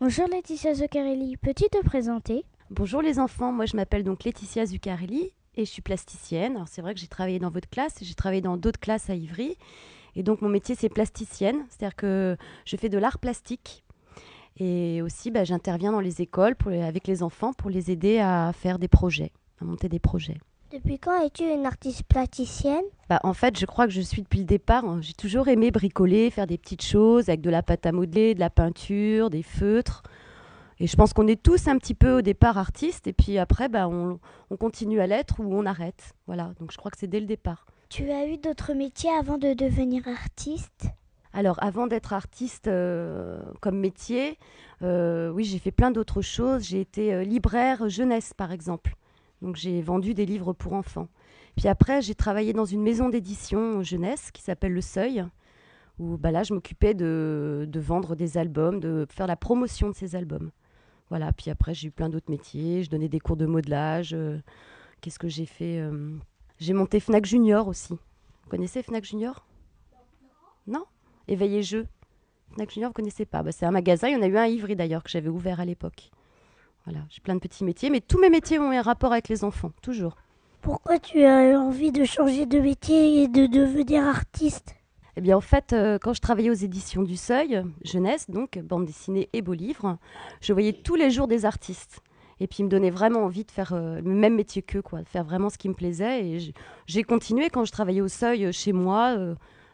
Bonjour 0.00 0.26
Laetitia 0.28 0.74
Zuccarelli, 0.74 1.36
peux-tu 1.36 1.64
te 1.68 1.84
présenter? 1.84 2.44
Bonjour 2.70 3.02
les 3.02 3.18
enfants, 3.18 3.52
moi 3.52 3.66
je 3.66 3.76
m'appelle 3.76 4.02
donc 4.02 4.24
Laetitia 4.24 4.64
Zuccarelli 4.66 5.32
et 5.56 5.64
je 5.64 5.70
suis 5.70 5.82
plasticienne. 5.82 6.56
Alors 6.56 6.68
c'est 6.68 6.82
vrai 6.82 6.94
que 6.94 7.00
j'ai 7.00 7.08
travaillé 7.08 7.38
dans 7.38 7.50
votre 7.50 7.68
classe 7.68 8.00
et 8.00 8.04
j'ai 8.04 8.14
travaillé 8.14 8.40
dans 8.40 8.56
d'autres 8.56 8.80
classes 8.80 9.10
à 9.10 9.14
Ivry. 9.14 9.56
Et 10.16 10.22
donc 10.22 10.42
mon 10.42 10.48
métier 10.48 10.74
c'est 10.74 10.88
plasticienne, 10.88 11.64
c'est-à-dire 11.68 11.96
que 11.96 12.36
je 12.64 12.76
fais 12.76 12.88
de 12.88 12.98
l'art 12.98 13.18
plastique. 13.18 13.84
Et 14.58 15.00
aussi 15.02 15.30
bah, 15.30 15.44
j'interviens 15.44 15.92
dans 15.92 16.00
les 16.00 16.20
écoles 16.20 16.56
pour, 16.56 16.72
avec 16.72 17.06
les 17.06 17.22
enfants 17.22 17.52
pour 17.52 17.70
les 17.70 17.90
aider 17.90 18.18
à 18.18 18.52
faire 18.52 18.78
des 18.78 18.88
projets, 18.88 19.32
à 19.60 19.64
monter 19.64 19.88
des 19.88 19.98
projets. 19.98 20.38
Depuis 20.72 20.98
quand 20.98 21.22
es-tu 21.22 21.42
une 21.42 21.66
artiste 21.66 22.04
plasticienne? 22.04 22.84
Bah, 23.10 23.20
En 23.24 23.34
fait, 23.34 23.58
je 23.58 23.66
crois 23.66 23.86
que 23.86 23.92
je 23.92 24.00
suis 24.00 24.22
depuis 24.22 24.38
le 24.38 24.46
départ. 24.46 24.86
Hein. 24.86 25.00
J'ai 25.02 25.12
toujours 25.12 25.48
aimé 25.48 25.70
bricoler, 25.70 26.30
faire 26.30 26.46
des 26.46 26.56
petites 26.56 26.82
choses 26.82 27.28
avec 27.28 27.42
de 27.42 27.50
la 27.50 27.62
pâte 27.62 27.84
à 27.84 27.92
modeler, 27.92 28.34
de 28.34 28.40
la 28.40 28.48
peinture, 28.48 29.28
des 29.28 29.42
feutres. 29.42 30.02
Et 30.82 30.88
je 30.88 30.96
pense 30.96 31.12
qu'on 31.12 31.28
est 31.28 31.40
tous 31.40 31.68
un 31.68 31.78
petit 31.78 31.94
peu 31.94 32.18
au 32.18 32.22
départ 32.22 32.58
artistes, 32.58 33.06
et 33.06 33.12
puis 33.12 33.38
après, 33.38 33.68
bah, 33.68 33.86
on, 33.86 34.18
on 34.50 34.56
continue 34.56 34.98
à 34.98 35.06
l'être 35.06 35.38
ou 35.38 35.44
on 35.54 35.64
arrête. 35.64 36.12
Voilà, 36.26 36.54
donc 36.58 36.72
je 36.72 36.76
crois 36.76 36.90
que 36.90 36.98
c'est 36.98 37.06
dès 37.06 37.20
le 37.20 37.26
départ. 37.26 37.66
Tu 37.88 38.10
as 38.10 38.26
eu 38.26 38.36
d'autres 38.36 38.74
métiers 38.74 39.12
avant 39.16 39.38
de 39.38 39.54
devenir 39.54 40.08
artiste? 40.08 40.86
Alors, 41.32 41.62
avant 41.62 41.86
d'être 41.86 42.12
artiste 42.12 42.66
euh, 42.66 43.40
comme 43.60 43.78
métier, 43.78 44.36
euh, 44.82 45.30
oui, 45.30 45.44
j'ai 45.44 45.60
fait 45.60 45.70
plein 45.70 45.92
d'autres 45.92 46.20
choses. 46.20 46.64
J'ai 46.64 46.80
été 46.80 47.14
euh, 47.14 47.22
libraire 47.22 47.88
jeunesse, 47.88 48.34
par 48.36 48.50
exemple. 48.50 48.96
Donc, 49.40 49.54
j'ai 49.54 49.82
vendu 49.82 50.14
des 50.14 50.26
livres 50.26 50.52
pour 50.52 50.72
enfants. 50.72 51.06
Puis 51.56 51.68
après, 51.68 52.02
j'ai 52.02 52.16
travaillé 52.16 52.52
dans 52.54 52.64
une 52.64 52.82
maison 52.82 53.08
d'édition 53.08 53.84
jeunesse 53.84 54.32
qui 54.32 54.42
s'appelle 54.42 54.72
Le 54.72 54.80
Seuil, 54.80 55.24
où 56.00 56.16
bah, 56.16 56.32
là, 56.32 56.42
je 56.42 56.52
m'occupais 56.54 56.94
de, 56.94 57.68
de, 57.68 57.80
vendre 57.80 58.16
des 58.16 58.36
albums, 58.36 58.80
de 58.80 59.06
faire 59.08 59.28
la 59.28 59.36
promotion 59.36 59.88
de 59.88 59.94
ces 59.94 60.16
albums. 60.16 60.50
Voilà, 61.12 61.30
puis 61.30 61.50
après, 61.50 61.74
j'ai 61.74 61.88
eu 61.88 61.90
plein 61.90 62.08
d'autres 62.08 62.30
métiers. 62.30 62.82
Je 62.84 62.88
donnais 62.88 63.10
des 63.10 63.20
cours 63.20 63.36
de 63.36 63.44
modelage. 63.44 64.16
Qu'est-ce 65.02 65.18
que 65.18 65.28
j'ai 65.28 65.44
fait 65.44 65.78
J'ai 66.58 66.72
monté 66.72 67.00
Fnac 67.00 67.26
Junior 67.26 67.68
aussi. 67.68 67.92
Vous 67.92 68.48
connaissez 68.48 68.82
Fnac 68.82 69.04
Junior? 69.04 69.44
Non? 70.66 70.86
Éveillé 71.28 71.62
Jeux. 71.62 71.86
Fnac 72.54 72.70
Junior, 72.70 72.88
vous 72.88 72.92
ne 72.92 72.94
connaissez 72.94 73.26
pas. 73.26 73.42
Bah, 73.42 73.52
c'est 73.52 73.66
un 73.66 73.70
magasin, 73.70 74.08
il 74.08 74.14
y 74.14 74.16
en 74.16 74.22
a 74.22 74.26
eu 74.26 74.38
un 74.38 74.44
à 74.44 74.48
Ivry 74.48 74.74
d'ailleurs 74.74 75.02
que 75.02 75.10
j'avais 75.10 75.28
ouvert 75.28 75.60
à 75.60 75.66
l'époque. 75.66 76.10
Voilà, 76.86 77.00
j'ai 77.10 77.20
plein 77.20 77.34
de 77.34 77.40
petits 77.40 77.64
métiers, 77.64 77.90
mais 77.90 78.00
tous 78.00 78.18
mes 78.18 78.30
métiers 78.30 78.58
ont 78.58 78.70
un 78.70 78.80
rapport 78.80 79.12
avec 79.12 79.28
les 79.28 79.44
enfants, 79.44 79.72
toujours. 79.82 80.16
Pourquoi 80.62 80.98
tu 80.98 81.22
as 81.24 81.60
envie 81.60 81.92
de 81.92 82.06
changer 82.06 82.46
de 82.46 82.58
métier 82.58 83.24
et 83.24 83.28
de 83.28 83.44
devenir 83.44 84.02
artiste? 84.06 84.76
Eh 85.16 85.20
bien, 85.20 85.36
en 85.36 85.42
fait, 85.42 85.72
euh, 85.72 85.98
quand 85.98 86.14
je 86.14 86.20
travaillais 86.20 86.50
aux 86.50 86.54
éditions 86.54 87.02
du 87.02 87.16
Seuil, 87.16 87.62
jeunesse, 87.84 88.30
donc 88.30 88.58
bande 88.58 88.86
dessinée 88.86 89.28
et 89.32 89.42
beaux 89.42 89.52
livres, 89.52 89.98
je 90.40 90.52
voyais 90.52 90.72
tous 90.72 90.94
les 90.94 91.10
jours 91.10 91.28
des 91.28 91.44
artistes. 91.44 92.00
Et 92.40 92.46
puis, 92.46 92.58
il 92.60 92.64
me 92.64 92.70
donnait 92.70 92.90
vraiment 92.90 93.20
envie 93.20 93.44
de 93.44 93.50
faire 93.50 93.74
euh, 93.74 94.00
le 94.00 94.10
même 94.10 94.34
métier 94.34 94.62
qu'eux, 94.62 94.80
quoi, 94.80 95.02
de 95.02 95.08
faire 95.08 95.22
vraiment 95.24 95.50
ce 95.50 95.58
qui 95.58 95.68
me 95.68 95.74
plaisait. 95.74 96.26
Et 96.26 96.54
j'ai 96.86 97.02
continué 97.02 97.50
quand 97.50 97.64
je 97.64 97.72
travaillais 97.72 98.00
au 98.00 98.08
Seuil 98.08 98.46
euh, 98.46 98.52
chez 98.52 98.72
moi, 98.72 99.16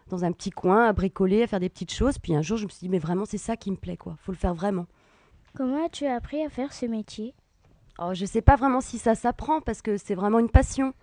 dans 0.09 0.25
un 0.25 0.33
petit 0.33 0.51
coin, 0.51 0.87
à 0.87 0.93
bricoler, 0.93 1.45
à 1.45 1.47
faire 1.47 1.61
des 1.61 1.69
petites 1.69 1.93
choses. 1.93 2.19
Puis 2.19 2.35
un 2.35 2.43
jour, 2.43 2.59
je 2.59 2.65
me 2.65 2.71
suis 2.71 2.81
dit, 2.81 2.89
mais 2.89 2.99
vraiment, 2.99 3.25
c'est 3.25 3.39
ça 3.39 3.57
qui 3.57 3.71
me 3.71 3.77
plaît, 3.77 3.97
quoi. 3.97 4.17
Faut 4.19 4.33
le 4.33 4.39
faire 4.39 4.55
vraiment. 4.55 4.87
Comment 5.55 5.87
as-tu 5.87 6.07
appris 6.07 6.45
à 6.45 6.49
faire 6.49 6.73
ce 6.73 6.87
métier? 6.87 7.33
Oh, 8.01 8.11
Je 8.13 8.23
ne 8.23 8.27
sais 8.27 8.43
pas 8.43 8.57
vraiment 8.57 8.81
si 8.81 8.99
ça 8.99 9.15
s'apprend, 9.15 9.61
parce 9.61 9.83
que 9.83 9.97
c'est 9.97 10.15
vraiment 10.15 10.41
une 10.41 10.51
passion. 10.51 10.95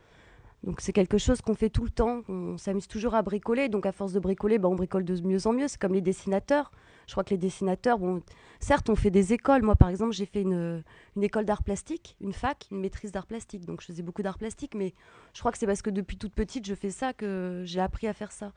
Donc 0.65 0.81
c'est 0.81 0.93
quelque 0.93 1.19
chose 1.19 1.41
qu'on 1.41 1.53
fait 1.53 1.69
tout 1.69 1.83
le 1.83 1.91
temps, 1.91 2.23
on 2.27 2.57
s'amuse 2.57 2.87
toujours 2.87 3.13
à 3.13 3.21
bricoler. 3.21 3.69
Donc 3.69 3.85
à 3.85 3.91
force 3.91 4.13
de 4.13 4.19
bricoler, 4.19 4.57
bah, 4.57 4.67
on 4.67 4.75
bricole 4.75 5.05
de 5.05 5.21
mieux 5.21 5.45
en 5.45 5.53
mieux. 5.53 5.67
C'est 5.67 5.79
comme 5.79 5.93
les 5.93 6.01
dessinateurs. 6.01 6.71
Je 7.05 7.11
crois 7.11 7.23
que 7.23 7.29
les 7.29 7.37
dessinateurs, 7.37 7.99
bon, 7.99 8.23
certes, 8.59 8.89
on 8.89 8.95
fait 8.95 9.11
des 9.11 9.31
écoles. 9.31 9.61
Moi, 9.61 9.75
par 9.75 9.89
exemple, 9.89 10.13
j'ai 10.13 10.25
fait 10.25 10.41
une, 10.41 10.83
une 11.15 11.23
école 11.23 11.45
d'art 11.45 11.61
plastique, 11.61 12.17
une 12.19 12.33
fac, 12.33 12.65
une 12.71 12.79
maîtrise 12.79 13.11
d'art 13.11 13.27
plastique. 13.27 13.63
Donc 13.63 13.81
je 13.81 13.85
faisais 13.85 14.01
beaucoup 14.01 14.23
d'art 14.23 14.39
plastique, 14.39 14.73
mais 14.73 14.95
je 15.35 15.39
crois 15.39 15.51
que 15.51 15.59
c'est 15.59 15.67
parce 15.67 15.83
que 15.83 15.91
depuis 15.91 16.17
toute 16.17 16.33
petite, 16.33 16.65
je 16.65 16.73
fais 16.73 16.89
ça 16.89 17.13
que 17.13 17.61
j'ai 17.63 17.79
appris 17.79 18.07
à 18.07 18.13
faire 18.13 18.31
ça. 18.31 18.51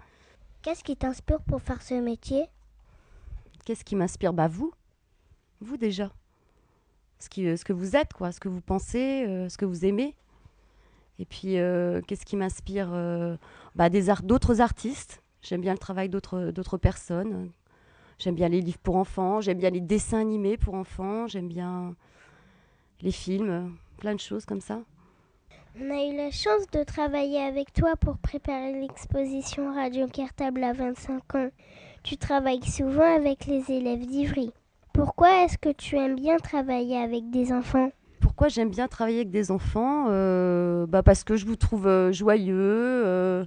Qu'est-ce 0.62 0.82
qui 0.82 0.96
t'inspire 0.96 1.42
pour 1.42 1.60
faire 1.60 1.82
ce 1.82 1.92
métier? 1.92 2.46
Qu'est-ce 3.66 3.84
qui 3.84 3.96
m'inspire? 3.96 4.32
Bah 4.32 4.48
vous, 4.48 4.72
vous 5.60 5.76
déjà. 5.76 6.10
Ce, 7.18 7.28
qui, 7.28 7.54
ce 7.54 7.64
que 7.66 7.74
vous 7.74 7.96
êtes, 7.96 8.14
quoi, 8.14 8.32
ce 8.32 8.40
que 8.40 8.48
vous 8.48 8.62
pensez, 8.62 9.26
euh, 9.26 9.50
ce 9.50 9.58
que 9.58 9.66
vous 9.66 9.84
aimez. 9.84 10.16
Et 11.18 11.24
puis, 11.24 11.58
euh, 11.58 12.00
qu'est-ce 12.06 12.24
qui 12.24 12.36
m'inspire 12.36 12.90
euh, 12.92 13.36
bah, 13.74 13.88
d'autres 13.90 14.60
artistes. 14.60 15.22
J'aime 15.42 15.60
bien 15.60 15.72
le 15.72 15.78
travail 15.78 16.08
d'autres, 16.08 16.50
d'autres 16.50 16.78
personnes. 16.78 17.50
J'aime 18.18 18.34
bien 18.34 18.48
les 18.48 18.60
livres 18.60 18.78
pour 18.78 18.96
enfants. 18.96 19.40
J'aime 19.40 19.58
bien 19.58 19.70
les 19.70 19.80
dessins 19.80 20.20
animés 20.20 20.56
pour 20.56 20.74
enfants. 20.74 21.26
J'aime 21.26 21.48
bien 21.48 21.94
les 23.00 23.12
films, 23.12 23.76
plein 23.98 24.14
de 24.14 24.20
choses 24.20 24.44
comme 24.44 24.60
ça. 24.60 24.80
On 25.80 25.90
a 25.90 26.04
eu 26.04 26.16
la 26.16 26.32
chance 26.32 26.66
de 26.72 26.82
travailler 26.82 27.40
avec 27.40 27.72
toi 27.72 27.94
pour 27.96 28.18
préparer 28.18 28.72
l'exposition 28.80 29.72
Radio 29.72 30.08
Cartable 30.08 30.64
à 30.64 30.72
25 30.72 31.34
ans. 31.36 31.50
Tu 32.02 32.16
travailles 32.16 32.64
souvent 32.64 33.16
avec 33.16 33.46
les 33.46 33.70
élèves 33.70 34.04
d'Ivry. 34.04 34.52
Pourquoi 34.92 35.44
est-ce 35.44 35.58
que 35.58 35.70
tu 35.70 35.96
aimes 35.96 36.16
bien 36.16 36.38
travailler 36.38 36.96
avec 36.96 37.30
des 37.30 37.52
enfants? 37.52 37.90
Pourquoi 38.38 38.50
j'aime 38.50 38.70
bien 38.70 38.86
travailler 38.86 39.16
avec 39.16 39.32
des 39.32 39.50
enfants 39.50 40.06
euh, 40.10 40.86
bah 40.86 41.02
Parce 41.02 41.24
que 41.24 41.34
je 41.34 41.44
vous 41.44 41.56
trouve 41.56 41.88
euh, 41.88 42.12
joyeux, 42.12 42.54
euh, 42.56 43.44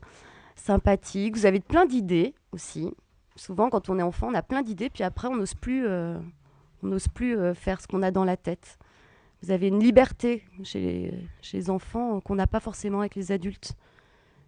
sympathique. 0.58 1.38
Vous 1.38 1.46
avez 1.46 1.62
plein 1.62 1.86
d'idées 1.86 2.36
aussi. 2.52 2.92
Souvent, 3.38 3.70
quand 3.70 3.88
on 3.88 3.98
est 4.00 4.02
enfant, 4.02 4.28
on 4.30 4.34
a 4.34 4.42
plein 4.42 4.64
d'idées, 4.64 4.90
puis 4.90 5.06
après, 5.06 5.30
on 5.30 5.38
n'ose 5.38 5.54
plus, 5.54 5.88
on 5.88 6.22
n'ose 6.84 7.08
plus 7.08 7.38
faire 7.56 7.80
ce 7.80 7.88
qu'on 7.88 8.02
a 8.02 8.12
dans 8.12 8.26
la 8.26 8.36
tête. 8.36 8.78
Vous 9.42 9.52
avez 9.52 9.70
une 9.70 9.80
liberté 9.80 10.44
chez 10.64 11.14
chez 11.42 11.56
les 11.56 11.70
enfants 11.70 12.20
qu'on 12.20 12.36
n'a 12.36 12.48
pas 12.48 12.60
forcément 12.60 13.00
avec 13.00 13.16
les 13.16 13.32
adultes. 13.32 13.76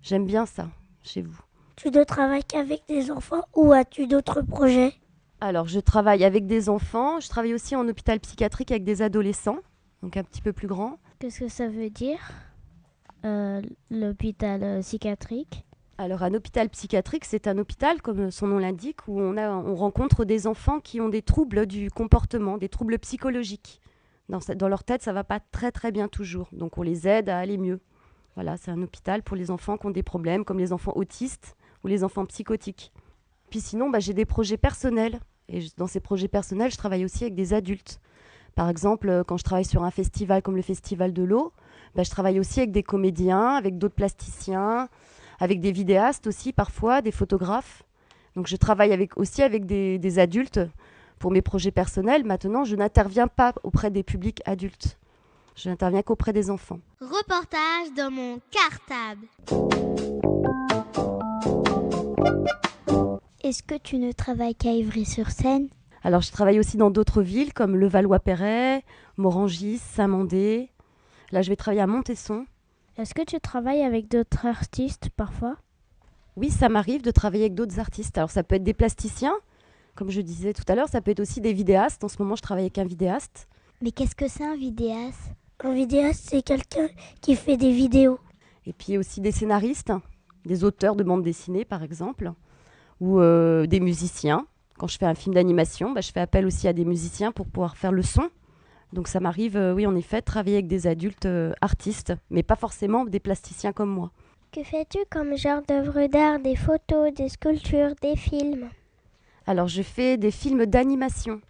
J'aime 0.02 0.26
bien 0.26 0.46
ça 0.46 0.68
chez 1.04 1.22
vous. 1.22 1.40
Tu 1.78 1.90
ne 1.90 2.04
travailles 2.04 2.44
qu'avec 2.44 2.82
des 2.90 3.12
enfants 3.12 3.46
ou 3.56 3.72
as-tu 3.72 4.08
d'autres 4.08 4.42
projets? 4.42 4.92
Alors, 5.40 5.70
je 5.70 5.80
travaille 5.80 6.26
avec 6.26 6.48
des 6.48 6.68
enfants. 6.68 7.22
Je 7.22 7.30
travaille 7.30 7.54
aussi 7.54 7.78
en 7.78 7.88
hôpital 7.88 8.20
psychiatrique 8.20 8.72
avec 8.72 8.84
des 8.84 9.02
adolescents 9.02 9.60
donc 10.04 10.18
un 10.18 10.24
petit 10.24 10.42
peu 10.42 10.54
plus 10.54 10.68
grand. 10.68 11.00
Qu'est-ce 11.20 11.40
que 11.40 11.48
ça 11.48 11.68
veut 11.68 11.90
dire, 11.90 12.20
euh, 13.26 13.62
l'hôpital 13.90 14.62
euh, 14.62 14.82
psychiatrique? 14.82 15.66
Alors 15.98 16.24
un 16.24 16.34
hôpital 16.34 16.70
psychiatrique, 16.70 17.24
c'est 17.24 17.48
un 17.48 17.58
hôpital, 17.58 18.02
comme 18.02 18.30
son 18.30 18.48
nom 18.48 18.58
l'indique, 18.58 19.08
où 19.08 19.20
on, 19.22 19.38
a, 19.38 19.50
on 19.50 19.76
rencontre 19.76 20.26
des 20.26 20.46
enfants 20.46 20.82
qui 20.82 21.00
ont 21.00 21.08
des 21.08 21.22
troubles 21.22 21.66
du 21.66 21.90
comportement, 21.90 22.58
des 22.58 22.68
troubles 22.68 23.00
psychologiques. 23.00 23.80
Dans, 24.28 24.40
dans 24.56 24.68
leur 24.68 24.84
tête, 24.84 25.02
ça 25.02 25.14
va 25.14 25.24
pas 25.24 25.40
très 25.40 25.72
très 25.72 25.92
bien 25.92 26.08
toujours. 26.10 26.50
Donc 26.52 26.78
on 26.78 26.82
les 26.82 27.08
aide 27.08 27.30
à 27.30 27.38
aller 27.38 27.58
mieux. 27.58 27.80
Voilà, 28.36 28.58
c'est 28.58 28.72
un 28.72 28.82
hôpital 28.82 29.24
pour 29.24 29.38
les 29.38 29.52
enfants 29.52 29.78
qui 29.78 29.86
ont 29.86 29.92
des 29.92 30.04
problèmes, 30.04 30.44
comme 30.44 30.60
les 30.60 30.74
enfants 30.74 30.94
autistes 30.96 31.56
ou 31.84 31.88
les 31.88 32.04
enfants 32.04 32.26
psychotiques. 32.26 32.92
Puis 33.50 33.62
sinon, 33.62 33.90
bah, 33.90 34.00
j'ai 34.00 34.14
des 34.14 34.26
projets 34.26 34.58
personnels. 34.58 35.20
Et 35.48 35.60
dans 35.78 35.88
ces 35.88 36.00
projets 36.00 36.28
personnels, 36.28 36.72
je 36.72 36.78
travaille 36.78 37.06
aussi 37.06 37.24
avec 37.24 37.36
des 37.36 37.54
adultes. 37.54 38.02
Par 38.56 38.70
exemple, 38.70 39.10
euh, 39.10 39.24
quand 39.24 39.38
je 39.38 39.44
travaille 39.44 39.66
sur 39.66 39.84
un 39.84 39.92
festival 39.92 40.42
comme 40.42 40.56
le 40.56 40.62
Festival 40.62 41.14
de 41.14 41.24
l'eau, 41.24 41.54
bah, 41.96 42.04
je 42.04 42.10
travaille 42.10 42.40
aussi 42.40 42.60
avec 42.60 42.72
des 42.72 42.84
comédiens, 42.84 43.56
avec 43.56 43.78
d'autres 43.78 43.96
plasticiens, 43.96 44.90
avec 45.40 45.60
des 45.60 45.72
vidéastes 45.72 46.28
aussi 46.28 46.54
parfois, 46.54 47.02
des 47.02 47.12
photographes. 47.12 47.84
Donc 48.36 48.48
je 48.48 48.56
travaille 48.56 48.94
avec, 48.94 49.18
aussi 49.18 49.42
avec 49.42 49.66
des, 49.66 50.20
adultes 50.20 50.60
pour 51.20 51.32
mes 51.32 51.42
projets 51.42 51.72
personnels. 51.72 52.24
Maintenant, 52.24 52.64
je 52.64 52.76
n'interviens 52.76 53.28
pas 53.28 53.54
auprès 53.64 53.92
des 53.92 54.04
publics 54.04 54.42
adultes. 54.46 54.98
Je 55.56 55.70
n'interviens 55.70 56.02
qu'auprès 56.02 56.34
des 56.34 56.50
enfants. 56.50 56.80
Reportage 57.00 57.94
dans 57.96 58.10
mon 58.10 58.40
cartable. 58.50 59.28
Est-ce 63.44 63.62
que 63.62 63.76
tu 63.76 63.98
ne 63.98 64.12
travailles 64.12 64.56
qu'à 64.56 64.72
Ivry-sur-Seine? 64.72 65.68
Alors, 66.04 66.22
je 66.22 66.32
travaille 66.32 66.60
aussi 66.60 66.78
dans 66.78 66.92
d'autres 66.92 67.22
villes 67.22 67.54
comme 67.54 67.78
Levallois-Perret, 67.78 68.84
Morangis, 69.18 69.78
Saint-Mandé. 69.78 70.70
Là, 71.32 71.42
je 71.42 71.50
vais 71.50 71.56
travailler 71.56 71.82
à 71.82 71.88
Montesson. 71.88 72.46
Est-ce 72.98 73.14
que 73.14 73.24
tu 73.24 73.40
travailles 73.40 73.84
avec 73.84 74.10
d'autres 74.10 74.46
artistes 74.46 75.10
parfois? 75.16 75.56
Oui, 76.36 76.50
ça 76.50 76.68
m'arrive 76.68 77.02
de 77.02 77.12
travailler 77.12 77.46
avec 77.46 77.56
d'autres 77.56 77.80
artistes. 77.80 78.18
Alors, 78.18 78.32
ça 78.32 78.44
peut 78.44 78.56
être 78.56 78.64
des 78.64 78.74
plasticiens, 78.74 79.36
comme 79.96 80.10
je 80.10 80.22
disais 80.22 80.54
tout 80.54 80.64
à 80.68 80.76
l'heure, 80.76 80.90
ça 80.90 81.02
peut 81.02 81.12
être 81.12 81.20
aussi 81.20 81.40
des 81.40 81.54
vidéastes. 81.54 82.04
En 82.04 82.08
ce 82.08 82.22
moment, 82.22 82.36
je 82.36 82.42
travaille 82.42 82.64
avec 82.64 82.80
un 82.80 82.86
vidéaste. 82.86 83.48
Mais 83.82 83.92
qu'est-ce 83.92 84.16
que 84.16 84.28
c'est 84.28 84.44
un 84.44 84.56
vidéaste? 84.56 85.32
Un 85.64 85.74
vidéaste, 85.74 86.30
c'est 86.30 86.42
quelqu'un 86.42 86.90
qui 87.22 87.36
fait 87.36 87.58
des 87.58 87.72
vidéos. 87.72 88.20
Et 88.66 88.74
puis 88.74 88.98
aussi 88.98 89.22
des 89.22 89.32
scénaristes, 89.32 89.94
des 90.46 90.64
auteurs 90.64 90.96
de 90.96 91.04
bandes 91.04 91.22
dessinées, 91.22 91.64
par 91.64 91.84
exemple, 91.84 92.34
ou 93.00 93.20
euh, 93.20 93.68
des 93.68 93.80
musiciens. 93.80 94.48
Quand 94.78 94.88
je 94.88 94.98
fais 94.98 95.06
un 95.06 95.16
film 95.16 95.36
d'animation, 95.36 95.92
bah, 95.92 96.02
je 96.02 96.12
fais 96.12 96.20
appel 96.20 96.46
aussi 96.46 96.68
à 96.68 96.74
des 96.74 96.86
musiciens 96.86 97.32
pour 97.32 97.48
pouvoir 97.48 97.78
faire 97.78 97.92
le 97.92 98.02
son. 98.02 98.30
Donc 98.92 99.08
ça 99.08 99.20
m'arrive, 99.20 99.58
euh, 99.58 99.74
oui, 99.74 99.88
en 99.88 99.96
effet, 99.96 100.20
de 100.20 100.26
travailler 100.26 100.58
avec 100.58 100.68
des 100.68 100.88
adultes 100.88 101.26
euh, 101.26 101.52
artistes, 101.62 102.14
mais 102.30 102.44
pas 102.44 102.56
forcément 102.56 103.06
des 103.06 103.20
plasticiens 103.20 103.74
comme 103.74 103.90
moi. 103.90 104.12
Que 104.52 104.64
fais-tu 104.64 105.00
comme 105.10 105.36
genre 105.36 105.64
d'œuvres 105.68 106.06
d'art, 106.08 106.40
des 106.40 106.56
photos, 106.56 107.12
des 107.12 107.30
sculptures, 107.30 107.96
des 108.02 108.16
films? 108.16 108.70
Alors 109.48 109.68
je 109.68 109.82
fais 109.82 110.16
des 110.18 110.30
films 110.30 110.68
d'animation. 110.68 111.42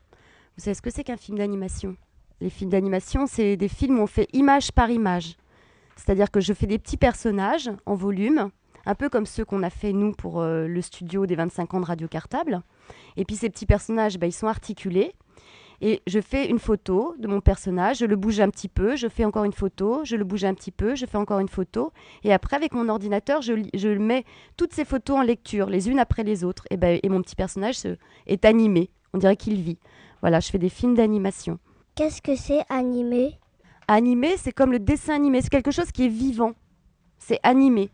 Vous 0.56 0.64
savez 0.64 0.74
ce 0.74 0.82
que 0.82 0.90
c'est 0.90 1.04
qu'un 1.04 1.18
film 1.18 1.38
d'animation? 1.38 1.98
Les 2.40 2.50
films 2.50 2.70
d'animation, 2.70 3.28
c'est 3.28 3.58
des 3.58 3.68
films 3.68 4.00
où 4.00 4.04
on 4.04 4.08
fait 4.08 4.28
image 4.34 4.72
par 4.72 4.90
image. 4.90 5.36
C'est-à-dire 5.96 6.32
que 6.32 6.40
je 6.40 6.54
fais 6.54 6.66
des 6.66 6.80
petits 6.80 6.98
personnages 6.98 7.70
en 7.86 7.96
volume, 7.96 8.50
un 8.86 8.96
peu 8.96 9.10
comme 9.10 9.26
ceux 9.26 9.46
qu'on 9.46 9.64
a 9.64 9.70
fait 9.70 9.94
nous 9.94 10.14
pour 10.14 10.42
euh, 10.42 10.68
le 10.68 10.82
studio 10.82 11.26
des 11.26 11.36
25 11.36 11.74
ans 11.74 11.80
de 11.82 11.86
Radio 11.86 12.08
Cartable. 12.08 12.62
Et 13.18 13.26
puis 13.26 13.36
ces 13.36 13.50
petits 13.50 13.66
personnages, 13.66 14.18
bah, 14.18 14.28
ils 14.28 14.34
sont 14.34 14.48
articulés. 14.48 15.14
Et 15.82 16.02
je 16.08 16.22
fais 16.22 16.50
une 16.50 16.60
photo 16.60 17.14
de 17.20 17.28
mon 17.28 17.42
personnage, 17.42 17.98
je 17.98 18.06
le 18.06 18.16
bouge 18.16 18.40
un 18.40 18.50
petit 18.50 18.70
peu, 18.70 18.96
je 18.96 19.10
fais 19.10 19.26
encore 19.26 19.44
une 19.44 19.52
photo, 19.54 20.02
je 20.06 20.16
le 20.16 20.24
bouge 20.24 20.46
un 20.46 20.54
petit 20.54 20.72
peu, 20.72 20.96
je 20.96 21.06
fais 21.06 21.18
encore 21.18 21.40
une 21.40 21.50
photo. 21.50 21.92
Et 22.24 22.32
après, 22.32 22.56
avec 22.56 22.74
mon 22.74 22.88
ordinateur, 22.88 23.42
je, 23.42 23.54
je 23.74 23.90
mets 23.90 24.24
toutes 24.56 24.74
ces 24.74 24.86
photos 24.86 25.18
en 25.18 25.24
lecture, 25.24 25.70
les 25.70 25.90
unes 25.90 26.00
après 26.00 26.24
les 26.24 26.46
autres. 26.46 26.66
Et, 26.70 26.78
ben, 26.78 27.00
et 27.04 27.10
mon 27.10 27.22
petit 27.22 27.36
personnage 27.36 27.80
est 28.28 28.46
animé. 28.46 28.92
On 29.14 29.18
dirait 29.18 29.36
qu'il 29.36 29.62
vit. 29.62 29.78
Voilà, 30.22 30.40
je 30.40 30.50
fais 30.50 30.58
des 30.58 30.70
films 30.70 30.96
d'animation. 30.96 31.60
Qu'est-ce 31.96 32.22
que 32.22 32.36
c'est 32.36 32.64
animé? 32.70 33.38
Animé, 33.90 34.38
c'est 34.38 34.54
comme 34.54 34.72
le 34.72 34.80
dessin 34.80 35.16
animé. 35.16 35.42
C'est 35.42 35.50
quelque 35.50 35.72
chose 35.72 35.92
qui 35.92 36.06
est 36.06 36.10
vivant. 36.10 36.54
C'est 37.20 37.40
animé. 37.44 37.92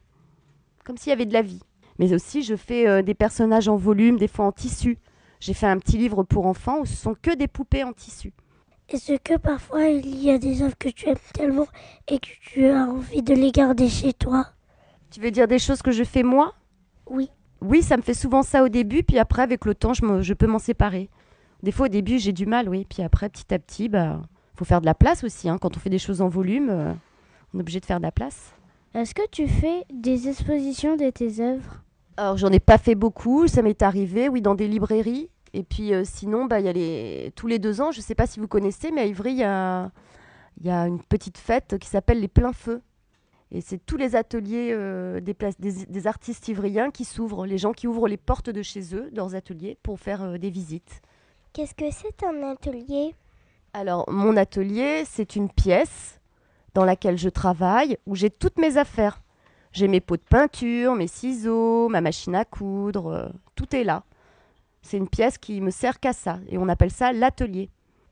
Comme 0.85 0.97
s'il 0.97 1.09
y 1.09 1.13
avait 1.13 1.25
de 1.25 1.33
la 1.33 1.41
vie. 1.41 1.61
Mais 1.99 2.13
aussi, 2.13 2.41
je 2.41 2.55
fais 2.55 2.87
euh, 2.87 3.01
des 3.01 3.13
personnages 3.13 3.67
en 3.67 3.75
volume, 3.75 4.17
des 4.17 4.27
fois 4.27 4.45
en 4.45 4.51
tissu. 4.51 4.97
J'ai 5.39 5.53
fait 5.53 5.67
un 5.67 5.77
petit 5.77 5.97
livre 5.97 6.23
pour 6.23 6.47
enfants 6.47 6.79
où 6.79 6.85
ce 6.85 6.95
sont 6.95 7.15
que 7.21 7.35
des 7.35 7.47
poupées 7.47 7.83
en 7.83 7.93
tissu. 7.93 8.33
Est-ce 8.89 9.17
que 9.17 9.37
parfois 9.37 9.85
il 9.85 10.23
y 10.23 10.31
a 10.31 10.39
des 10.39 10.63
œuvres 10.63 10.77
que 10.77 10.89
tu 10.89 11.07
aimes 11.07 11.15
tellement 11.33 11.67
et 12.07 12.17
que 12.17 12.29
tu 12.41 12.65
as 12.65 12.87
envie 12.87 13.21
de 13.21 13.35
les 13.35 13.51
garder 13.51 13.87
chez 13.87 14.13
toi? 14.13 14.47
Tu 15.11 15.19
veux 15.19 15.29
dire 15.29 15.47
des 15.47 15.59
choses 15.59 15.81
que 15.81 15.91
je 15.91 16.03
fais 16.03 16.23
moi? 16.23 16.55
Oui. 17.07 17.29
Oui, 17.61 17.83
ça 17.83 17.97
me 17.97 18.01
fait 18.01 18.13
souvent 18.13 18.41
ça 18.41 18.63
au 18.63 18.69
début, 18.69 19.03
puis 19.03 19.19
après, 19.19 19.41
avec 19.41 19.65
le 19.65 19.75
temps, 19.75 19.93
je, 19.93 20.21
je 20.21 20.33
peux 20.33 20.47
m'en 20.47 20.59
séparer. 20.59 21.09
Des 21.61 21.71
fois, 21.71 21.87
au 21.87 21.89
début, 21.89 22.17
j'ai 22.17 22.31
du 22.31 22.45
mal, 22.45 22.69
oui. 22.69 22.85
Puis 22.89 23.03
après, 23.03 23.29
petit 23.29 23.53
à 23.53 23.59
petit, 23.59 23.89
bah, 23.89 24.21
faut 24.55 24.65
faire 24.65 24.81
de 24.81 24.85
la 24.85 24.95
place 24.95 25.23
aussi. 25.23 25.49
Hein. 25.49 25.57
Quand 25.59 25.75
on 25.75 25.79
fait 25.79 25.89
des 25.89 25.99
choses 25.99 26.21
en 26.21 26.29
volume, 26.29 26.69
euh, 26.69 26.93
on 27.53 27.57
est 27.57 27.61
obligé 27.61 27.79
de 27.79 27.85
faire 27.85 27.99
de 27.99 28.05
la 28.05 28.11
place. 28.11 28.53
Est-ce 28.93 29.13
que 29.13 29.27
tu 29.29 29.47
fais 29.47 29.85
des 29.93 30.29
expositions 30.29 30.95
de 30.95 31.09
tes 31.09 31.41
œuvres? 31.41 31.83
Alors, 32.19 32.35
j'en 32.35 32.49
ai 32.49 32.59
pas 32.59 32.77
fait 32.77 32.95
beaucoup. 32.95 33.47
Ça 33.47 33.61
m'est 33.61 33.81
arrivé, 33.81 34.27
oui, 34.27 34.41
dans 34.41 34.53
des 34.53 34.67
librairies. 34.67 35.29
Et 35.53 35.63
puis, 35.63 35.93
euh, 35.93 36.03
sinon, 36.03 36.47
bah, 36.47 36.59
y 36.59 36.67
a 36.67 36.73
les... 36.73 37.31
tous 37.33 37.47
les 37.47 37.59
deux 37.59 37.79
ans, 37.79 37.93
je 37.93 37.99
ne 37.99 38.03
sais 38.03 38.13
pas 38.13 38.27
si 38.27 38.41
vous 38.41 38.47
connaissez, 38.49 38.91
mais 38.91 38.99
à 38.99 39.05
Ivry, 39.05 39.31
il 39.31 39.37
y 39.37 39.43
a... 39.45 39.89
y 40.61 40.69
a 40.69 40.85
une 40.85 41.01
petite 41.01 41.37
fête 41.37 41.77
qui 41.79 41.87
s'appelle 41.87 42.19
les 42.19 42.27
Pleins 42.27 42.51
Feux. 42.51 42.81
Et 43.51 43.61
c'est 43.61 43.77
tous 43.77 43.95
les 43.95 44.17
ateliers 44.17 44.71
euh, 44.73 45.21
des, 45.21 45.33
places, 45.33 45.57
des, 45.61 45.85
des, 45.85 46.07
artistes 46.07 46.49
ivriens 46.49 46.91
qui 46.91 47.05
s'ouvrent, 47.05 47.45
les 47.45 47.57
gens 47.57 47.71
qui 47.71 47.87
ouvrent 47.87 48.09
les 48.09 48.17
portes 48.17 48.49
de 48.49 48.63
chez 48.63 48.93
eux, 48.93 49.09
dans 49.13 49.27
leurs 49.27 49.35
ateliers, 49.35 49.77
pour 49.81 49.97
faire 49.97 50.21
euh, 50.21 50.37
des 50.37 50.49
visites. 50.49 51.01
Qu'est-ce 51.53 51.73
que 51.73 51.89
c'est 51.89 52.25
un 52.25 52.43
atelier? 52.43 53.15
Alors, 53.71 54.03
mon 54.11 54.35
atelier, 54.35 55.03
c'est 55.05 55.37
une 55.37 55.49
pièce 55.49 56.19
dans 56.73 56.83
laquelle 56.83 57.17
je 57.17 57.29
travaille, 57.29 57.97
où 58.05 58.13
j'ai 58.13 58.29
toutes 58.29 58.59
mes 58.59 58.75
affaires. 58.75 59.21
J'ai 59.71 59.87
mes 59.87 59.99
pots 59.99 60.17
de 60.17 60.21
peinture, 60.21 60.95
mes 60.95 61.07
ciseaux, 61.07 61.89
ma 61.89 62.01
machine 62.01 62.35
à 62.35 62.45
coudre, 62.45 63.07
euh, 63.07 63.29
tout 63.55 63.75
est 63.75 63.83
là. 63.83 64.03
C'est 64.81 64.97
une 64.97 65.09
pièce 65.09 65.37
qui 65.37 65.61
me 65.61 65.69
sert 65.69 65.99
qu'à 65.99 66.13
ça, 66.13 66.39
et 66.49 66.57
on 66.57 66.67
appelle 66.69 66.91
ça 66.91 67.11
l'atelier. 67.11 67.69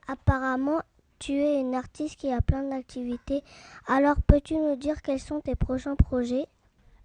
Apparemment, 0.07 0.81
tu 1.19 1.33
es 1.33 1.59
une 1.59 1.73
artiste 1.73 2.17
qui 2.17 2.31
a 2.31 2.41
plein 2.41 2.63
d'activités. 2.63 3.41
Alors, 3.87 4.17
peux-tu 4.27 4.55
nous 4.55 4.75
dire 4.75 5.01
quels 5.01 5.19
sont 5.19 5.41
tes 5.41 5.55
prochains 5.55 5.95
projets? 5.95 6.45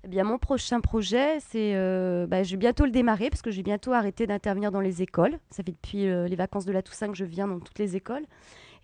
Eh 0.04 0.08
bien, 0.08 0.24
mon 0.24 0.36
prochain 0.36 0.80
projet, 0.80 1.38
c'est, 1.40 1.74
euh, 1.74 2.26
bah, 2.26 2.42
je 2.42 2.50
vais 2.50 2.56
bientôt 2.56 2.84
le 2.84 2.90
démarrer 2.90 3.30
parce 3.30 3.40
que 3.40 3.50
je 3.50 3.56
vais 3.58 3.62
bientôt 3.62 3.92
arrêter 3.92 4.26
d'intervenir 4.26 4.72
dans 4.72 4.80
les 4.80 5.00
écoles. 5.00 5.38
Ça 5.50 5.62
fait 5.62 5.72
depuis 5.72 6.08
euh, 6.08 6.26
les 6.26 6.36
vacances 6.36 6.64
de 6.64 6.72
la 6.72 6.82
Toussaint 6.82 7.08
que 7.08 7.16
je 7.16 7.24
viens 7.24 7.46
dans 7.46 7.60
toutes 7.60 7.78
les 7.78 7.96
écoles. 7.96 8.24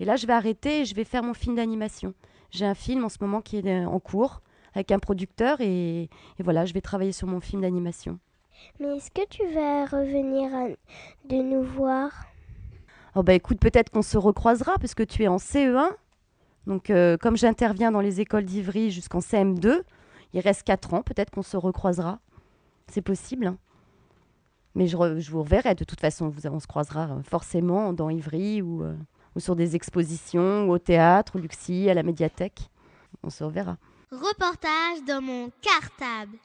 Et 0.01 0.05
là, 0.05 0.16
je 0.16 0.27
vais 0.27 0.33
arrêter 0.33 0.81
et 0.81 0.85
je 0.85 0.95
vais 0.95 1.05
faire 1.05 1.25
mon 1.25 1.35
film 1.35 1.57
d'animation. 1.57 2.14
J'ai 2.51 2.64
un 2.64 2.75
film 2.75 3.05
en 3.05 3.09
ce 3.09 3.19
moment 3.21 3.43
qui 3.43 3.59
est 3.59 3.85
en 3.85 3.99
cours 3.99 4.41
avec 4.75 4.91
un 4.93 4.99
producteur 4.99 5.61
et, 5.61 6.03
et 6.03 6.43
voilà, 6.43 6.64
je 6.64 6.73
vais 6.75 6.81
travailler 6.81 7.12
sur 7.12 7.27
mon 7.27 7.41
film 7.41 7.62
d'animation. 7.62 8.19
Mais 8.81 8.97
est-ce 8.97 9.11
que 9.11 9.27
tu 9.29 9.47
vas 9.55 9.85
revenir 9.87 10.53
à, 10.55 10.69
de 11.29 11.43
nous 11.43 11.62
voir? 11.62 12.11
Oh 13.14 13.23
bah 13.23 13.35
écoute, 13.35 13.59
peut-être 13.61 13.91
qu'on 13.91 14.03
se 14.03 14.19
recroisera 14.19 14.75
parce 14.79 14.95
que 14.95 15.03
tu 15.03 15.23
es 15.23 15.29
en 15.29 15.37
CE1. 15.39 15.91
Donc 16.66 16.91
euh, 16.91 17.16
comme 17.16 17.37
j'interviens 17.37 17.91
dans 17.93 18.01
les 18.01 18.21
écoles 18.21 18.45
d'Ivry 18.45 18.91
jusqu'en 18.91 19.21
CM2, 19.21 19.83
il 20.35 20.41
reste 20.41 20.62
4 20.64 20.95
ans, 20.95 21.03
peut-être 21.03 21.31
qu'on 21.31 21.43
se 21.43 21.57
recroisera. 21.57 22.19
C'est 22.89 23.03
possible. 23.03 23.47
hein. 23.47 23.59
Mais 24.75 24.87
je, 24.87 24.97
re- 24.97 25.19
je 25.19 25.31
vous 25.31 25.43
reverrai 25.43 25.75
de 25.75 25.85
toute 25.85 26.01
façon. 26.01 26.29
Vous, 26.29 26.47
on 26.47 26.61
se 26.61 26.66
croisera 26.66 27.05
euh, 27.09 27.23
forcément 27.23 27.93
dans 27.93 28.11
Ivry 28.11 28.61
ou, 28.62 28.83
euh, 28.83 28.95
ou 29.35 29.41
sur 29.41 29.57
des 29.57 29.75
expositions, 29.77 30.66
ou 30.69 30.73
au 30.73 30.79
théâtre, 30.79 31.37
au 31.37 31.39
Luxi, 31.39 31.89
à 31.89 31.95
la 31.95 32.03
médiathèque. 32.03 32.69
On 33.23 33.31
se 33.31 33.43
reverra. 33.45 33.77
Reportage 34.11 35.04
dans 35.06 35.20
mon 35.20 35.50
cartable. 35.61 36.38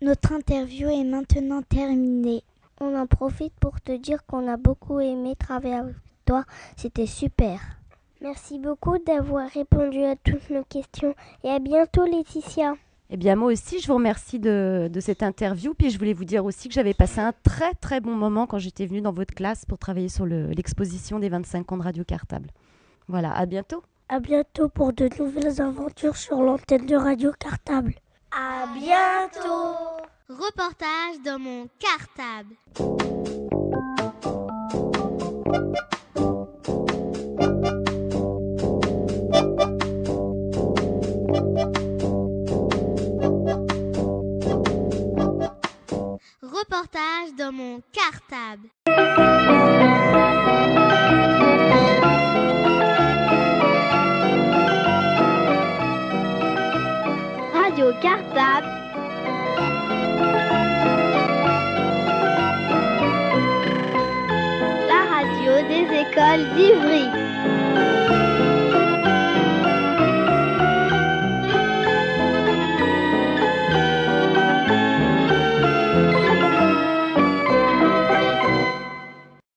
Notre 0.00 0.32
interview 0.32 0.88
est 0.88 1.04
maintenant 1.04 1.62
terminée. 1.62 2.42
On 2.80 2.94
en 2.96 3.06
profite 3.06 3.52
pour 3.60 3.80
te 3.80 3.96
dire 3.96 4.24
qu'on 4.26 4.48
a 4.48 4.56
beaucoup 4.56 5.00
aimé 5.00 5.34
travailler 5.38 5.74
avec 5.74 5.94
toi. 6.24 6.44
C'était 6.76 7.06
super. 7.06 7.60
Merci 8.22 8.58
beaucoup 8.58 8.98
d'avoir 8.98 9.48
répondu 9.50 10.02
à 10.04 10.14
toutes 10.16 10.48
nos 10.50 10.62
questions 10.64 11.14
et 11.42 11.48
à 11.50 11.58
bientôt 11.58 12.04
Laetitia. 12.04 12.74
Eh 13.12 13.16
bien, 13.16 13.34
moi 13.34 13.50
aussi, 13.52 13.80
je 13.80 13.88
vous 13.88 13.94
remercie 13.94 14.38
de, 14.38 14.88
de 14.92 15.00
cette 15.00 15.22
interview. 15.24 15.74
Puis 15.74 15.90
je 15.90 15.98
voulais 15.98 16.12
vous 16.12 16.24
dire 16.24 16.44
aussi 16.44 16.68
que 16.68 16.74
j'avais 16.74 16.94
passé 16.94 17.18
un 17.20 17.32
très 17.42 17.74
très 17.74 18.00
bon 18.00 18.14
moment 18.14 18.46
quand 18.46 18.58
j'étais 18.58 18.86
venue 18.86 19.00
dans 19.00 19.12
votre 19.12 19.34
classe 19.34 19.64
pour 19.64 19.78
travailler 19.78 20.08
sur 20.08 20.24
le- 20.26 20.46
l'exposition 20.50 21.18
des 21.18 21.28
25 21.28 21.72
ans 21.72 21.76
de 21.78 21.82
Radio 21.82 22.04
Cartable. 22.04 22.50
Voilà, 23.10 23.32
à 23.32 23.44
bientôt. 23.44 23.82
À 24.08 24.20
bientôt 24.20 24.68
pour 24.68 24.92
de 24.92 25.10
nouvelles 25.18 25.60
aventures 25.60 26.16
sur 26.16 26.42
l'antenne 26.42 26.86
de 26.86 26.94
Radio 26.94 27.32
Cartable. 27.40 27.96
À 28.30 28.68
bientôt. 28.72 29.74
Reportage 30.28 31.20
dans 31.24 31.40
mon 31.40 31.66
cartable. 31.80 32.54
Reportage 46.40 47.34
dans 47.36 47.50
mon 47.50 47.80
cartable. 47.92 49.79
Radio 57.90 58.00
Cartable. 58.00 58.68
La 64.88 65.00
radio 65.10 65.52
des 65.68 65.86
écoles 65.98 66.44
d'Ivry. 66.54 68.19